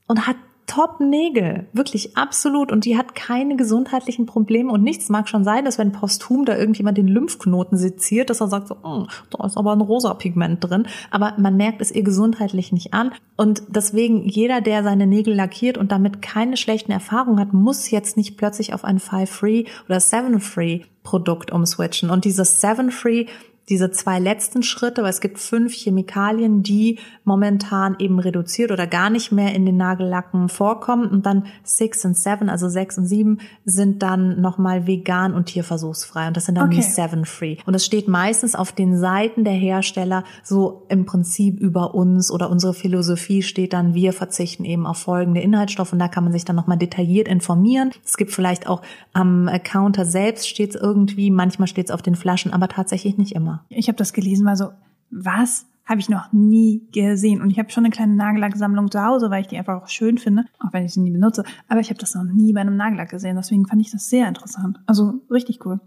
und 0.08 0.28
hat 0.28 0.38
Top-Nägel, 0.68 1.68
wirklich 1.72 2.18
absolut. 2.18 2.74
Und 2.74 2.84
die 2.84 2.98
hat 2.98 3.16
keine 3.16 3.56
gesundheitlichen 3.56 4.26
Probleme 4.26 4.72
und 4.72 4.84
nichts 4.84 5.08
mag 5.08 5.30
schon 5.30 5.46
sein, 5.46 5.64
dass 5.64 5.78
wenn 5.78 5.94
posthum 5.94 6.46
da 6.46 6.58
irgendjemand 6.58 6.98
den 6.98 7.08
Lymphknoten 7.08 7.78
seziert, 7.78 8.30
dass 8.30 8.42
er 8.42 8.50
sagt 8.50 8.68
so, 8.68 8.76
oh, 8.84 9.08
da 9.30 9.46
ist 9.46 9.58
aber 9.58 9.72
ein 9.72 9.82
rosa 9.82 10.14
Pigment 10.14 10.62
drin. 10.62 10.86
Aber 11.10 11.34
man 11.38 11.56
merkt 11.56 11.82
es 11.82 11.92
ihr 11.92 12.04
gesundheitlich 12.04 12.74
nicht 12.74 12.94
an. 12.94 13.14
Und 13.38 13.64
deswegen 13.70 14.28
jeder, 14.28 14.60
der 14.60 14.84
seine 14.84 15.08
Nägel 15.08 15.34
lackiert 15.34 15.78
und 15.78 15.92
damit 15.92 16.22
keine 16.22 16.58
schlechten 16.58 16.92
Erfahrungen 16.92 17.40
hat, 17.40 17.54
muss 17.54 17.90
jetzt 17.90 18.18
nicht 18.18 18.38
plötzlich 18.38 18.74
auf 18.74 18.84
ein 18.84 19.00
Five 19.00 19.30
Free 19.30 19.64
oder 19.88 20.02
Seven 20.02 20.42
Free 20.42 20.82
Produkt 21.02 21.52
umswitchen. 21.52 22.10
Und 22.10 22.26
dieses 22.26 22.60
Seven 22.60 22.92
Free 22.92 23.28
diese 23.70 23.92
zwei 23.92 24.20
letzten 24.20 24.64
Schritte, 24.64 25.04
weil 25.04 25.10
es 25.10 25.20
gibt 25.20 25.40
fünf 25.40 25.74
Chemikalien, 25.74 26.64
die 26.64 27.00
momentan 27.26 27.98
eben 28.00 28.20
reduziert 28.20 28.72
oder 28.72 28.88
gar 28.88 29.10
nicht 29.10 29.32
mehr 29.32 29.54
in 29.54 29.66
den 29.66 29.76
Nagellacken 29.76 30.48
vorkommen. 30.48 31.10
Und 31.10 31.26
dann 31.26 31.48
six 31.64 32.06
und 32.06 32.16
seven, 32.16 32.50
also 32.50 32.70
sechs 32.70 32.98
und 32.98 33.06
sieben, 33.06 33.40
sind 33.66 34.02
dann 34.02 34.40
nochmal 34.40 34.88
vegan 34.88 35.34
und 35.34 35.48
tierversuchsfrei. 35.48 36.28
Und 36.30 36.38
das 36.38 36.46
sind 36.46 36.56
dann 36.56 36.68
okay. 36.68 36.78
die 36.78 36.82
seven 36.82 37.26
free. 37.26 37.58
Und 37.66 37.74
das 37.74 37.86
steht 37.86 38.08
meistens 38.08 38.56
auf 38.56 38.72
den 38.72 38.98
Seiten 38.98 39.44
der 39.44 39.54
Hersteller 39.54 40.24
so 40.44 40.86
im 40.88 41.06
Prinzip 41.06 41.60
über 41.60 41.94
uns 41.94 42.32
oder 42.32 42.50
unsere 42.50 42.74
Philosophie 42.74 43.42
steht 43.42 43.74
dann, 43.74 43.94
wir 43.94 44.14
verzichten 44.14 44.64
eben 44.64 44.86
auf 44.86 44.98
folgende 44.98 45.42
Inhaltsstoffe. 45.42 45.92
Und 45.92 46.00
da 46.00 46.08
kann 46.08 46.24
man 46.24 46.32
sich 46.32 46.46
dann 46.46 46.56
nochmal 46.56 46.78
detailliert 46.78 47.28
informieren. 47.28 47.92
Es 48.06 48.16
gibt 48.16 48.32
vielleicht 48.32 48.68
auch 48.68 48.82
am 49.12 49.50
Counter 49.64 50.06
selbst 50.06 50.48
steht 50.48 50.76
es 50.76 50.82
irgendwie, 50.82 51.32
manchmal 51.32 51.68
steht 51.68 51.88
es 51.88 51.92
auf 51.92 52.02
den 52.02 52.16
Flaschen, 52.16 52.54
aber 52.54 52.70
tatsächlich 52.70 53.18
nicht 53.18 53.34
immer. 53.34 53.57
Ich 53.70 53.88
habe 53.88 53.98
das 53.98 54.14
gelesen, 54.14 54.46
war 54.46 54.56
so, 54.56 54.72
was? 55.10 55.66
Habe 55.86 56.02
ich 56.02 56.10
noch 56.10 56.34
nie 56.34 56.88
gesehen. 56.92 57.42
Und 57.42 57.50
ich 57.50 57.60
habe 57.60 57.70
schon 57.70 57.86
eine 57.86 57.92
kleine 57.92 58.16
Nagellacksammlung 58.16 58.92
zu 58.92 59.02
Hause, 59.02 59.30
weil 59.30 59.42
ich 59.42 59.48
die 59.48 59.58
einfach 59.58 59.82
auch 59.82 59.88
schön 59.88 60.18
finde, 60.18 60.44
auch 60.60 60.74
wenn 60.74 60.84
ich 60.84 60.94
sie 60.94 61.00
nie 61.00 61.12
benutze. 61.12 61.44
Aber 61.70 61.80
ich 61.80 61.90
habe 61.90 62.00
das 62.00 62.14
noch 62.14 62.26
nie 62.26 62.52
bei 62.52 62.60
einem 62.60 62.76
Nagellack 62.76 63.10
gesehen. 63.10 63.38
Deswegen 63.38 63.66
fand 63.66 63.82
ich 63.82 63.92
das 63.92 64.10
sehr 64.10 64.28
interessant. 64.28 64.80
Also 64.86 65.22
richtig 65.32 65.66
cool. 65.66 65.80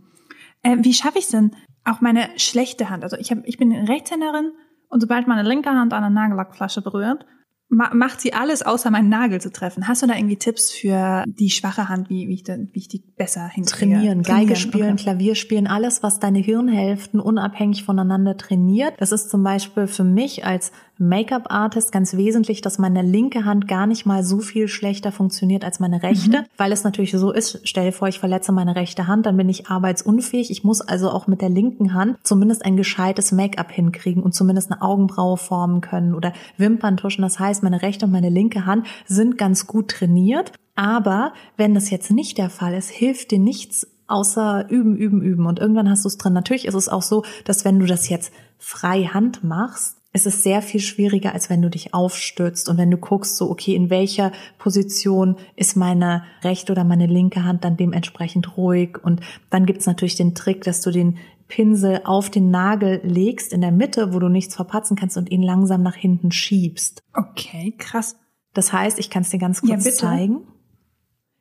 Äh, 0.63 0.79
wie 0.81 0.95
schaffe 0.95 1.19
ich 1.19 1.25
es 1.25 1.31
denn? 1.31 1.51
Auch 1.85 2.01
meine 2.01 2.29
schlechte 2.37 2.89
Hand. 2.89 3.05
Also 3.05 3.17
ich, 3.17 3.31
hab, 3.31 3.47
ich 3.47 3.59
bin 3.59 3.73
Rechtshänderin 3.73 4.53
und 4.89 5.01
sobald 5.01 5.29
meine 5.29 5.47
linke 5.47 5.71
Hand 5.71 5.93
an 5.93 6.05
eine 6.05 6.15
Nagellackflasche 6.15 6.83
berührt, 6.83 7.27
macht 7.71 8.21
sie 8.21 8.35
alles, 8.35 8.63
außer 8.63 8.91
meinen 8.91 9.09
Nagel 9.09 9.41
zu 9.41 9.51
treffen. 9.51 9.87
Hast 9.87 10.03
du 10.03 10.07
da 10.07 10.17
irgendwie 10.17 10.37
Tipps 10.37 10.73
für 10.73 11.25
die 11.27 11.51
schwache 11.51 11.89
Hand, 11.89 12.11
wie, 12.11 12.29
wie, 12.29 12.35
ich, 12.35 12.45
wie 12.47 12.79
ich 12.79 12.89
die 12.89 13.03
besser 13.17 13.47
hinkriege? 13.49 13.95
Trainieren, 13.95 14.23
Geige 14.23 14.57
spielen, 14.57 14.95
okay. 14.95 15.05
Klavier 15.05 15.35
spielen, 15.37 15.69
alles, 15.69 16.03
was 16.03 16.19
deine 16.19 16.41
Hirnhälften 16.41 17.21
unabhängig 17.21 17.85
voneinander 17.85 18.37
trainiert. 18.37 18.95
Das 18.99 19.13
ist 19.13 19.31
zum 19.31 19.45
Beispiel 19.45 19.87
für 19.87 20.05
mich 20.05 20.45
als 20.45 20.73
Make-up-Artist 21.01 21.93
ganz 21.93 22.15
wesentlich, 22.15 22.61
dass 22.61 22.79
meine 22.79 23.01
linke 23.01 23.47
Hand 23.47 23.67
gar 23.67 23.87
nicht 23.87 24.05
mal 24.05 24.23
so 24.23 24.41
viel 24.41 24.69
schlechter 24.69 25.13
funktioniert 25.13 25.65
als 25.65 25.81
meine 25.81 26.03
rechte, 26.03 26.43
mhm. 26.43 26.45
weil 26.59 26.73
es 26.73 26.85
natürlich 26.85 27.13
so 27.13 27.33
ist, 27.33 27.61
stell 27.65 27.87
dir 27.87 27.93
vor, 27.93 28.09
ich 28.09 28.21
verletze 28.21 28.53
meine 28.53 28.77
rechte 28.77 29.07
Hand, 29.07 29.25
dann 29.25 29.37
bin 29.37 29.49
ich 29.49 29.69
arbeitsunfähig. 29.69 30.51
Ich 30.51 30.63
muss 30.63 30.83
also 30.83 31.11
auch 31.11 31.27
mit 31.27 31.41
der 31.41 31.49
linken 31.49 31.95
Hand 31.95 32.19
zumindest 32.23 32.67
ein 32.67 32.77
gescheites 32.77 33.33
Make-up 33.33 33.73
hinkriegen 33.73 34.23
und 34.23 34.35
zumindest 34.35 34.71
eine 34.71 34.83
Augenbraue 34.83 35.39
formen 35.39 35.81
können 35.81 36.15
oder 36.15 36.35
Wimpern 36.59 36.99
tuschen. 36.99 37.23
Das 37.23 37.39
heißt, 37.39 37.63
meine 37.63 37.81
rechte 37.81 38.05
und 38.05 38.13
meine 38.13 38.29
linke 38.29 38.67
Hand 38.67 38.87
sind 39.07 39.39
ganz 39.39 39.67
gut 39.67 39.89
trainiert. 39.89 40.53
Aber 40.77 41.33
wenn 41.57 41.75
das 41.75 41.89
jetzt 41.89 42.11
nicht 42.11 42.37
der 42.37 42.51
Fall 42.51 42.75
ist, 42.75 42.91
hilft 42.91 43.31
dir 43.31 43.39
nichts 43.39 43.87
außer 44.07 44.69
üben, 44.69 44.97
üben, 44.97 45.23
üben. 45.23 45.47
Und 45.47 45.59
irgendwann 45.59 45.89
hast 45.89 46.05
du 46.05 46.09
es 46.09 46.19
drin. 46.19 46.33
Natürlich 46.33 46.67
ist 46.67 46.75
es 46.75 46.89
auch 46.89 47.03
so, 47.03 47.25
dass 47.45 47.65
wenn 47.65 47.79
du 47.79 47.87
das 47.87 48.09
jetzt 48.09 48.33
frei 48.59 49.05
Hand 49.05 49.45
machst, 49.45 50.00
es 50.13 50.27
ist 50.27 50.43
sehr 50.43 50.61
viel 50.61 50.81
schwieriger, 50.81 51.33
als 51.33 51.51
wenn 51.51 51.63
du 51.63 51.71
dich 51.71 51.95
aufstürzt 51.95 52.69
und 52.69 52.79
wenn 52.79 52.91
du 52.91 52.97
guckst, 52.97 53.37
so, 53.37 53.49
okay, 53.51 53.75
in 53.75 53.91
welcher 53.91 54.33
Position 54.59 55.37
ist 55.55 55.77
meine 55.77 56.25
rechte 56.43 56.73
oder 56.73 56.85
meine 56.85 57.07
linke 57.07 57.45
Hand 57.45 57.65
dann 57.65 57.77
dementsprechend 57.77 58.57
ruhig. 58.57 58.99
Und 59.03 59.21
dann 59.51 59.67
gibt's 59.67 59.87
natürlich 59.87 60.17
den 60.17 60.35
Trick, 60.35 60.65
dass 60.65 60.81
du 60.81 60.91
den 60.91 61.19
Pinsel 61.47 62.01
auf 62.05 62.31
den 62.31 62.51
Nagel 62.51 63.01
legst 63.05 63.53
in 63.53 63.61
der 63.61 63.73
Mitte, 63.73 64.13
wo 64.13 64.19
du 64.19 64.29
nichts 64.29 64.57
verpatzen 64.57 64.97
kannst 64.97 65.17
und 65.17 65.31
ihn 65.31 65.43
langsam 65.43 65.83
nach 65.83 65.97
hinten 65.97 66.33
schiebst. 66.33 67.03
Okay, 67.15 67.75
krass. 67.79 68.17
Das 68.53 68.73
heißt, 68.73 68.99
ich 68.99 69.11
kann 69.11 69.23
es 69.23 69.31
dir 69.31 69.39
ganz 69.39 69.61
kurz 69.61 69.85
ja, 69.85 69.93
zeigen. 69.93 70.43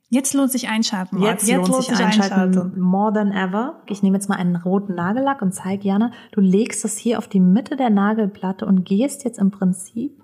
Jetzt 0.09 0.33
lohnt 0.33 0.51
sich 0.51 0.67
einschalten. 0.69 1.21
Jetzt, 1.21 1.47
jetzt 1.47 1.57
lohnt, 1.57 1.69
lohnt 1.69 1.83
sich 1.83 1.99
einschalten. 1.99 2.33
einschalten. 2.33 2.79
More 2.79 3.13
than 3.13 3.31
ever. 3.31 3.81
Ich 3.85 4.01
nehme 4.01 4.17
jetzt 4.17 4.27
mal 4.27 4.37
einen 4.37 4.55
roten 4.55 4.95
Nagellack 4.95 5.41
und 5.41 5.53
zeige 5.53 5.87
Jana, 5.87 6.11
du 6.31 6.41
legst 6.41 6.83
das 6.83 6.97
hier 6.97 7.19
auf 7.19 7.27
die 7.27 7.39
Mitte 7.39 7.75
der 7.75 7.91
Nagelplatte 7.91 8.65
und 8.65 8.85
gehst 8.85 9.23
jetzt 9.23 9.37
im 9.37 9.51
Prinzip 9.51 10.23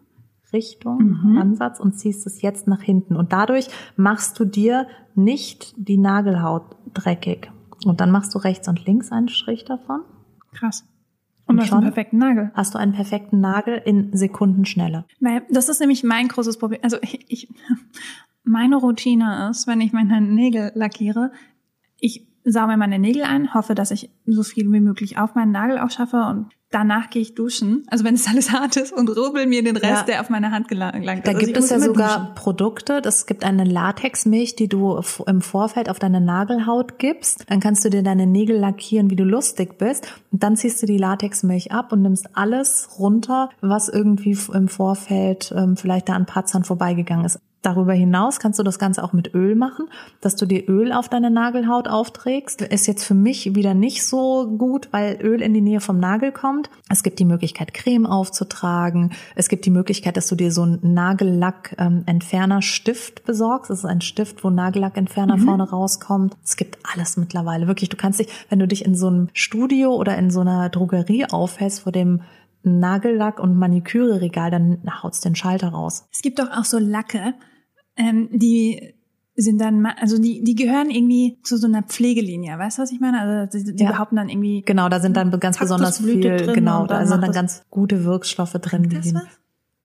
Richtung 0.54 1.20
mhm. 1.24 1.38
Ansatz 1.38 1.80
und 1.80 1.94
ziehst 2.00 2.26
es 2.26 2.42
jetzt 2.42 2.68
nach 2.68 2.82
hinten. 2.82 3.16
Und 3.16 3.32
dadurch 3.32 3.68
machst 3.96 4.40
du 4.40 4.46
dir 4.46 4.88
nicht 5.14 5.74
die 5.78 5.98
Nagelhaut 5.98 6.76
dreckig. 6.94 7.52
Und 7.86 8.02
dann 8.02 8.10
machst 8.10 8.34
du 8.34 8.40
rechts 8.40 8.68
und 8.68 8.86
links 8.86 9.12
einen 9.12 9.28
Strich 9.28 9.66
davon. 9.66 10.02
Krass. 10.54 10.86
Und, 11.46 11.58
und 11.58 11.62
hast 11.62 11.74
einen 11.74 11.84
perfekten 11.84 12.18
Nagel. 12.18 12.52
Hast 12.56 12.74
du 12.74 12.80
einen 12.80 12.94
perfekten 12.94 13.40
Nagel 13.40 13.80
in 13.86 14.18
Sekundenschnelle. 14.18 15.06
Das 15.52 15.70
ist 15.70 15.80
nämlich 15.80 16.04
mein 16.04 16.28
großes 16.28 16.58
Problem. 16.58 16.80
Also 16.82 16.98
ich, 17.02 17.26
ich 17.28 17.54
meine 18.46 18.78
Routine 18.78 19.50
ist, 19.50 19.68
wenn 19.68 19.82
ich 19.82 19.94
meine 19.94 20.22
Nägel 20.22 20.72
lackiere, 20.76 21.32
ich 22.00 22.28
sauge 22.46 22.78
meine 22.78 23.00
Nägel 23.00 23.24
ein, 23.24 23.54
hoffe, 23.54 23.76
dass 23.76 23.92
ich 23.92 24.10
so 24.26 24.44
viel 24.44 24.72
wie 24.72 24.80
möglich 24.80 25.18
auf 25.18 25.36
meinen 25.36 25.52
Nagel 25.52 25.80
auch 25.80 25.90
schaffe 25.90 26.18
und 26.30 26.50
danach 26.70 27.10
gehe 27.10 27.22
ich 27.22 27.36
duschen, 27.36 27.84
also 27.88 28.04
wenn 28.04 28.16
es 28.16 28.28
alles 28.28 28.52
hart 28.54 28.76
ist 28.76 28.92
und 28.92 29.10
rubbel 29.10 29.48
mir 29.48 29.64
den 29.64 29.78
Rest, 29.78 30.02
ja. 30.02 30.04
der 30.04 30.22
auf 30.22 30.30
meine 30.30 30.52
Hand 30.52 30.68
gelangt. 30.68 30.96
Da 31.26 31.32
also 31.32 31.40
gibt 31.40 31.58
es 31.58 31.70
ja 31.70 31.80
sogar 31.80 32.20
duschen. 32.20 32.36
Produkte, 32.36 33.02
es 33.04 33.26
gibt 33.26 33.44
eine 33.44 33.64
Latexmilch, 33.64 34.56
die 34.56 34.68
du 34.68 35.02
im 35.26 35.42
Vorfeld 35.42 35.90
auf 35.90 36.00
deine 36.00 36.22
Nagelhaut 36.22 37.00
gibst. 37.00 37.46
Dann 37.50 37.60
kannst 37.60 37.86
du 37.86 37.90
dir 37.90 38.04
deine 38.04 38.28
Nägel 38.28 38.58
lackieren, 38.58 39.10
wie 39.10 39.16
du 39.16 39.24
lustig 39.24 39.78
bist. 39.78 40.08
Und 40.32 40.44
dann 40.44 40.56
ziehst 40.58 40.82
du 40.82 40.86
die 40.86 40.98
Latexmilch 40.98 41.72
ab 41.72 41.92
und 41.94 42.02
nimmst 42.02 42.36
alles 42.36 42.90
runter, 43.00 43.50
was 43.62 43.90
irgendwie 43.90 44.38
im 44.54 44.68
Vorfeld 44.68 45.54
ähm, 45.56 45.78
vielleicht 45.78 46.10
da 46.10 46.14
an 46.14 46.26
Patzern 46.26 46.64
vorbeigegangen 46.64 47.26
ist. 47.26 47.40
Darüber 47.66 47.94
hinaus 47.94 48.40
kannst 48.40 48.60
du 48.60 48.64
das 48.64 48.78
Ganze 48.78 49.04
auch 49.04 49.12
mit 49.12 49.34
Öl 49.34 49.56
machen, 49.56 49.88
dass 50.22 50.36
du 50.36 50.46
dir 50.46 50.70
Öl 50.70 50.94
auf 50.94 51.10
deine 51.10 51.32
Nagelhaut 51.32 51.88
aufträgst. 51.88 52.62
Ist 52.62 52.86
jetzt 52.86 53.04
für 53.04 53.16
mich 53.16 53.56
wieder 53.56 53.74
nicht 53.74 54.06
so 54.06 54.56
gut, 54.56 54.90
weil 54.92 55.18
Öl 55.20 55.42
in 55.42 55.56
die 55.56 55.62
Nähe 55.62 55.80
vom 55.80 56.00
Nagel 56.00 56.32
kommt. 56.32 56.70
Es 56.90 57.02
gibt 57.02 57.18
die 57.18 57.26
Möglichkeit, 57.26 57.74
Creme 57.74 58.06
aufzutragen. 58.06 59.14
Es 59.34 59.50
gibt 59.50 59.66
die 59.66 59.72
Möglichkeit, 59.72 60.16
dass 60.16 60.28
du 60.28 60.36
dir 60.36 60.52
so 60.52 60.62
einen 60.62 60.94
Nagellack-Entferner-Stift 60.94 63.26
besorgst. 63.26 63.72
Das 63.72 63.80
ist 63.80 63.86
ein 63.86 64.02
Stift, 64.02 64.44
wo 64.44 64.52
Nagellackentferner 64.52 65.38
mhm. 65.38 65.46
vorne 65.46 65.68
rauskommt. 65.68 66.38
Es 66.44 66.58
gibt 66.58 66.78
alles 66.94 67.18
mittlerweile. 67.18 67.66
Wirklich, 67.66 67.90
du 67.90 67.98
kannst 67.98 68.20
dich, 68.20 68.28
wenn 68.50 68.60
du 68.60 68.68
dich 68.68 68.86
in 68.86 68.94
so 68.94 69.08
einem 69.08 69.30
Studio 69.34 69.96
oder 69.96 70.16
in 70.20 70.30
so 70.30 70.42
einer 70.42 70.70
Drogerie 70.70 71.26
aufhältst, 71.32 71.80
vor 71.80 71.92
dem 71.92 72.22
Nagellack- 72.62 73.40
und 73.40 73.58
Maniküre-Regal, 73.58 74.52
dann 74.52 74.84
haut's 75.02 75.22
den 75.22 75.36
Schalter 75.36 75.70
raus. 75.70 76.06
Es 76.12 76.22
gibt 76.22 76.38
doch 76.38 76.52
auch 76.52 76.66
so 76.66 76.78
Lacke, 76.78 77.34
ähm, 77.98 78.30
die 78.32 78.94
sind 79.36 79.60
dann, 79.60 79.86
also 79.86 80.18
die, 80.18 80.44
die 80.44 80.56
gehören 80.56 80.90
irgendwie 80.90 81.38
zu 81.44 81.58
so 81.58 81.68
einer 81.68 81.84
Pflegelinie, 81.84 82.58
weißt 82.58 82.78
du, 82.78 82.84
was 82.84 82.92
ich 82.92 83.02
meine? 83.02 83.20
Also 83.20 83.58
die, 83.58 83.76
die 83.76 83.84
ja. 83.84 83.92
behaupten 83.92 84.16
dann 84.16 84.30
irgendwie. 84.30 84.62
Genau, 84.62 84.88
da 84.88 85.00
sind 85.00 85.18
dann 85.18 85.38
ganz 85.40 85.60
besonders 85.60 85.98
viel, 85.98 86.54
genau, 86.54 86.86
da 86.88 87.06
sind 87.06 87.22
dann 87.22 87.34
ganz 87.34 87.64
gute 87.70 88.06
Wirkstoffe 88.06 88.54
drin. 88.54 88.90
Das 88.90 89.14
was? 89.14 89.24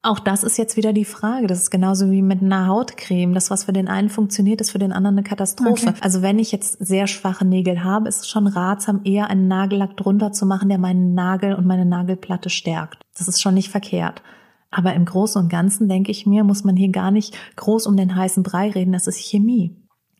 Auch 0.02 0.18
das 0.18 0.44
ist 0.44 0.56
jetzt 0.56 0.78
wieder 0.78 0.94
die 0.94 1.04
Frage. 1.04 1.46
Das 1.46 1.58
ist 1.58 1.70
genauso 1.70 2.10
wie 2.10 2.22
mit 2.22 2.40
einer 2.40 2.68
Hautcreme. 2.68 3.34
Das, 3.34 3.50
was 3.50 3.64
für 3.64 3.74
den 3.74 3.86
einen 3.86 4.08
funktioniert, 4.08 4.62
ist 4.62 4.70
für 4.70 4.78
den 4.78 4.92
anderen 4.92 5.18
eine 5.18 5.28
Katastrophe. 5.28 5.88
Okay. 5.88 5.98
Also 6.00 6.22
wenn 6.22 6.38
ich 6.38 6.52
jetzt 6.52 6.78
sehr 6.78 7.06
schwache 7.06 7.44
Nägel 7.44 7.84
habe, 7.84 8.08
ist 8.08 8.20
es 8.20 8.28
schon 8.28 8.46
ratsam, 8.46 9.02
eher 9.04 9.28
einen 9.28 9.46
Nagellack 9.46 9.98
drunter 9.98 10.32
zu 10.32 10.46
machen, 10.46 10.70
der 10.70 10.78
meinen 10.78 11.12
Nagel 11.12 11.54
und 11.54 11.66
meine 11.66 11.84
Nagelplatte 11.84 12.48
stärkt. 12.48 13.02
Das 13.18 13.28
ist 13.28 13.42
schon 13.42 13.52
nicht 13.52 13.68
verkehrt. 13.68 14.22
Aber 14.70 14.94
im 14.94 15.04
Großen 15.04 15.42
und 15.42 15.48
Ganzen 15.48 15.88
denke 15.88 16.10
ich 16.10 16.26
mir, 16.26 16.44
muss 16.44 16.64
man 16.64 16.76
hier 16.76 16.90
gar 16.90 17.10
nicht 17.10 17.36
groß 17.56 17.86
um 17.86 17.96
den 17.96 18.14
heißen 18.14 18.42
Brei 18.42 18.70
reden. 18.70 18.92
Das 18.92 19.06
ist 19.06 19.18
Chemie. 19.18 19.76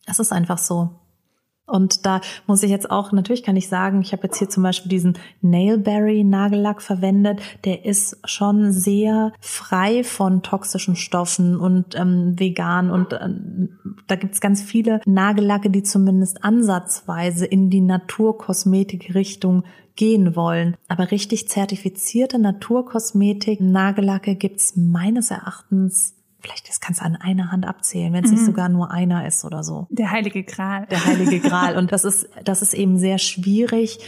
Das 0.06 0.18
ist 0.18 0.32
einfach 0.32 0.58
so. 0.58 0.99
Und 1.70 2.04
da 2.06 2.20
muss 2.46 2.62
ich 2.62 2.70
jetzt 2.70 2.90
auch, 2.90 3.12
natürlich 3.12 3.42
kann 3.42 3.56
ich 3.56 3.68
sagen, 3.68 4.00
ich 4.00 4.12
habe 4.12 4.24
jetzt 4.24 4.38
hier 4.38 4.48
zum 4.48 4.62
Beispiel 4.62 4.90
diesen 4.90 5.18
Nailberry 5.40 6.24
Nagellack 6.24 6.82
verwendet. 6.82 7.40
Der 7.64 7.84
ist 7.84 8.18
schon 8.24 8.72
sehr 8.72 9.32
frei 9.40 10.04
von 10.04 10.42
toxischen 10.42 10.96
Stoffen 10.96 11.56
und 11.56 11.94
ähm, 11.94 12.38
vegan. 12.38 12.90
Und 12.90 13.12
ähm, 13.12 13.78
da 14.06 14.16
gibt's 14.16 14.40
ganz 14.40 14.62
viele 14.62 15.00
Nagellacke, 15.06 15.70
die 15.70 15.82
zumindest 15.82 16.44
ansatzweise 16.44 17.46
in 17.46 17.70
die 17.70 17.80
Naturkosmetik-Richtung 17.80 19.64
gehen 19.96 20.34
wollen. 20.34 20.76
Aber 20.88 21.10
richtig 21.10 21.48
zertifizierte 21.48 22.38
Naturkosmetik, 22.38 23.60
Nagellacke 23.60 24.34
gibt's 24.34 24.74
meines 24.76 25.30
Erachtens 25.30 26.14
vielleicht 26.40 26.68
das 26.68 26.80
kannst 26.80 27.00
du 27.00 27.04
an 27.04 27.16
einer 27.16 27.50
Hand 27.50 27.66
abzählen, 27.66 28.12
wenn 28.12 28.24
es 28.24 28.30
mhm. 28.30 28.36
nicht 28.36 28.46
sogar 28.46 28.68
nur 28.68 28.90
einer 28.90 29.26
ist 29.26 29.44
oder 29.44 29.62
so. 29.62 29.86
Der 29.90 30.10
heilige 30.10 30.42
Gral. 30.44 30.86
Der 30.86 31.04
heilige 31.04 31.40
Gral. 31.40 31.76
Und 31.76 31.92
das 31.92 32.04
ist, 32.04 32.28
das 32.44 32.62
ist 32.62 32.74
eben 32.74 32.98
sehr 32.98 33.18
schwierig, 33.18 33.98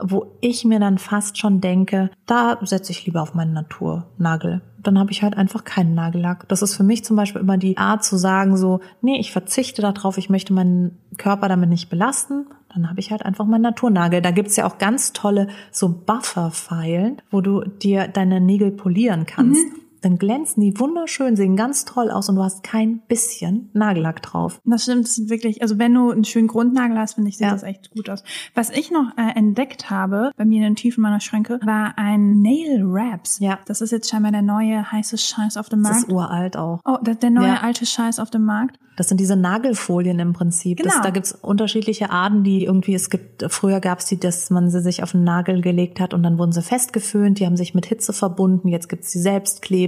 wo 0.00 0.32
ich 0.40 0.64
mir 0.64 0.78
dann 0.78 0.98
fast 0.98 1.38
schon 1.38 1.60
denke, 1.60 2.10
da 2.26 2.58
setze 2.62 2.92
ich 2.92 3.04
lieber 3.04 3.22
auf 3.22 3.34
meinen 3.34 3.52
Naturnagel. 3.52 4.62
Dann 4.80 4.98
habe 4.98 5.10
ich 5.10 5.22
halt 5.22 5.36
einfach 5.36 5.64
keinen 5.64 5.94
Nagellack. 5.94 6.48
Das 6.48 6.62
ist 6.62 6.76
für 6.76 6.84
mich 6.84 7.04
zum 7.04 7.16
Beispiel 7.16 7.40
immer 7.40 7.58
die 7.58 7.76
Art 7.78 8.04
zu 8.04 8.16
sagen, 8.16 8.56
so, 8.56 8.80
nee, 9.02 9.18
ich 9.18 9.32
verzichte 9.32 9.82
darauf, 9.82 10.16
ich 10.16 10.30
möchte 10.30 10.52
meinen 10.52 10.98
Körper 11.16 11.48
damit 11.48 11.68
nicht 11.68 11.90
belasten 11.90 12.46
dann 12.74 12.90
habe 12.90 13.00
ich 13.00 13.10
halt 13.10 13.24
einfach 13.24 13.46
meinen 13.46 13.62
Naturnagel. 13.62 14.20
Da 14.20 14.30
gibt's 14.30 14.56
ja 14.56 14.66
auch 14.66 14.78
ganz 14.78 15.12
tolle 15.12 15.48
so 15.70 15.88
Buffer-Pfeilen, 15.88 17.20
wo 17.30 17.40
du 17.40 17.64
dir 17.64 18.08
deine 18.08 18.40
Nägel 18.40 18.70
polieren 18.70 19.26
kannst. 19.26 19.64
Mhm 19.64 19.87
dann 20.00 20.18
glänzen 20.18 20.62
die 20.62 20.78
wunderschön, 20.78 21.36
sehen 21.36 21.56
ganz 21.56 21.84
toll 21.84 22.10
aus 22.10 22.28
und 22.28 22.36
du 22.36 22.42
hast 22.42 22.62
kein 22.62 23.00
bisschen 23.08 23.70
Nagellack 23.72 24.22
drauf. 24.22 24.60
Das 24.64 24.84
stimmt, 24.84 25.04
das 25.04 25.14
sind 25.16 25.30
wirklich, 25.30 25.62
also 25.62 25.78
wenn 25.78 25.94
du 25.94 26.10
einen 26.10 26.24
schönen 26.24 26.48
Grundnagel 26.48 26.98
hast, 26.98 27.14
finde 27.14 27.30
ich, 27.30 27.38
sieht 27.38 27.46
ja. 27.46 27.52
das 27.52 27.62
echt 27.62 27.90
gut 27.90 28.10
aus. 28.10 28.22
Was 28.54 28.70
ich 28.70 28.90
noch 28.90 29.16
äh, 29.16 29.36
entdeckt 29.36 29.90
habe, 29.90 30.30
bei 30.36 30.44
mir 30.44 30.58
in 30.58 30.62
den 30.62 30.76
Tiefen 30.76 31.02
meiner 31.02 31.20
Schränke, 31.20 31.60
war 31.64 31.94
ein 31.96 32.40
Nail 32.40 32.84
Wraps. 32.84 33.38
Ja. 33.40 33.58
Das 33.66 33.80
ist 33.80 33.90
jetzt 33.90 34.10
scheinbar 34.10 34.32
der 34.32 34.42
neue 34.42 34.90
heiße 34.90 35.18
Scheiß 35.18 35.56
auf 35.56 35.68
dem 35.68 35.82
Markt. 35.82 35.96
Das 35.96 36.04
ist 36.04 36.12
uralt 36.12 36.56
auch. 36.56 36.80
Oh, 36.84 36.98
der, 37.02 37.14
der 37.14 37.30
neue 37.30 37.48
ja. 37.48 37.60
alte 37.62 37.86
Scheiß 37.86 38.18
auf 38.18 38.30
dem 38.30 38.44
Markt. 38.44 38.78
Das 38.98 39.08
sind 39.08 39.20
diese 39.20 39.36
Nagelfolien 39.36 40.18
im 40.18 40.32
Prinzip. 40.32 40.78
Genau. 40.78 40.92
Das, 40.92 41.02
da 41.02 41.10
gibt's 41.10 41.30
unterschiedliche 41.30 42.10
Arten, 42.10 42.42
die 42.42 42.64
irgendwie, 42.64 42.94
es 42.94 43.10
gibt, 43.10 43.44
früher 43.48 43.78
gab's 43.78 44.06
die, 44.06 44.18
dass 44.18 44.50
man 44.50 44.70
sie 44.70 44.80
sich 44.80 45.04
auf 45.04 45.12
den 45.12 45.22
Nagel 45.22 45.60
gelegt 45.60 46.00
hat 46.00 46.14
und 46.14 46.24
dann 46.24 46.36
wurden 46.36 46.50
sie 46.50 46.62
festgeföhnt, 46.62 47.38
die 47.38 47.46
haben 47.46 47.56
sich 47.56 47.74
mit 47.74 47.86
Hitze 47.86 48.12
verbunden, 48.12 48.66
jetzt 48.66 48.88
gibt's 48.88 49.12
die 49.12 49.20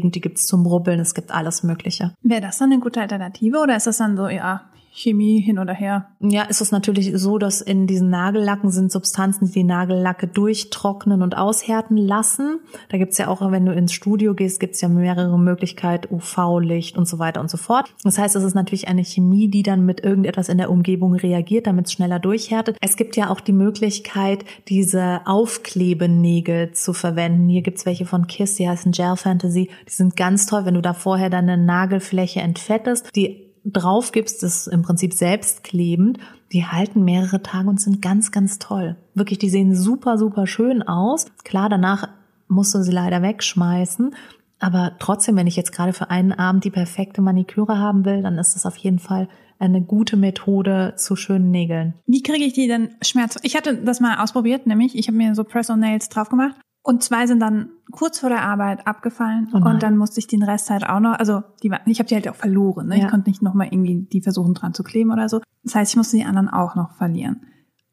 selbstklebend, 0.00 0.14
die 0.14 0.20
gibt's 0.20 0.46
zum 0.46 0.66
Rubbeln, 0.66 1.00
es 1.00 1.14
gibt 1.14 1.30
alles 1.30 1.62
Mögliche. 1.62 2.14
Wäre 2.22 2.40
das 2.40 2.58
dann 2.58 2.72
eine 2.72 2.80
gute 2.80 3.00
Alternative 3.00 3.58
oder 3.58 3.76
ist 3.76 3.86
das 3.86 3.98
dann 3.98 4.16
so, 4.16 4.28
ja, 4.28 4.69
Chemie 4.92 5.40
hin 5.40 5.58
oder 5.58 5.72
her. 5.72 6.08
Ja, 6.20 6.42
ist 6.42 6.60
es 6.60 6.72
natürlich 6.72 7.12
so, 7.14 7.38
dass 7.38 7.60
in 7.60 7.86
diesen 7.86 8.10
Nagellacken 8.10 8.70
sind 8.70 8.90
Substanzen, 8.90 9.46
die 9.46 9.52
die 9.52 9.64
Nagellacke 9.64 10.26
durchtrocknen 10.26 11.22
und 11.22 11.36
aushärten 11.36 11.96
lassen. 11.96 12.58
Da 12.88 12.98
gibt's 12.98 13.18
ja 13.18 13.28
auch, 13.28 13.40
wenn 13.52 13.66
du 13.66 13.72
ins 13.72 13.92
Studio 13.92 14.34
gehst, 14.34 14.58
gibt's 14.58 14.80
ja 14.80 14.88
mehrere 14.88 15.38
Möglichkeiten, 15.38 16.12
UV-Licht 16.14 16.98
und 16.98 17.06
so 17.06 17.18
weiter 17.18 17.40
und 17.40 17.50
so 17.50 17.56
fort. 17.56 17.94
Das 18.02 18.18
heißt, 18.18 18.34
es 18.36 18.42
ist 18.42 18.54
natürlich 18.54 18.88
eine 18.88 19.04
Chemie, 19.04 19.48
die 19.48 19.62
dann 19.62 19.86
mit 19.86 20.02
irgendetwas 20.02 20.48
in 20.48 20.58
der 20.58 20.70
Umgebung 20.70 21.14
reagiert, 21.14 21.66
damit 21.66 21.86
es 21.86 21.92
schneller 21.92 22.18
durchhärtet. 22.18 22.76
Es 22.80 22.96
gibt 22.96 23.16
ja 23.16 23.30
auch 23.30 23.40
die 23.40 23.52
Möglichkeit, 23.52 24.44
diese 24.68 25.20
Aufklebenägel 25.24 26.72
zu 26.72 26.92
verwenden. 26.92 27.48
Hier 27.48 27.62
gibt's 27.62 27.86
welche 27.86 28.06
von 28.06 28.26
Kiss, 28.26 28.56
die 28.56 28.68
heißen 28.68 28.92
Gel 28.92 29.16
Fantasy. 29.16 29.70
Die 29.86 29.92
sind 29.92 30.16
ganz 30.16 30.46
toll, 30.46 30.64
wenn 30.64 30.74
du 30.74 30.82
da 30.82 30.94
vorher 30.94 31.30
deine 31.30 31.56
Nagelfläche 31.56 32.40
entfettest. 32.40 33.14
Die 33.14 33.49
drauf 33.64 34.12
gibst, 34.12 34.42
ist 34.42 34.66
im 34.66 34.82
Prinzip 34.82 35.14
selbstklebend. 35.14 36.18
Die 36.52 36.66
halten 36.66 37.04
mehrere 37.04 37.42
Tage 37.42 37.68
und 37.68 37.80
sind 37.80 38.02
ganz, 38.02 38.32
ganz 38.32 38.58
toll. 38.58 38.96
Wirklich, 39.14 39.38
die 39.38 39.50
sehen 39.50 39.74
super, 39.74 40.18
super 40.18 40.46
schön 40.46 40.82
aus. 40.82 41.26
Klar, 41.44 41.68
danach 41.68 42.08
musst 42.48 42.74
du 42.74 42.82
sie 42.82 42.92
leider 42.92 43.22
wegschmeißen. 43.22 44.14
Aber 44.58 44.92
trotzdem, 44.98 45.36
wenn 45.36 45.46
ich 45.46 45.56
jetzt 45.56 45.72
gerade 45.72 45.92
für 45.92 46.10
einen 46.10 46.32
Abend 46.32 46.64
die 46.64 46.70
perfekte 46.70 47.22
Maniküre 47.22 47.78
haben 47.78 48.04
will, 48.04 48.22
dann 48.22 48.38
ist 48.38 48.54
das 48.54 48.66
auf 48.66 48.76
jeden 48.76 48.98
Fall 48.98 49.28
eine 49.58 49.82
gute 49.82 50.16
Methode 50.16 50.94
zu 50.96 51.16
schönen 51.16 51.50
Nägeln. 51.50 51.94
Wie 52.06 52.22
kriege 52.22 52.44
ich 52.44 52.54
die 52.54 52.66
denn 52.66 52.94
Schmerz? 53.02 53.38
Ich 53.42 53.56
hatte 53.56 53.76
das 53.76 54.00
mal 54.00 54.22
ausprobiert, 54.22 54.66
nämlich 54.66 54.96
ich 54.96 55.06
habe 55.08 55.16
mir 55.16 55.34
so 55.34 55.44
Press-on-Nails 55.44 56.08
drauf 56.08 56.28
gemacht 56.30 56.56
und 56.82 57.02
zwei 57.02 57.26
sind 57.26 57.40
dann 57.40 57.70
kurz 57.90 58.20
vor 58.20 58.30
der 58.30 58.42
Arbeit 58.42 58.86
abgefallen 58.86 59.48
oh 59.52 59.56
und 59.56 59.82
dann 59.82 59.96
musste 59.98 60.18
ich 60.18 60.26
den 60.26 60.42
Rest 60.42 60.70
halt 60.70 60.88
auch 60.88 61.00
noch, 61.00 61.18
also 61.18 61.42
die, 61.62 61.70
ich 61.86 61.98
habe 61.98 62.08
die 62.08 62.14
halt 62.14 62.28
auch 62.28 62.36
verloren. 62.36 62.88
Ne? 62.88 62.98
Ja. 62.98 63.04
Ich 63.04 63.10
konnte 63.10 63.28
nicht 63.28 63.42
nochmal 63.42 63.68
irgendwie 63.70 64.06
die 64.10 64.22
versuchen 64.22 64.54
dran 64.54 64.72
zu 64.72 64.82
kleben 64.82 65.10
oder 65.10 65.28
so. 65.28 65.40
Das 65.62 65.74
heißt, 65.74 65.92
ich 65.92 65.96
musste 65.96 66.16
die 66.16 66.24
anderen 66.24 66.48
auch 66.48 66.74
noch 66.74 66.94
verlieren. 66.94 67.42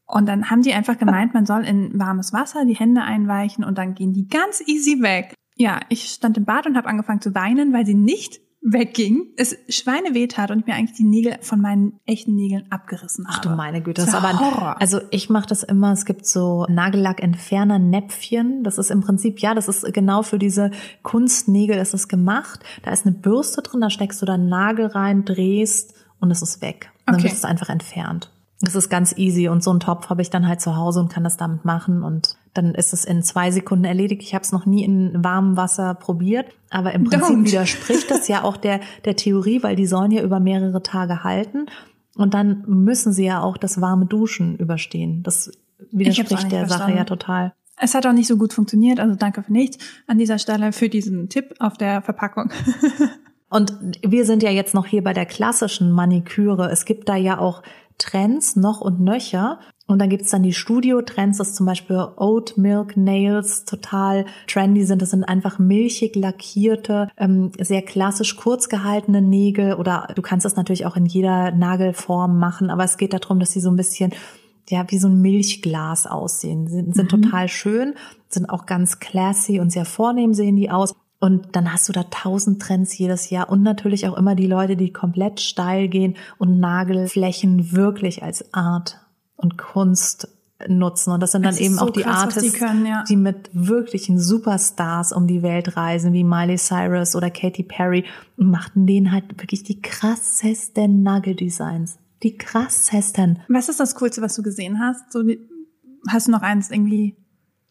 Und 0.05 0.27
dann 0.27 0.49
haben 0.49 0.61
die 0.61 0.73
einfach 0.73 0.97
gemeint, 0.97 1.33
man 1.33 1.45
soll 1.45 1.65
in 1.65 1.99
warmes 1.99 2.31
Wasser 2.31 2.63
die 2.63 2.75
Hände 2.75 3.01
einweichen 3.01 3.65
und 3.65 3.77
dann 3.77 3.93
gehen 3.93 4.13
die 4.13 4.27
ganz 4.27 4.61
easy 4.65 5.01
weg. 5.01 5.33
Ja, 5.57 5.81
ich 5.89 6.05
stand 6.05 6.37
im 6.37 6.45
Bad 6.45 6.65
und 6.65 6.77
habe 6.77 6.87
angefangen 6.87 7.19
zu 7.19 7.35
weinen, 7.35 7.73
weil 7.73 7.85
sie 7.85 7.95
nicht 7.95 8.39
wegging, 8.61 9.27
es 9.37 9.55
Schweineweh 9.69 10.27
tat 10.27 10.51
und 10.51 10.59
ich 10.59 10.65
mir 10.65 10.73
eigentlich 10.73 10.97
die 10.97 11.03
Nägel 11.03 11.37
von 11.41 11.61
meinen 11.61 11.99
echten 12.05 12.35
Nägeln 12.35 12.65
abgerissen 12.69 13.25
habe. 13.27 13.37
Ach 13.37 13.41
du 13.41 13.49
meine 13.49 13.81
Güte, 13.81 14.01
das, 14.01 14.09
ist 14.09 14.15
aber 14.15 14.39
Horror. 14.39 14.81
also 14.81 14.99
ich 15.11 15.29
mache 15.29 15.47
das 15.47 15.63
immer, 15.63 15.93
es 15.93 16.05
gibt 16.05 16.25
so 16.25 16.65
Nagellackentferner 16.67 17.79
Näpfchen, 17.79 18.63
das 18.63 18.77
ist 18.77 18.91
im 18.91 19.01
Prinzip 19.01 19.39
ja, 19.39 19.53
das 19.53 19.67
ist 19.67 19.93
genau 19.93 20.23
für 20.23 20.39
diese 20.39 20.71
Kunstnägel 21.03 21.77
ist 21.77 21.93
es 21.93 22.07
gemacht. 22.07 22.63
Da 22.83 22.91
ist 22.91 23.05
eine 23.05 23.15
Bürste 23.15 23.61
drin, 23.61 23.81
da 23.81 23.89
steckst 23.89 24.21
du 24.21 24.25
deinen 24.25 24.49
Nagel 24.49 24.87
rein, 24.87 25.23
drehst 25.23 25.93
und 26.19 26.31
es 26.31 26.41
ist 26.41 26.61
weg. 26.61 26.91
Und 27.05 27.15
dann 27.15 27.23
wird 27.23 27.33
es 27.33 27.45
einfach 27.45 27.69
entfernt. 27.69 28.31
Das 28.59 28.73
ist 28.73 28.89
ganz 28.89 29.15
easy 29.17 29.49
und 29.49 29.63
so 29.63 29.69
einen 29.69 29.79
Topf 29.79 30.09
habe 30.09 30.23
ich 30.23 30.31
dann 30.31 30.47
halt 30.47 30.61
zu 30.61 30.75
Hause 30.75 30.99
und 30.99 31.09
kann 31.09 31.23
das 31.23 31.37
damit 31.37 31.63
machen 31.63 32.01
und 32.03 32.37
dann 32.55 32.73
ist 32.73 32.91
es 32.91 33.05
in 33.05 33.21
zwei 33.21 33.51
Sekunden 33.51 33.85
erledigt. 33.85 34.23
Ich 34.23 34.33
habe 34.33 34.43
es 34.43 34.51
noch 34.51 34.65
nie 34.65 34.83
in 34.83 35.23
warmem 35.23 35.57
Wasser 35.57 35.93
probiert, 35.93 36.47
aber 36.71 36.93
im 36.93 37.03
Prinzip 37.03 37.35
Don't. 37.35 37.45
widerspricht 37.45 38.09
das 38.09 38.27
ja 38.27 38.43
auch 38.43 38.57
der 38.57 38.79
der 39.05 39.15
Theorie, 39.15 39.61
weil 39.61 39.75
die 39.75 39.85
sollen 39.85 40.09
ja 40.09 40.23
über 40.23 40.39
mehrere 40.39 40.81
Tage 40.81 41.23
halten 41.23 41.67
und 42.15 42.33
dann 42.33 42.63
müssen 42.67 43.13
sie 43.13 43.25
ja 43.25 43.41
auch 43.41 43.57
das 43.57 43.79
warme 43.79 44.07
Duschen 44.07 44.57
überstehen. 44.57 45.21
Das 45.21 45.51
widerspricht 45.91 46.51
der 46.51 46.67
Sache 46.67 46.93
ja 46.93 47.03
total. 47.03 47.53
Es 47.79 47.93
hat 47.93 48.07
auch 48.07 48.13
nicht 48.13 48.27
so 48.27 48.37
gut 48.37 48.53
funktioniert, 48.53 48.99
also 48.99 49.15
danke 49.15 49.43
für 49.43 49.51
nichts 49.51 49.77
an 50.07 50.17
dieser 50.17 50.39
Stelle 50.39 50.71
für 50.71 50.89
diesen 50.89 51.29
Tipp 51.29 51.53
auf 51.59 51.77
der 51.77 52.01
Verpackung. 52.01 52.51
Und 53.49 53.71
wir 54.05 54.25
sind 54.25 54.43
ja 54.43 54.49
jetzt 54.49 54.73
noch 54.73 54.87
hier 54.87 55.03
bei 55.03 55.13
der 55.13 55.25
klassischen 55.25 55.91
Maniküre. 55.91 56.69
Es 56.69 56.83
gibt 56.85 57.07
da 57.07 57.15
ja 57.15 57.37
auch 57.37 57.61
Trends 57.97 58.55
noch 58.55 58.81
und 58.81 58.99
nöcher. 58.99 59.59
Und 59.87 59.99
dann 59.99 60.09
gibt's 60.09 60.31
dann 60.31 60.43
die 60.43 60.53
Studio-Trends, 60.53 61.37
dass 61.37 61.55
zum 61.55 61.65
Beispiel 61.65 61.95
Oat 62.17 62.57
Milk 62.57 62.97
Nails 62.97 63.63
total 63.63 64.25
trendy 64.47 64.83
sind. 64.83 65.01
Das 65.01 65.11
sind 65.11 65.23
einfach 65.23 65.59
milchig 65.59 66.15
lackierte, 66.15 67.09
ähm, 67.17 67.51
sehr 67.59 67.81
klassisch 67.81 68.35
kurz 68.35 68.67
gehaltene 68.67 69.21
Nägel. 69.21 69.75
Oder 69.75 70.09
du 70.13 70.21
kannst 70.21 70.45
das 70.45 70.57
natürlich 70.57 70.85
auch 70.85 70.97
in 70.97 71.05
jeder 71.05 71.51
Nagelform 71.51 72.37
machen, 72.37 72.69
aber 72.69 72.83
es 72.83 72.97
geht 72.97 73.13
darum, 73.13 73.39
dass 73.39 73.51
sie 73.51 73.61
so 73.61 73.69
ein 73.69 73.77
bisschen 73.77 74.11
ja, 74.69 74.85
wie 74.89 74.99
so 74.99 75.07
ein 75.07 75.21
Milchglas 75.21 76.07
aussehen. 76.07 76.67
Sind, 76.67 76.93
sind 76.93 77.11
mhm. 77.11 77.21
total 77.21 77.47
schön, 77.47 77.93
sind 78.27 78.49
auch 78.49 78.65
ganz 78.65 78.99
classy 78.99 79.59
und 79.59 79.71
sehr 79.71 79.85
vornehm 79.85 80.33
sehen 80.33 80.55
die 80.55 80.69
aus. 80.69 80.95
Und 81.19 81.55
dann 81.55 81.73
hast 81.73 81.89
du 81.89 81.93
da 81.93 82.03
tausend 82.03 82.61
Trends 82.61 82.95
jedes 82.97 83.29
Jahr 83.31 83.49
und 83.49 83.63
natürlich 83.63 84.07
auch 84.07 84.15
immer 84.15 84.35
die 84.35 84.45
Leute, 84.45 84.75
die 84.75 84.93
komplett 84.93 85.39
steil 85.39 85.87
gehen 85.87 86.15
und 86.37 86.59
Nagelflächen 86.59 87.71
wirklich 87.71 88.21
als 88.21 88.53
Art 88.53 89.01
und 89.35 89.57
Kunst 89.57 90.27
nutzen. 90.67 91.11
Und 91.11 91.21
das 91.21 91.31
sind 91.31 91.43
dann 91.43 91.57
eben 91.57 91.75
so 91.75 91.85
auch 91.85 91.89
die 91.89 92.01
krass, 92.01 92.23
Artists, 92.23 92.53
die, 92.53 92.59
können, 92.59 92.85
ja. 92.85 93.03
die 93.07 93.15
mit 93.15 93.49
wirklichen 93.53 94.19
Superstars 94.19 95.11
um 95.11 95.27
die 95.27 95.43
Welt 95.43 95.75
reisen, 95.77 96.13
wie 96.13 96.23
Miley 96.23 96.57
Cyrus 96.57 97.15
oder 97.15 97.29
Katy 97.29 97.63
Perry 97.63 98.05
und 98.37 98.49
machten 98.49 98.85
denen 98.85 99.11
halt 99.11 99.25
wirklich 99.39 99.63
die 99.63 99.81
krassesten 99.81 101.03
Nageldesigns. 101.03 101.99
Die 102.23 102.35
krassesten. 102.35 103.39
Was 103.47 103.69
ist 103.69 103.79
das 103.79 103.95
Coolste, 103.95 104.21
was 104.21 104.35
du 104.35 104.41
gesehen 104.41 104.79
hast? 104.79 105.11
So, 105.11 105.23
hast 106.09 106.27
du 106.27 106.31
noch 106.31 106.41
eins 106.41 106.71
irgendwie 106.71 107.15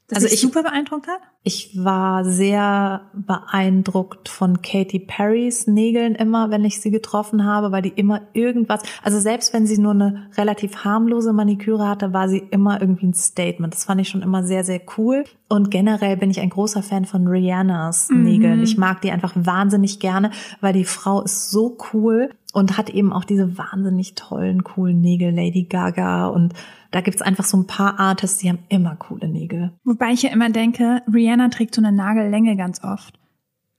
das 0.08 0.22
also 0.22 0.34
ich 0.34 0.40
super 0.40 0.62
beeindruckt 0.62 1.08
hat? 1.08 1.20
Ich 1.42 1.76
war 1.76 2.24
sehr 2.24 3.10
beeindruckt 3.14 4.28
von 4.28 4.62
Katy 4.62 5.00
Perrys 5.00 5.66
Nägeln 5.66 6.14
immer, 6.14 6.50
wenn 6.50 6.64
ich 6.64 6.80
sie 6.80 6.92
getroffen 6.92 7.44
habe, 7.44 7.72
weil 7.72 7.82
die 7.82 7.88
immer 7.88 8.22
irgendwas, 8.32 8.82
also 9.02 9.18
selbst 9.18 9.52
wenn 9.52 9.66
sie 9.66 9.78
nur 9.78 9.92
eine 9.92 10.30
relativ 10.36 10.84
harmlose 10.84 11.32
Maniküre 11.32 11.88
hatte, 11.88 12.12
war 12.12 12.28
sie 12.28 12.38
immer 12.50 12.80
irgendwie 12.80 13.06
ein 13.06 13.14
Statement. 13.14 13.74
Das 13.74 13.84
fand 13.84 14.00
ich 14.00 14.08
schon 14.08 14.22
immer 14.22 14.44
sehr, 14.44 14.62
sehr 14.62 14.80
cool. 14.96 15.24
Und 15.48 15.70
generell 15.70 16.16
bin 16.16 16.30
ich 16.30 16.40
ein 16.40 16.50
großer 16.50 16.82
Fan 16.82 17.04
von 17.04 17.26
Rihannas 17.26 18.08
mhm. 18.08 18.22
Nägeln. 18.22 18.62
Ich 18.62 18.78
mag 18.78 19.00
die 19.00 19.10
einfach 19.10 19.32
wahnsinnig 19.34 19.98
gerne, 19.98 20.30
weil 20.60 20.72
die 20.72 20.84
Frau 20.84 21.22
ist 21.22 21.50
so 21.50 21.76
cool 21.92 22.30
und 22.56 22.78
hat 22.78 22.88
eben 22.88 23.12
auch 23.12 23.24
diese 23.24 23.58
wahnsinnig 23.58 24.14
tollen, 24.14 24.64
coolen 24.64 25.02
Nägel, 25.02 25.30
Lady 25.30 25.64
Gaga 25.64 26.28
und 26.28 26.54
da 26.90 27.02
gibt's 27.02 27.20
einfach 27.20 27.44
so 27.44 27.58
ein 27.58 27.66
paar 27.66 28.00
Artists, 28.00 28.38
die 28.38 28.48
haben 28.48 28.60
immer 28.70 28.96
coole 28.96 29.28
Nägel. 29.28 29.72
Wobei 29.84 30.12
ich 30.12 30.22
ja 30.22 30.30
immer 30.30 30.48
denke, 30.48 31.02
Rihanna 31.12 31.50
trägt 31.50 31.74
so 31.74 31.82
eine 31.82 31.92
Nagellänge 31.94 32.56
ganz 32.56 32.82
oft 32.82 33.18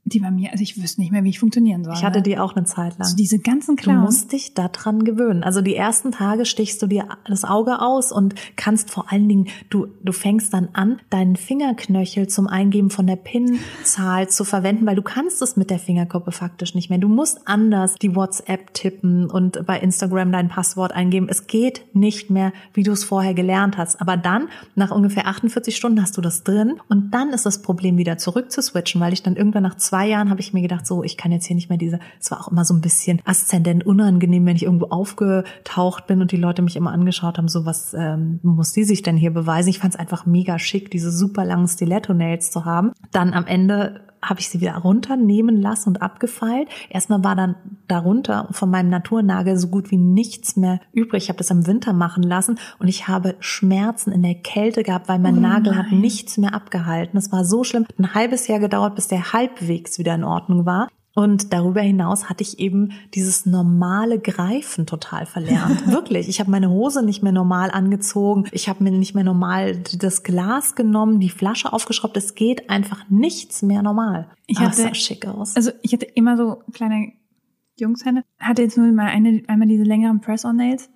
die 0.09 0.19
bei 0.19 0.31
mir, 0.31 0.51
also 0.51 0.61
ich 0.61 0.81
wüsste 0.81 1.01
nicht 1.01 1.11
mehr, 1.11 1.23
wie 1.23 1.29
ich 1.29 1.39
funktionieren 1.39 1.83
soll. 1.83 1.93
Ich 1.93 2.03
hatte 2.03 2.19
ne? 2.19 2.23
die 2.23 2.37
auch 2.37 2.55
eine 2.55 2.65
Zeit 2.65 2.97
lang. 2.97 3.07
So 3.07 3.15
diese 3.15 3.39
ganzen 3.39 3.75
Clowns. 3.75 3.97
Du 3.97 4.05
musst 4.05 4.31
dich 4.31 4.53
daran 4.53 5.03
gewöhnen. 5.03 5.43
Also 5.43 5.61
die 5.61 5.75
ersten 5.75 6.11
Tage 6.11 6.45
stichst 6.45 6.81
du 6.81 6.87
dir 6.87 7.07
das 7.25 7.43
Auge 7.43 7.81
aus 7.81 8.11
und 8.11 8.35
kannst 8.55 8.89
vor 8.91 9.11
allen 9.11 9.27
Dingen, 9.27 9.47
du, 9.69 9.87
du 10.03 10.11
fängst 10.11 10.53
dann 10.53 10.69
an, 10.73 10.99
deinen 11.09 11.35
Fingerknöchel 11.35 12.27
zum 12.27 12.47
Eingeben 12.47 12.89
von 12.89 13.07
der 13.07 13.17
PIN-Zahl 13.17 14.29
zu 14.29 14.43
verwenden, 14.43 14.85
weil 14.85 14.95
du 14.95 15.01
kannst 15.01 15.41
es 15.41 15.57
mit 15.57 15.69
der 15.69 15.79
Fingerkuppe 15.79 16.31
faktisch 16.31 16.73
nicht 16.75 16.89
mehr. 16.89 16.99
Du 16.99 17.09
musst 17.09 17.41
anders 17.45 17.95
die 17.95 18.15
WhatsApp 18.15 18.73
tippen 18.73 19.29
und 19.29 19.65
bei 19.65 19.79
Instagram 19.79 20.31
dein 20.31 20.47
Passwort 20.47 20.93
eingeben. 20.93 21.27
Es 21.29 21.47
geht 21.47 21.83
nicht 21.93 22.29
mehr, 22.29 22.53
wie 22.73 22.83
du 22.83 22.91
es 22.91 23.03
vorher 23.03 23.33
gelernt 23.33 23.77
hast. 23.77 23.99
Aber 24.01 24.17
dann, 24.17 24.47
nach 24.75 24.91
ungefähr 24.91 25.27
48 25.27 25.75
Stunden 25.75 26.01
hast 26.01 26.17
du 26.17 26.21
das 26.21 26.43
drin 26.43 26.79
und 26.87 27.11
dann 27.11 27.29
ist 27.29 27.45
das 27.45 27.61
Problem 27.61 27.97
wieder 27.97 28.17
zurück 28.17 28.51
zu 28.51 28.61
switchen, 28.61 29.01
weil 29.01 29.13
ich 29.13 29.23
dann 29.23 29.35
irgendwann 29.35 29.63
nach 29.63 29.75
zwei 29.75 29.96
zwei 29.97 30.07
Jahren 30.07 30.29
habe 30.29 30.41
ich 30.41 30.53
mir 30.53 30.61
gedacht, 30.61 30.85
so, 30.85 31.03
ich 31.03 31.17
kann 31.17 31.31
jetzt 31.31 31.47
hier 31.47 31.55
nicht 31.55 31.69
mehr 31.69 31.77
diese, 31.79 31.99
es 32.19 32.29
war 32.29 32.39
auch 32.39 32.51
immer 32.51 32.65
so 32.65 32.73
ein 32.75 32.81
bisschen 32.81 33.19
aszendent 33.25 33.83
unangenehm, 33.85 34.45
wenn 34.45 34.55
ich 34.55 34.63
irgendwo 34.63 34.87
aufgetaucht 34.87 36.05
bin 36.05 36.21
und 36.21 36.31
die 36.31 36.37
Leute 36.37 36.61
mich 36.61 36.75
immer 36.75 36.91
angeschaut 36.91 37.39
haben, 37.39 37.47
so, 37.47 37.65
was 37.65 37.95
ähm, 37.95 38.39
muss 38.43 38.73
die 38.73 38.83
sich 38.83 39.01
denn 39.01 39.17
hier 39.17 39.33
beweisen? 39.33 39.69
Ich 39.69 39.79
fand 39.79 39.95
es 39.95 39.99
einfach 39.99 40.27
mega 40.27 40.59
schick, 40.59 40.91
diese 40.91 41.11
super 41.11 41.45
langen 41.45 41.67
Stiletto-Nails 41.67 42.51
zu 42.51 42.65
haben. 42.65 42.91
Dann 43.11 43.33
am 43.33 43.47
Ende 43.47 44.01
habe 44.21 44.39
ich 44.39 44.49
sie 44.49 44.61
wieder 44.61 44.75
runternehmen 44.75 45.61
lassen 45.61 45.89
und 45.89 46.01
abgefeilt. 46.01 46.67
Erstmal 46.89 47.23
war 47.23 47.35
dann 47.35 47.55
darunter 47.87 48.47
von 48.51 48.69
meinem 48.69 48.89
Naturnagel 48.89 49.57
so 49.57 49.67
gut 49.67 49.91
wie 49.91 49.97
nichts 49.97 50.55
mehr 50.55 50.79
übrig. 50.91 51.23
Ich 51.23 51.29
habe 51.29 51.37
das 51.37 51.51
im 51.51 51.67
Winter 51.67 51.93
machen 51.93 52.23
lassen 52.23 52.59
und 52.79 52.87
ich 52.87 53.07
habe 53.07 53.35
Schmerzen 53.39 54.11
in 54.11 54.23
der 54.23 54.35
Kälte 54.35 54.83
gehabt, 54.83 55.07
weil 55.09 55.19
mein 55.19 55.37
oh 55.37 55.41
Nagel 55.41 55.75
hat 55.75 55.91
nichts 55.91 56.37
mehr 56.37 56.53
abgehalten. 56.53 57.15
Das 57.15 57.31
war 57.31 57.45
so 57.45 57.63
schlimm. 57.63 57.85
Ein 57.97 58.13
halbes 58.13 58.47
Jahr 58.47 58.59
gedauert, 58.59 58.95
bis 58.95 59.07
der 59.07 59.33
halbwegs 59.33 59.99
wieder 59.99 60.15
in 60.15 60.23
Ordnung 60.23 60.65
war. 60.65 60.87
Und 61.17 61.51
darüber 61.51 61.81
hinaus 61.81 62.29
hatte 62.29 62.43
ich 62.43 62.59
eben 62.59 62.91
dieses 63.15 63.47
normale 63.47 64.19
Greifen 64.19 64.85
total 64.85 65.25
verlernt. 65.25 65.87
Wirklich. 65.91 66.29
Ich 66.29 66.39
habe 66.39 66.51
meine 66.51 66.69
Hose 66.69 67.03
nicht 67.03 67.23
mehr 67.23 67.31
normal 67.31 67.71
angezogen. 67.71 68.45
Ich 68.51 68.69
habe 68.69 68.83
mir 68.83 68.91
nicht 68.91 69.15
mehr 69.15 69.23
normal 69.23 69.81
das 69.97 70.21
Glas 70.21 70.75
genommen, 70.75 71.19
die 71.19 71.31
Flasche 71.31 71.73
aufgeschraubt. 71.73 72.15
Es 72.17 72.35
geht 72.35 72.69
einfach 72.69 73.03
nichts 73.09 73.63
mehr 73.63 73.81
normal. 73.81 74.29
Ich 74.45 74.59
hatte, 74.59 74.75
sah 74.75 74.93
schick 74.93 75.25
aus. 75.25 75.55
Also 75.55 75.71
ich 75.81 75.91
hatte 75.91 76.05
immer 76.05 76.37
so 76.37 76.61
kleine 76.71 77.13
Jungshände. 77.79 78.21
Hatte 78.37 78.61
jetzt 78.61 78.77
nur 78.77 78.85
mal 78.91 79.07
eine, 79.07 79.41
einmal 79.47 79.67
diese 79.67 79.85
längeren 79.85 80.21
Press-on-Nails. 80.21 80.91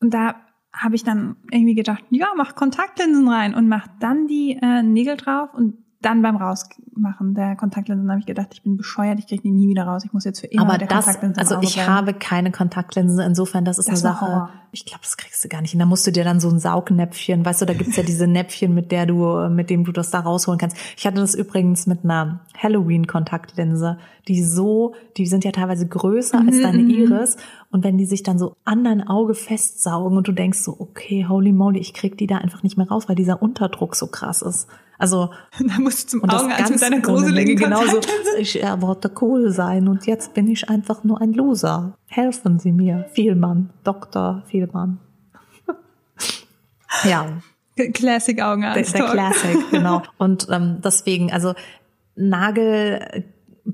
Und 0.00 0.14
da 0.14 0.36
habe 0.72 0.94
ich 0.94 1.04
dann 1.04 1.36
irgendwie 1.50 1.74
gedacht, 1.74 2.02
ja, 2.08 2.28
mach 2.34 2.54
Kontaktlinsen 2.54 3.28
rein 3.28 3.54
und 3.54 3.68
mach 3.68 3.88
dann 4.00 4.26
die 4.26 4.58
äh, 4.62 4.82
Nägel 4.82 5.18
drauf 5.18 5.50
und 5.52 5.84
dann 6.02 6.22
beim 6.22 6.36
Rausmachen 6.36 7.34
der 7.34 7.56
Kontaktlinsen 7.56 8.08
habe 8.10 8.20
ich 8.20 8.26
gedacht, 8.26 8.48
ich 8.52 8.62
bin 8.62 8.78
bescheuert, 8.78 9.18
ich 9.18 9.26
kriege 9.26 9.42
die 9.42 9.50
nie 9.50 9.68
wieder 9.68 9.84
raus. 9.84 10.02
Ich 10.04 10.14
muss 10.14 10.24
jetzt 10.24 10.40
für 10.40 10.46
immer 10.46 10.62
Aber 10.62 10.78
der 10.78 10.88
das, 10.88 11.04
Kontaktlinsen 11.04 11.40
also 11.40 11.60
ich 11.60 11.86
habe 11.86 12.14
keine 12.14 12.50
Kontaktlinsen. 12.50 13.20
Insofern, 13.20 13.66
das 13.66 13.78
ist 13.78 13.88
das 13.88 14.02
eine 14.02 14.14
Sache. 14.14 14.26
Horror. 14.26 14.50
Ich 14.72 14.86
glaube, 14.86 15.02
das 15.02 15.18
kriegst 15.18 15.44
du 15.44 15.48
gar 15.48 15.60
nicht. 15.60 15.74
Und 15.74 15.80
da 15.80 15.84
musst 15.84 16.06
du 16.06 16.12
dir 16.12 16.24
dann 16.24 16.40
so 16.40 16.48
ein 16.48 16.58
Saugnäpfchen, 16.58 17.44
weißt 17.44 17.60
du, 17.60 17.66
da 17.66 17.74
gibt's 17.74 17.96
ja 17.96 18.02
diese 18.02 18.26
Näpfchen, 18.26 18.72
mit 18.72 18.92
der 18.92 19.04
du, 19.04 19.48
mit 19.50 19.68
dem 19.68 19.84
du 19.84 19.92
das 19.92 20.10
da 20.10 20.20
rausholen 20.20 20.58
kannst. 20.58 20.76
Ich 20.96 21.06
hatte 21.06 21.20
das 21.20 21.34
übrigens 21.34 21.86
mit 21.86 22.04
einer 22.04 22.40
Halloween-Kontaktlinse, 22.56 23.98
die 24.26 24.42
so, 24.42 24.94
die 25.18 25.26
sind 25.26 25.44
ja 25.44 25.52
teilweise 25.52 25.86
größer 25.86 26.40
mhm, 26.40 26.48
als 26.48 26.62
deine 26.62 26.82
mhm. 26.82 26.90
Iris. 26.90 27.36
Und 27.70 27.84
wenn 27.84 27.98
die 27.98 28.06
sich 28.06 28.22
dann 28.22 28.38
so 28.38 28.56
an 28.64 28.84
dein 28.84 29.06
Auge 29.06 29.34
festsaugen 29.34 30.16
und 30.16 30.26
du 30.26 30.32
denkst 30.32 30.60
so, 30.60 30.76
okay, 30.78 31.26
holy 31.28 31.52
moly, 31.52 31.78
ich 31.78 31.92
krieg 31.92 32.16
die 32.16 32.26
da 32.26 32.38
einfach 32.38 32.62
nicht 32.62 32.78
mehr 32.78 32.88
raus, 32.88 33.06
weil 33.06 33.16
dieser 33.16 33.42
Unterdruck 33.42 33.96
so 33.96 34.06
krass 34.06 34.40
ist. 34.40 34.66
Also 35.00 35.30
da 35.58 35.80
musst 35.80 36.12
du 36.12 36.18
zum 36.18 36.28
Augenarzt 36.28 36.70
mit 36.70 36.82
deiner 36.82 37.00
gruseligen 37.00 37.56
genauso. 37.56 38.00
Ich 38.38 38.54
wollte 38.62 39.10
cool 39.22 39.50
sein 39.50 39.88
und 39.88 40.06
jetzt 40.06 40.34
bin 40.34 40.46
ich 40.46 40.68
einfach 40.68 41.02
nur 41.04 41.20
ein 41.20 41.32
Loser. 41.32 41.94
Helfen 42.06 42.58
Sie 42.58 42.70
mir, 42.70 43.06
Vielmann, 43.12 43.70
Dr. 43.82 44.42
Vielmann. 44.46 44.98
ja. 47.04 47.26
Classic 47.94 48.40
Augenarzt. 48.42 48.94
Der, 48.94 49.00
der 49.00 49.10
Classic, 49.10 49.70
genau. 49.70 50.02
Und 50.18 50.48
ähm, 50.50 50.82
deswegen, 50.84 51.32
also 51.32 51.54
Nagel 52.14 53.24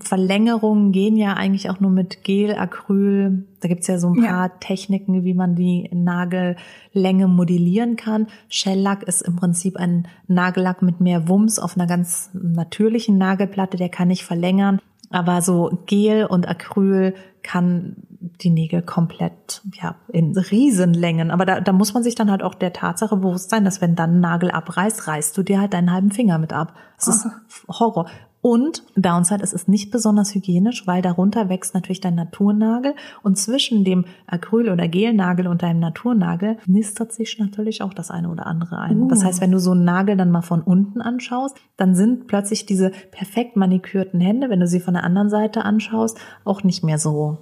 Verlängerungen 0.01 0.93
gehen 0.93 1.17
ja 1.17 1.35
eigentlich 1.35 1.71
auch 1.71 1.81
nur 1.81 1.91
mit 1.91 2.25
Gel, 2.25 2.55
Acryl. 2.55 3.47
Da 3.61 3.69
gibt's 3.69 3.87
ja 3.87 3.99
so 3.99 4.09
ein 4.09 4.23
paar 4.23 4.49
ja. 4.49 4.53
Techniken, 4.61 5.25
wie 5.25 5.35
man 5.35 5.55
die 5.55 5.89
Nagellänge 5.93 7.29
modellieren 7.29 7.97
kann. 7.97 8.27
Shellack 8.49 9.03
ist 9.05 9.23
im 9.23 9.37
Prinzip 9.37 9.77
ein 9.77 10.09
Nagellack 10.27 10.83
mit 10.83 11.01
mehr 11.01 11.29
Wumms 11.29 11.59
auf 11.59 11.77
einer 11.77 11.87
ganz 11.87 12.31
natürlichen 12.35 13.19
Nagelplatte, 13.19 13.77
der 13.77 13.89
kann 13.89 14.09
nicht 14.09 14.25
verlängern. 14.25 14.81
Aber 15.11 15.41
so 15.41 15.79
Gel 15.87 16.27
und 16.27 16.49
Acryl 16.49 17.15
kann 17.43 17.97
die 18.43 18.51
Nägel 18.51 18.83
komplett, 18.83 19.63
ja, 19.81 19.95
in 20.09 20.37
Riesenlängen. 20.37 21.31
Aber 21.31 21.47
da, 21.47 21.61
da 21.61 21.73
muss 21.73 21.95
man 21.95 22.03
sich 22.03 22.17
dann 22.17 22.31
halt 22.31 22.43
auch 22.43 22.55
der 22.55 22.73
Tatsache 22.73 23.17
bewusst 23.17 23.51
sein, 23.51 23.65
dass 23.65 23.81
wenn 23.81 23.95
dann 23.95 24.17
ein 24.17 24.21
Nagel 24.21 24.51
abreißt, 24.51 25.07
reißt 25.07 25.37
du 25.39 25.43
dir 25.43 25.61
halt 25.61 25.73
deinen 25.73 25.93
halben 25.93 26.11
Finger 26.11 26.39
mit 26.39 26.53
ab. 26.53 26.75
Das 26.99 27.09
ist 27.09 27.27
Horror. 27.69 28.07
Und 28.47 28.85
Downside, 28.95 29.43
es 29.43 29.53
ist 29.53 29.67
nicht 29.67 29.91
besonders 29.91 30.33
hygienisch, 30.33 30.87
weil 30.87 31.03
darunter 31.03 31.49
wächst 31.49 31.75
natürlich 31.75 32.01
dein 32.01 32.15
Naturnagel 32.15 32.95
und 33.25 33.37
zwischen 33.37 33.83
dem 33.83 34.05
Acryl- 34.29 34.71
oder 34.71 34.87
Gelnagel 34.87 35.49
und 35.49 35.65
deinem 35.65 35.81
Naturnagel 35.81 36.57
nistert 36.65 37.13
sich 37.13 37.41
natürlich 37.41 37.83
auch 37.83 37.93
das 37.93 38.13
eine 38.13 38.31
oder 38.31 38.47
andere 38.47 38.79
ein. 38.79 39.01
Uh. 39.01 39.09
Das 39.09 39.25
heißt, 39.25 39.41
wenn 39.41 39.51
du 39.51 39.59
so 39.59 39.73
einen 39.73 39.83
Nagel 39.83 40.17
dann 40.17 40.31
mal 40.31 40.43
von 40.43 40.63
unten 40.63 41.01
anschaust, 41.01 41.57
dann 41.77 41.97
sind 41.97 42.29
plötzlich 42.29 42.67
diese 42.67 42.93
perfekt 43.11 43.57
manikürten 43.57 44.21
Hände, 44.21 44.49
wenn 44.49 44.61
du 44.61 44.69
sie 44.69 44.79
von 44.79 44.95
der 44.95 45.03
anderen 45.03 45.29
Seite 45.29 45.65
anschaust, 45.65 46.17
auch 46.45 46.63
nicht 46.63 46.85
mehr 46.85 46.99
so 46.99 47.39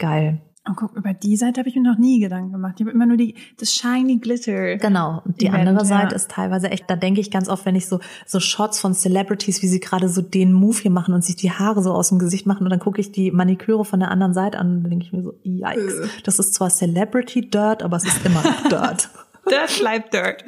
geil. 0.00 0.40
Oh, 0.70 0.74
guck, 0.76 0.96
über 0.96 1.14
die 1.14 1.36
Seite 1.36 1.60
habe 1.60 1.68
ich 1.68 1.76
mir 1.76 1.82
noch 1.82 1.98
nie 1.98 2.20
Gedanken 2.20 2.52
gemacht. 2.52 2.74
Ich 2.76 2.82
habe 2.82 2.90
immer 2.90 3.06
nur 3.06 3.16
die 3.16 3.34
das 3.58 3.72
shiny 3.72 4.18
glitter. 4.18 4.76
Genau. 4.76 5.22
Und 5.24 5.40
die 5.40 5.46
Event, 5.46 5.68
andere 5.68 5.86
Seite 5.86 6.10
ja. 6.10 6.16
ist 6.16 6.30
teilweise 6.30 6.70
echt. 6.70 6.84
Da 6.88 6.96
denke 6.96 7.20
ich 7.20 7.30
ganz 7.30 7.48
oft, 7.48 7.64
wenn 7.66 7.76
ich 7.76 7.86
so 7.86 8.00
so 8.26 8.40
Shots 8.40 8.80
von 8.80 8.94
Celebrities, 8.94 9.62
wie 9.62 9.68
sie 9.68 9.80
gerade 9.80 10.08
so 10.08 10.22
den 10.22 10.52
Move 10.52 10.78
hier 10.78 10.90
machen 10.90 11.14
und 11.14 11.24
sich 11.24 11.36
die 11.36 11.50
Haare 11.50 11.82
so 11.82 11.92
aus 11.92 12.10
dem 12.10 12.18
Gesicht 12.18 12.46
machen 12.46 12.64
und 12.64 12.70
dann 12.70 12.80
gucke 12.80 13.00
ich 13.00 13.12
die 13.12 13.30
Maniküre 13.30 13.84
von 13.84 14.00
der 14.00 14.10
anderen 14.10 14.34
Seite 14.34 14.58
an 14.58 14.76
und 14.76 14.82
dann 14.82 14.90
denke 14.90 15.06
ich 15.06 15.12
mir 15.12 15.22
so, 15.22 15.34
yikes. 15.42 16.00
Äh. 16.00 16.08
Das 16.24 16.38
ist 16.38 16.54
zwar 16.54 16.70
Celebrity 16.70 17.48
Dirt, 17.48 17.82
aber 17.82 17.96
es 17.96 18.04
ist 18.04 18.24
immer 18.24 18.42
Dirt. 18.70 19.10
Dirt 19.50 19.78
bleibt 19.78 20.12
Dirt. 20.12 20.44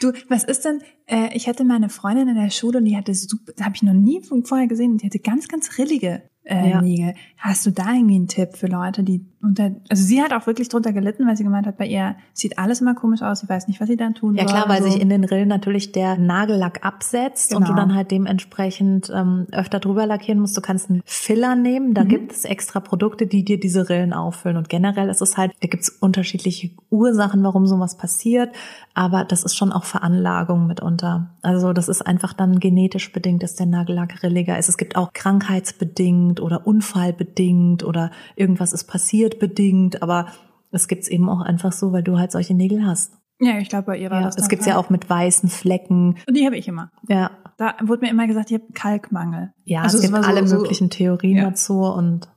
Du, 0.00 0.12
was 0.28 0.44
ist 0.44 0.64
denn? 0.64 0.80
Äh, 1.06 1.34
ich 1.34 1.48
hatte 1.48 1.64
meine 1.64 1.88
Freundin 1.88 2.28
in 2.28 2.36
der 2.36 2.50
Schule 2.50 2.78
und 2.78 2.84
die 2.84 2.96
hatte 2.96 3.14
super, 3.14 3.52
habe 3.62 3.74
ich 3.74 3.82
noch 3.82 3.92
nie 3.92 4.22
vorher 4.44 4.66
gesehen, 4.66 4.98
die 4.98 5.06
hatte 5.06 5.18
ganz, 5.18 5.48
ganz 5.48 5.78
rillige 5.78 6.22
äh, 6.44 6.70
ja. 6.70 6.80
Nägel. 6.80 7.14
Hast 7.36 7.66
du 7.66 7.70
da 7.70 7.92
irgendwie 7.92 8.16
einen 8.16 8.28
Tipp 8.28 8.56
für 8.56 8.66
Leute, 8.66 9.02
die 9.02 9.24
unter, 9.40 9.70
also 9.88 10.02
sie 10.02 10.20
hat 10.20 10.32
auch 10.32 10.46
wirklich 10.46 10.68
drunter 10.68 10.92
gelitten, 10.92 11.26
weil 11.26 11.36
sie 11.36 11.44
gemeint 11.44 11.66
hat, 11.66 11.76
bei 11.78 11.86
ihr 11.86 12.16
sieht 12.32 12.58
alles 12.58 12.80
immer 12.80 12.94
komisch 12.94 13.22
aus, 13.22 13.40
sie 13.40 13.48
weiß 13.48 13.68
nicht, 13.68 13.80
was 13.80 13.88
sie 13.88 13.96
dann 13.96 14.14
tun 14.14 14.34
Ja 14.34 14.42
soll. 14.44 14.52
klar, 14.52 14.68
weil 14.68 14.82
so. 14.82 14.90
sich 14.90 15.00
in 15.00 15.08
den 15.08 15.22
Rillen 15.24 15.48
natürlich 15.48 15.92
der 15.92 16.16
Nagellack 16.18 16.84
absetzt 16.84 17.54
und 17.54 17.62
Genau. 17.64 17.74
du 17.74 17.80
dann 17.80 17.94
halt 17.94 18.10
dementsprechend 18.10 19.10
ähm, 19.14 19.46
öfter 19.52 19.78
drüber 19.78 20.06
lackieren 20.06 20.40
musst. 20.40 20.56
Du 20.56 20.60
kannst 20.60 20.90
einen 20.90 21.02
Filler 21.04 21.54
nehmen, 21.54 21.94
da 21.94 22.02
Mhm. 22.04 22.08
gibt 22.08 22.32
es 22.32 22.44
extra 22.44 22.80
Produkte, 22.80 23.26
die 23.28 23.44
dir 23.44 23.60
diese 23.60 23.88
Rillen 23.88 24.12
auffüllen. 24.12 24.56
Und 24.56 24.68
generell 24.68 25.08
ist 25.08 25.22
es 25.22 25.36
halt, 25.36 25.52
da 25.60 25.68
gibt 25.68 25.84
es 25.84 25.88
unterschiedliche 25.90 26.70
Ursachen, 26.90 27.42
warum 27.44 27.66
sowas 27.66 27.96
passiert, 27.96 28.50
aber 28.94 29.24
das 29.24 29.44
ist 29.44 29.54
schon 29.56 29.72
auch 29.72 29.84
Veranlagung 29.84 30.66
mitunter. 30.66 31.30
Also 31.42 31.72
das 31.72 31.88
ist 31.88 32.02
einfach 32.04 32.32
dann 32.32 32.58
genetisch 32.58 33.12
bedingt, 33.12 33.42
dass 33.44 33.54
der 33.54 33.66
Nagellack 33.66 34.22
rilliger 34.24 34.58
ist. 34.58 34.68
Es 34.68 34.76
gibt 34.78 34.96
auch 34.96 35.12
krankheitsbedingt 35.12 36.40
oder 36.40 36.66
unfallbedingt 36.66 37.84
oder 37.84 38.10
irgendwas 38.36 38.72
ist 38.72 38.84
passiert 38.84 39.27
bedingt, 39.38 40.02
aber 40.02 40.26
es 40.70 40.88
gibt's 40.88 41.08
eben 41.08 41.28
auch 41.28 41.40
einfach 41.40 41.72
so, 41.72 41.92
weil 41.92 42.02
du 42.02 42.18
halt 42.18 42.32
solche 42.32 42.54
Nägel 42.54 42.84
hast. 42.86 43.12
Ja, 43.40 43.58
ich 43.58 43.68
glaube, 43.68 43.86
bei 43.86 43.98
ihr 43.98 44.10
war 44.10 44.20
Ja, 44.20 44.26
das 44.26 44.36
es 44.36 44.48
gibt's 44.48 44.66
ja 44.66 44.72
Fall. 44.74 44.82
auch 44.84 44.90
mit 44.90 45.08
weißen 45.08 45.48
Flecken. 45.48 46.16
Und 46.26 46.36
die 46.36 46.44
habe 46.44 46.56
ich 46.56 46.66
immer. 46.68 46.90
Ja, 47.08 47.30
Da 47.56 47.74
wurde 47.84 48.02
mir 48.02 48.10
immer 48.10 48.26
gesagt, 48.26 48.50
ich 48.50 48.54
habe 48.54 48.72
Kalkmangel. 48.72 49.52
ja 49.64 49.82
Also 49.82 49.96
es 49.98 50.02
gibt 50.02 50.12
war 50.14 50.22
so- 50.24 50.28
alle 50.28 50.46
so- 50.46 50.56
möglichen 50.56 50.90
Theorien 50.90 51.36
Ja. 51.38 51.44
dazu 51.50 51.80
und 51.82 52.28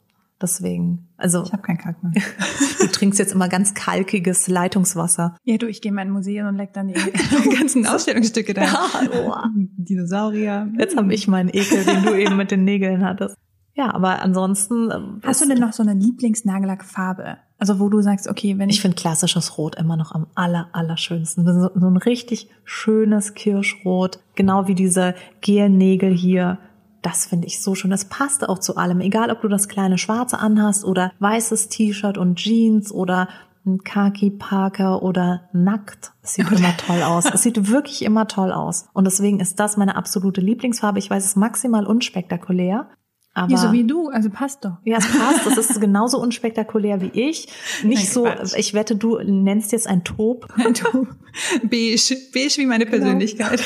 deswegen, 0.41 1.07
also 1.17 1.43
Ich 1.43 1.53
habe 1.53 1.61
keinen 1.63 1.77
Kalkmangel. 1.79 2.21
du 2.79 2.87
trinkst 2.87 3.17
jetzt 3.19 3.33
immer 3.33 3.47
ganz 3.49 3.73
kalkiges 3.73 4.47
Leitungswasser. 4.47 5.35
ja, 5.43 5.57
du, 5.57 5.67
ich 5.67 5.81
gehe 5.81 5.89
in 5.89 5.95
mein 5.95 6.09
Museum 6.11 6.47
und 6.47 6.55
leck 6.55 6.73
dann 6.73 6.87
die 6.87 6.93
ganzen 7.57 7.85
Ausstellungsstücke 7.87 8.53
da. 8.53 8.63
Ja. 8.63 9.49
Dinosaurier. 9.77 10.71
Jetzt 10.77 10.95
habe 10.97 11.13
ich 11.13 11.27
meinen 11.27 11.49
Ekel, 11.49 11.83
den 11.83 12.03
du 12.03 12.13
eben 12.15 12.37
mit 12.37 12.51
den 12.51 12.63
Nägeln 12.63 13.03
hattest. 13.05 13.35
Ja, 13.74 13.93
aber 13.93 14.22
ansonsten. 14.22 14.91
ähm, 14.91 15.22
Hast 15.24 15.41
du 15.41 15.47
denn 15.47 15.59
noch 15.59 15.74
so 15.74 15.84
eine 15.84 15.93
Lieblingsnagellackfarbe? 15.93 17.38
Also 17.57 17.80
wo 17.80 17.89
du 17.89 18.01
sagst, 18.01 18.28
okay, 18.28 18.57
wenn 18.57 18.69
Ich 18.69 18.82
finde 18.82 18.95
klassisches 18.95 19.57
Rot 19.57 19.76
immer 19.76 19.95
noch 19.95 20.13
am 20.13 20.28
aller, 20.36 20.69
allerschönsten. 20.72 21.45
So, 21.45 21.69
so 21.74 21.88
ein 21.88 21.97
richtig 21.97 22.49
schönes 22.63 23.36
Kirschrot, 23.36 24.19
genau 24.36 24.67
wie 24.67 24.76
diese 24.76 25.15
Gelnägel 25.41 26.11
hier. 26.11 26.57
Das 27.01 27.26
finde 27.28 27.47
ich 27.47 27.61
so 27.61 27.76
schön. 27.76 27.91
Das 27.91 28.05
passt 28.05 28.47
auch 28.47 28.59
zu 28.59 28.78
allem. 28.78 28.99
Egal, 28.99 29.32
ob 29.32 29.41
du 29.41 29.47
das 29.47 29.67
kleine 29.67 29.97
Schwarze 29.97 30.39
anhast 30.39 30.84
oder 30.86 31.11
weißes 31.19 31.69
T-Shirt 31.69 32.17
und 32.17 32.36
Jeans 32.38 32.91
oder 32.91 33.28
ein 33.65 33.84
Khaki 33.84 34.32
Parker 34.32 35.03
oder 35.03 35.49
nackt. 35.53 36.13
Es 36.24 36.34
sieht 36.34 36.51
immer 36.51 36.76
toll 36.78 37.03
aus. 37.03 37.26
Es 37.26 37.43
sieht 37.43 37.69
wirklich 37.69 38.03
immer 38.03 38.28
toll 38.28 38.51
aus. 38.51 38.88
Und 38.93 39.05
deswegen 39.05 39.39
ist 39.39 39.59
das 39.59 39.78
meine 39.78 39.95
absolute 39.95 40.41
Lieblingsfarbe. 40.41 40.99
Ich 40.99 41.09
weiß, 41.09 41.24
es 41.24 41.32
ist 41.32 41.38
maximal 41.38 41.86
unspektakulär. 41.86 42.88
Aber 43.34 43.51
ja, 43.51 43.57
so 43.57 43.71
wie 43.71 43.86
du, 43.86 44.09
also 44.09 44.29
passt 44.29 44.65
doch. 44.65 44.77
ja, 44.84 44.97
es 44.97 45.07
passt. 45.07 45.45
Das 45.45 45.57
ist 45.57 45.79
genauso 45.79 46.21
unspektakulär 46.21 46.99
wie 46.99 47.11
ich. 47.13 47.47
Nicht 47.84 48.03
Nein, 48.03 48.05
so, 48.05 48.23
Quatsch. 48.23 48.55
ich 48.57 48.73
wette, 48.73 48.97
du 48.97 49.19
nennst 49.19 49.71
jetzt 49.71 49.88
ein 49.88 50.03
Taub. 50.03 50.47
Du, 50.57 51.07
beige, 51.63 52.17
beige 52.34 52.57
wie 52.57 52.65
meine 52.65 52.86
Persönlichkeit. 52.86 53.63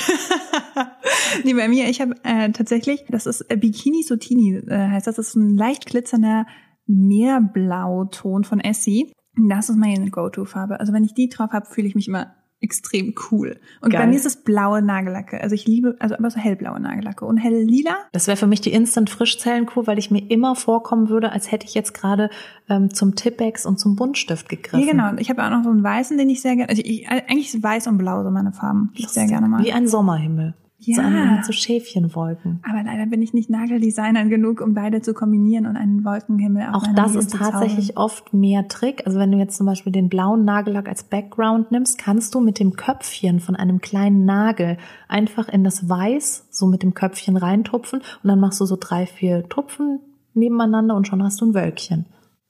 nee, 1.43 1.53
bei 1.55 1.67
mir, 1.67 1.89
ich 1.89 1.99
habe 1.99 2.13
äh, 2.23 2.51
tatsächlich, 2.51 3.05
das 3.09 3.25
ist 3.25 3.41
äh, 3.49 3.57
Bikini 3.57 4.03
Sotini, 4.03 4.57
äh, 4.67 4.89
heißt 4.89 5.07
das, 5.07 5.15
das 5.15 5.29
ist 5.29 5.35
ein 5.35 5.55
leicht 5.55 5.87
glitzernder 5.87 6.45
Meerblauton 6.85 8.43
von 8.43 8.59
Essie. 8.59 9.11
Das 9.49 9.69
ist 9.69 9.77
meine 9.77 10.11
Go-To-Farbe. 10.11 10.79
Also 10.79 10.93
wenn 10.93 11.03
ich 11.03 11.15
die 11.15 11.27
drauf 11.27 11.51
habe, 11.51 11.65
fühle 11.65 11.87
ich 11.87 11.95
mich 11.95 12.07
immer 12.07 12.35
extrem 12.65 13.15
cool. 13.31 13.57
Und 13.81 13.91
Geil. 13.91 14.01
bei 14.01 14.07
mir 14.07 14.15
ist 14.15 14.25
es 14.25 14.35
blaue 14.35 14.81
Nagellacke. 14.81 15.39
Also 15.41 15.55
ich 15.55 15.65
liebe, 15.65 15.95
also 15.99 16.15
aber 16.15 16.29
so 16.29 16.37
hellblaue 16.37 16.79
Nagellacke. 16.79 17.25
Und 17.25 17.37
hell 17.37 17.63
lila, 17.63 17.95
Das 18.11 18.27
wäre 18.27 18.35
für 18.35 18.47
mich 18.47 18.61
die 18.61 18.73
Instant 18.73 19.09
Frischzellenkur, 19.09 19.87
weil 19.87 19.97
ich 19.97 20.11
mir 20.11 20.29
immer 20.29 20.55
vorkommen 20.55 21.09
würde, 21.09 21.31
als 21.31 21.51
hätte 21.51 21.65
ich 21.65 21.73
jetzt 21.73 21.93
gerade 21.93 22.29
ähm, 22.67 22.93
zum 22.93 23.15
Tippex 23.15 23.65
und 23.65 23.79
zum 23.79 23.95
Buntstift 23.95 24.49
gegriffen. 24.49 24.85
ja 24.85 24.91
genau. 24.91 25.09
Und 25.09 25.21
Ich 25.21 25.29
habe 25.29 25.43
auch 25.45 25.49
noch 25.49 25.63
so 25.63 25.69
einen 25.69 25.83
weißen, 25.83 26.17
den 26.17 26.29
ich 26.29 26.41
sehr 26.41 26.55
gerne, 26.55 26.69
also 26.69 26.81
ich, 26.83 27.07
eigentlich 27.07 27.53
ist 27.53 27.63
weiß 27.63 27.87
und 27.87 27.97
blau 27.97 28.23
so 28.23 28.31
meine 28.31 28.51
Farben, 28.51 28.91
die 28.97 29.03
ich 29.03 29.09
sehr 29.09 29.27
gerne 29.27 29.47
mag. 29.47 29.63
Wie 29.63 29.71
ein 29.71 29.87
Sommerhimmel. 29.87 30.55
Ja. 30.87 31.03
ein, 31.03 31.35
mit 31.35 31.45
so 31.45 31.51
Schäfchenwolken. 31.51 32.59
Aber 32.63 32.83
leider 32.83 33.05
bin 33.05 33.21
ich 33.21 33.33
nicht 33.33 33.49
Nageldesigner 33.49 34.25
genug, 34.25 34.61
um 34.61 34.73
beide 34.73 35.01
zu 35.01 35.13
kombinieren 35.13 35.65
und 35.65 35.77
einen 35.77 36.03
Wolkenhimmel 36.05 36.63
auf 36.63 36.75
Auch 36.75 36.87
das 36.95 37.13
Nägel 37.13 37.21
ist 37.21 37.33
tatsächlich 37.33 37.97
oft 37.97 38.33
mehr 38.33 38.67
Trick. 38.67 39.03
Also 39.05 39.19
wenn 39.19 39.31
du 39.31 39.37
jetzt 39.37 39.57
zum 39.57 39.65
Beispiel 39.65 39.91
den 39.91 40.09
blauen 40.09 40.45
Nagellack 40.45 40.87
als 40.87 41.03
Background 41.03 41.71
nimmst, 41.71 41.97
kannst 41.97 42.35
du 42.35 42.39
mit 42.39 42.59
dem 42.59 42.73
Köpfchen 42.75 43.39
von 43.39 43.55
einem 43.55 43.81
kleinen 43.81 44.25
Nagel 44.25 44.77
einfach 45.07 45.49
in 45.49 45.63
das 45.63 45.89
Weiß 45.89 46.47
so 46.49 46.67
mit 46.67 46.83
dem 46.83 46.93
Köpfchen 46.93 47.37
reintupfen 47.37 47.99
und 47.99 48.27
dann 48.27 48.39
machst 48.39 48.61
du 48.61 48.65
so 48.65 48.77
drei, 48.79 49.05
vier 49.05 49.47
Tupfen 49.49 49.99
nebeneinander 50.33 50.95
und 50.95 51.07
schon 51.07 51.23
hast 51.23 51.41
du 51.41 51.45
ein 51.45 51.53
Wölkchen. 51.53 52.05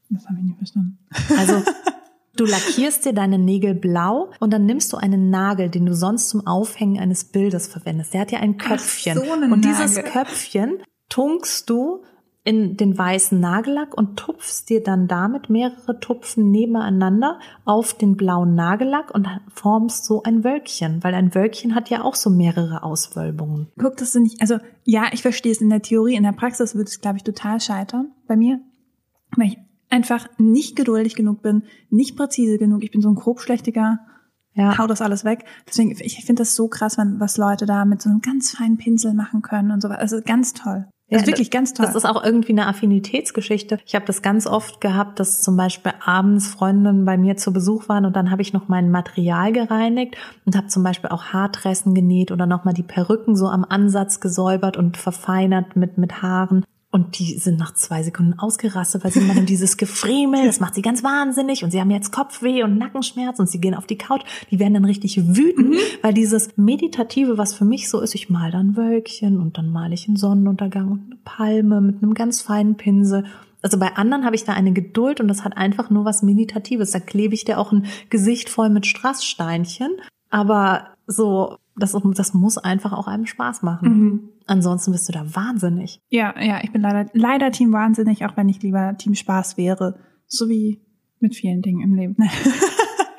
Das 0.10 0.28
habe 0.28 0.38
ich 0.40 0.46
nicht 0.46 0.58
verstanden. 0.58 0.98
Also 1.38 1.62
du 2.36 2.46
lackierst 2.46 3.06
dir 3.06 3.14
deine 3.14 3.38
Nägel 3.38 3.76
blau 3.76 4.32
und 4.40 4.52
dann 4.52 4.66
nimmst 4.66 4.92
du 4.94 4.98
einen 4.98 5.30
Nagel, 5.30 5.70
den 5.70 5.86
du 5.86 5.94
sonst 5.94 6.30
zum 6.30 6.46
Aufhängen 6.46 7.00
eines 7.00 7.26
Bildes 7.26 7.68
verwendest. 7.68 8.14
Der 8.14 8.22
hat 8.22 8.32
ja 8.32 8.40
ein 8.40 8.58
Ach, 8.60 8.68
Köpfchen. 8.68 9.18
so 9.18 9.32
einen 9.32 9.52
und 9.52 9.66
dieses 9.66 9.96
Nagel. 9.96 10.12
Köpfchen 10.12 10.78
tunkst 11.10 11.70
du 11.70 12.04
in 12.46 12.78
den 12.78 12.96
weißen 12.96 13.40
Nagellack 13.40 13.98
und 13.98 14.18
tupfst 14.18 14.66
dir 14.70 14.84
dann 14.84 15.08
damit 15.08 15.50
mehrere 15.50 16.00
Tupfen 16.00 16.52
nebeneinander 16.52 17.40
auf 17.66 17.96
den 17.96 18.16
blauen 18.16 18.54
Nagellack 18.54 19.14
und 19.16 19.28
formst 19.52 20.06
so 20.06 20.22
ein 20.22 20.44
Wölkchen, 20.44 21.04
weil 21.04 21.16
ein 21.16 21.34
Wölkchen 21.34 21.74
hat 21.74 21.90
ja 21.90 22.04
auch 22.04 22.14
so 22.14 22.30
mehrere 22.30 22.84
Auswölbungen. 22.84 23.72
Guck, 23.80 23.98
das 23.98 24.12
sind 24.12 24.24
nicht, 24.24 24.42
also 24.42 24.60
ja, 24.84 25.06
ich 25.12 25.24
verstehe 25.24 25.52
es 25.52 25.60
in 25.60 25.72
der 25.72 25.82
Theorie, 25.82 26.14
in 26.16 26.24
der 26.24 26.34
Praxis 26.34 26.76
wird 26.76 26.88
es, 26.88 27.02
glaube 27.02 27.18
ich, 27.18 27.24
total 27.24 27.60
scheitern 27.60 28.12
bei 28.28 28.36
mir, 28.36 28.60
weil 29.36 29.48
ich 29.48 29.58
einfach 29.90 30.28
nicht 30.38 30.76
geduldig 30.76 31.16
genug 31.16 31.42
bin, 31.42 31.64
nicht 31.90 32.16
präzise 32.18 32.58
genug. 32.58 32.84
Ich 32.84 32.92
bin 32.92 33.02
so 33.02 33.10
ein 33.10 33.16
grobschlächtiger, 33.16 34.00
Ja. 34.54 34.78
hau 34.78 34.88
das 34.88 35.02
alles 35.02 35.26
weg. 35.26 35.46
Deswegen, 35.68 35.92
ich 35.92 36.24
finde 36.26 36.42
das 36.42 36.56
so 36.56 36.68
krass, 36.68 36.98
wenn, 36.98 37.20
was 37.20 37.38
Leute 37.38 37.66
da 37.66 37.86
mit 37.86 38.02
so 38.02 38.10
einem 38.10 38.22
ganz 38.22 38.52
feinen 38.52 38.78
Pinsel 38.78 39.14
machen 39.14 39.42
können 39.42 39.72
und 39.72 39.82
so 39.82 39.90
was. 39.90 39.98
Also 39.98 40.22
ganz 40.26 40.54
toll. 40.54 40.86
Ja, 41.08 41.20
Also 41.20 41.28
wirklich 41.28 41.52
ganz 41.52 41.74
toll. 41.74 41.86
Das 41.86 41.94
ist 41.94 42.06
auch 42.06 42.24
irgendwie 42.24 42.54
eine 42.54 42.66
Affinitätsgeschichte. 42.66 43.78
Ich 43.86 43.94
habe 43.94 44.06
das 44.06 44.24
ganz 44.24 44.48
oft 44.48 44.82
gehabt, 44.82 45.20
dass 45.20 45.42
zum 45.42 45.56
Beispiel 45.56 45.94
abends 46.04 46.48
Freundinnen 46.48 47.06
bei 47.06 47.16
mir 47.16 47.38
zu 47.38 47.54
Besuch 47.54 47.88
waren 47.90 48.06
und 48.06 48.16
dann 48.16 48.32
habe 48.32 48.42
ich 48.42 48.54
noch 48.54 48.70
mein 48.70 48.90
Material 48.90 49.52
gereinigt 49.52 50.16
und 50.46 50.56
habe 50.56 50.66
zum 50.68 50.82
Beispiel 50.82 51.12
auch 51.12 51.26
Haartressen 51.26 51.94
genäht 51.94 52.32
oder 52.32 52.48
nochmal 52.48 52.74
die 52.74 52.82
Perücken 52.82 53.36
so 53.36 53.48
am 53.48 53.64
Ansatz 53.66 54.20
gesäubert 54.20 54.78
und 54.78 54.98
verfeinert 54.98 55.76
mit, 55.76 56.00
mit 56.00 56.24
Haaren. 56.24 56.66
Und 56.96 57.20
die 57.20 57.38
sind 57.38 57.60
nach 57.60 57.74
zwei 57.74 58.04
Sekunden 58.04 58.40
ausgerastet, 58.40 59.04
weil 59.04 59.12
sie 59.12 59.20
meinen, 59.20 59.46
dieses 59.46 59.76
Gefriemel, 59.76 60.46
das 60.46 60.62
macht 60.62 60.76
sie 60.76 60.82
ganz 60.82 61.04
wahnsinnig 61.04 61.66
und 61.66 61.72
sie 61.72 61.82
haben 61.82 61.92
jetzt 61.92 62.14
Kopfweh 62.14 62.64
und 62.64 62.78
Nackenschmerz 62.78 63.38
und 63.38 63.50
sie 63.50 63.60
gehen 63.60 63.76
auf 63.76 63.86
die 63.86 63.98
Couch. 63.98 64.22
Die 64.50 64.60
werden 64.60 64.76
dann 64.76 64.86
richtig 64.86 65.36
wütend, 65.36 65.76
weil 66.02 66.14
dieses 66.14 66.56
Meditative, 66.56 67.38
was 67.38 67.54
für 67.54 67.66
mich 67.66 67.90
so 67.90 68.00
ist, 68.00 68.16
ich 68.16 68.30
mal 68.30 68.50
dann 68.50 68.78
Wölkchen 68.78 69.42
und 69.42 69.58
dann 69.58 69.74
male 69.74 69.94
ich 69.94 70.08
einen 70.08 70.16
Sonnenuntergang 70.16 70.90
und 70.90 71.02
eine 71.08 71.18
Palme 71.26 71.82
mit 71.82 72.02
einem 72.02 72.14
ganz 72.14 72.42
feinen 72.42 72.76
Pinsel. 72.76 73.26
Also 73.62 73.78
bei 73.78 73.98
anderen 73.98 74.24
habe 74.24 74.38
ich 74.38 74.46
da 74.46 74.54
eine 74.54 74.72
Geduld 74.72 75.20
und 75.20 75.28
das 75.28 75.44
hat 75.44 75.58
einfach 75.58 75.90
nur 75.90 76.06
was 76.06 76.24
Meditatives. 76.24 76.92
Da 76.92 77.02
klebe 77.02 77.34
ich 77.34 77.44
dir 77.44 77.60
auch 77.60 77.74
ein 77.74 77.88
Gesicht 78.10 78.48
voll 78.48 78.70
mit 78.70 78.86
Strasssteinchen. 78.86 79.90
Aber 80.30 80.92
so, 81.08 81.58
das, 81.76 81.94
das 82.14 82.34
muss 82.34 82.58
einfach 82.58 82.94
auch 82.94 83.08
einem 83.08 83.26
Spaß 83.26 83.64
machen. 83.64 83.90
Mhm. 83.90 84.30
Ansonsten 84.48 84.92
bist 84.92 85.10
du 85.10 85.14
da 85.14 85.26
wahnsinnig. 85.36 86.02
Ja, 86.10 86.34
ja, 86.40 86.60
ich 86.64 86.72
bin 86.72 86.82
leider, 86.82 87.10
leider 87.14 87.52
Team 87.52 87.72
Wahnsinnig, 87.72 88.26
auch 88.26 88.38
wenn 88.38 88.50
ich 88.50 88.62
lieber 88.62 88.96
Team 88.98 89.16
Spaß 89.16 89.58
wäre. 89.58 90.00
So 90.28 90.50
wie 90.50 90.82
mit 91.20 91.36
vielen 91.36 91.62
Dingen 91.62 91.82
im 91.82 91.96
Leben. 91.96 92.18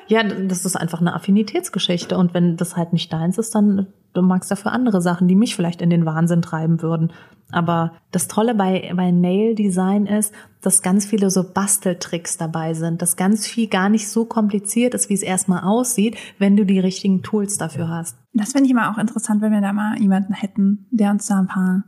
Ja, 0.07 0.23
das 0.23 0.65
ist 0.65 0.75
einfach 0.75 1.01
eine 1.01 1.13
Affinitätsgeschichte. 1.13 2.17
Und 2.17 2.33
wenn 2.33 2.55
das 2.55 2.75
halt 2.75 2.93
nicht 2.93 3.11
deins 3.11 3.37
ist, 3.37 3.53
dann 3.53 3.87
du 4.17 4.21
magst 4.23 4.51
dafür 4.51 4.71
andere 4.71 5.01
Sachen, 5.01 5.27
die 5.27 5.35
mich 5.35 5.55
vielleicht 5.55 5.81
in 5.81 5.89
den 5.89 6.05
Wahnsinn 6.05 6.41
treiben 6.41 6.81
würden. 6.81 7.11
Aber 7.51 7.93
das 8.11 8.27
Tolle 8.27 8.55
bei, 8.55 8.91
bei 8.95 9.11
Nail 9.11 9.55
Design 9.55 10.05
ist, 10.05 10.33
dass 10.61 10.81
ganz 10.81 11.05
viele 11.05 11.29
so 11.29 11.45
Basteltricks 11.53 12.37
dabei 12.37 12.73
sind, 12.73 13.01
dass 13.01 13.15
ganz 13.15 13.47
viel 13.47 13.67
gar 13.67 13.87
nicht 13.87 14.09
so 14.09 14.25
kompliziert 14.25 14.93
ist, 14.93 15.09
wie 15.09 15.13
es 15.13 15.21
erstmal 15.21 15.63
aussieht, 15.63 16.17
wenn 16.39 16.57
du 16.57 16.65
die 16.65 16.79
richtigen 16.79 17.23
Tools 17.23 17.57
dafür 17.57 17.87
hast. 17.87 18.17
Das 18.33 18.51
finde 18.51 18.65
ich 18.65 18.71
immer 18.71 18.91
auch 18.91 18.97
interessant, 18.97 19.41
wenn 19.41 19.53
wir 19.53 19.61
da 19.61 19.71
mal 19.71 19.97
jemanden 19.97 20.33
hätten, 20.33 20.87
der 20.91 21.11
uns 21.11 21.27
da 21.27 21.39
ein 21.39 21.47
paar 21.47 21.83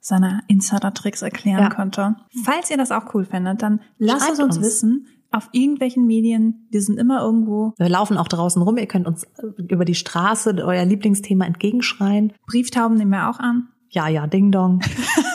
seiner 0.00 0.42
Insider-Tricks 0.48 1.22
erklären 1.22 1.62
Ja. 1.62 1.68
könnte. 1.70 2.16
Falls 2.44 2.70
ihr 2.70 2.76
das 2.76 2.90
auch 2.90 3.14
cool 3.14 3.24
findet, 3.24 3.62
dann 3.62 3.80
lasst 3.98 4.32
es 4.32 4.40
uns, 4.40 4.56
uns. 4.56 4.66
wissen. 4.66 5.06
Auf 5.34 5.48
irgendwelchen 5.50 6.06
Medien, 6.06 6.68
die 6.72 6.78
sind 6.78 6.96
immer 6.96 7.20
irgendwo. 7.20 7.74
Wir 7.76 7.88
laufen 7.88 8.18
auch 8.18 8.28
draußen 8.28 8.62
rum, 8.62 8.76
ihr 8.76 8.86
könnt 8.86 9.08
uns 9.08 9.24
äh, 9.24 9.62
über 9.68 9.84
die 9.84 9.96
Straße 9.96 10.54
euer 10.64 10.84
Lieblingsthema 10.84 11.44
entgegenschreien. 11.44 12.32
Brieftauben 12.46 12.96
nehmen 12.96 13.10
wir 13.10 13.28
auch 13.28 13.40
an. 13.40 13.66
Ja, 13.90 14.06
ja, 14.06 14.28
Ding 14.28 14.52
Dong. 14.52 14.80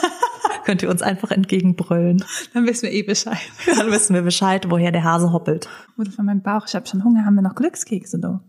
könnt 0.64 0.82
ihr 0.82 0.88
uns 0.88 1.02
einfach 1.02 1.32
entgegenbrüllen. 1.32 2.24
Dann 2.54 2.66
wissen 2.66 2.84
wir 2.84 2.92
eh 2.92 3.02
Bescheid. 3.02 3.36
Dann 3.76 3.90
wissen 3.90 4.14
wir 4.14 4.22
Bescheid, 4.22 4.70
woher 4.70 4.90
der 4.90 5.04
Hase 5.04 5.34
hoppelt. 5.34 5.68
Oder 5.98 6.10
von 6.10 6.24
meinem 6.24 6.40
Bauch, 6.40 6.64
ich 6.66 6.74
habe 6.74 6.86
schon 6.86 7.04
Hunger, 7.04 7.26
haben 7.26 7.34
wir 7.34 7.42
noch 7.42 7.54
Glückskekse, 7.54 8.18
du? 8.18 8.40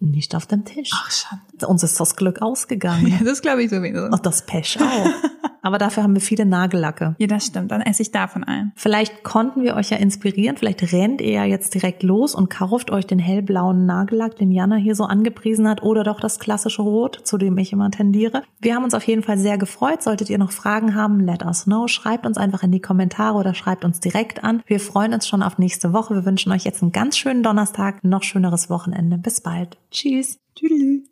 Nicht 0.00 0.34
auf 0.34 0.46
dem 0.46 0.64
Tisch. 0.64 0.90
Ach 0.94 1.10
schon. 1.10 1.68
Uns 1.68 1.82
ist 1.82 2.00
das 2.00 2.16
Glück 2.16 2.40
ausgegangen. 2.42 3.18
Das 3.30 3.42
glaube 3.42 3.62
ich 3.62 3.70
sowieso. 3.70 4.04
Und 4.04 4.24
das 4.24 4.46
Pech 4.46 4.78
auch. 4.80 5.06
aber 5.62 5.78
dafür 5.78 6.02
haben 6.02 6.14
wir 6.14 6.22
viele 6.22 6.46
Nagellacke. 6.46 7.14
Ja, 7.18 7.26
das 7.26 7.46
stimmt. 7.46 7.70
Dann 7.70 7.82
esse 7.82 8.02
ich 8.02 8.10
davon 8.10 8.44
ein. 8.44 8.72
Vielleicht 8.76 9.22
konnten 9.24 9.62
wir 9.62 9.76
euch 9.76 9.90
ja 9.90 9.98
inspirieren. 9.98 10.56
Vielleicht 10.56 10.92
rennt 10.92 11.20
ihr 11.20 11.32
ja 11.32 11.44
jetzt 11.44 11.74
direkt 11.74 12.02
los 12.02 12.34
und 12.34 12.48
kauft 12.48 12.90
euch 12.90 13.06
den 13.06 13.18
hellblauen 13.18 13.84
Nagellack, 13.84 14.36
den 14.36 14.50
Jana 14.50 14.76
hier 14.76 14.94
so 14.94 15.04
angepriesen 15.04 15.68
hat, 15.68 15.82
oder 15.82 16.02
doch 16.02 16.18
das 16.18 16.38
klassische 16.38 16.82
Rot, 16.82 17.20
zu 17.24 17.36
dem 17.36 17.58
ich 17.58 17.72
immer 17.72 17.90
tendiere. 17.90 18.42
Wir 18.60 18.74
haben 18.74 18.84
uns 18.84 18.94
auf 18.94 19.04
jeden 19.04 19.22
Fall 19.22 19.38
sehr 19.38 19.58
gefreut. 19.58 20.02
Solltet 20.02 20.30
ihr 20.30 20.38
noch 20.38 20.52
Fragen 20.52 20.94
haben, 20.94 21.20
let 21.20 21.44
us 21.44 21.64
know. 21.64 21.88
Schreibt 21.88 22.26
uns 22.26 22.38
einfach 22.38 22.62
in 22.62 22.72
die 22.72 22.80
Kommentare 22.80 23.36
oder 23.36 23.54
schreibt 23.54 23.84
uns 23.84 24.00
direkt 24.00 24.42
an. 24.44 24.62
Wir 24.66 24.80
freuen 24.80 25.12
uns 25.12 25.28
schon 25.28 25.42
auf 25.42 25.58
nächste 25.58 25.92
Woche. 25.92 26.14
Wir 26.14 26.24
wünschen 26.24 26.52
euch 26.52 26.64
jetzt 26.64 26.82
einen 26.82 26.92
ganz 26.92 27.18
schönen 27.18 27.42
Donnerstag, 27.42 28.02
noch 28.02 28.22
schöneres 28.22 28.70
Wochenende. 28.70 29.18
Bis 29.18 29.40
bald. 29.40 29.76
Tschüss. 29.90 30.38
Tüdelü. 30.54 31.04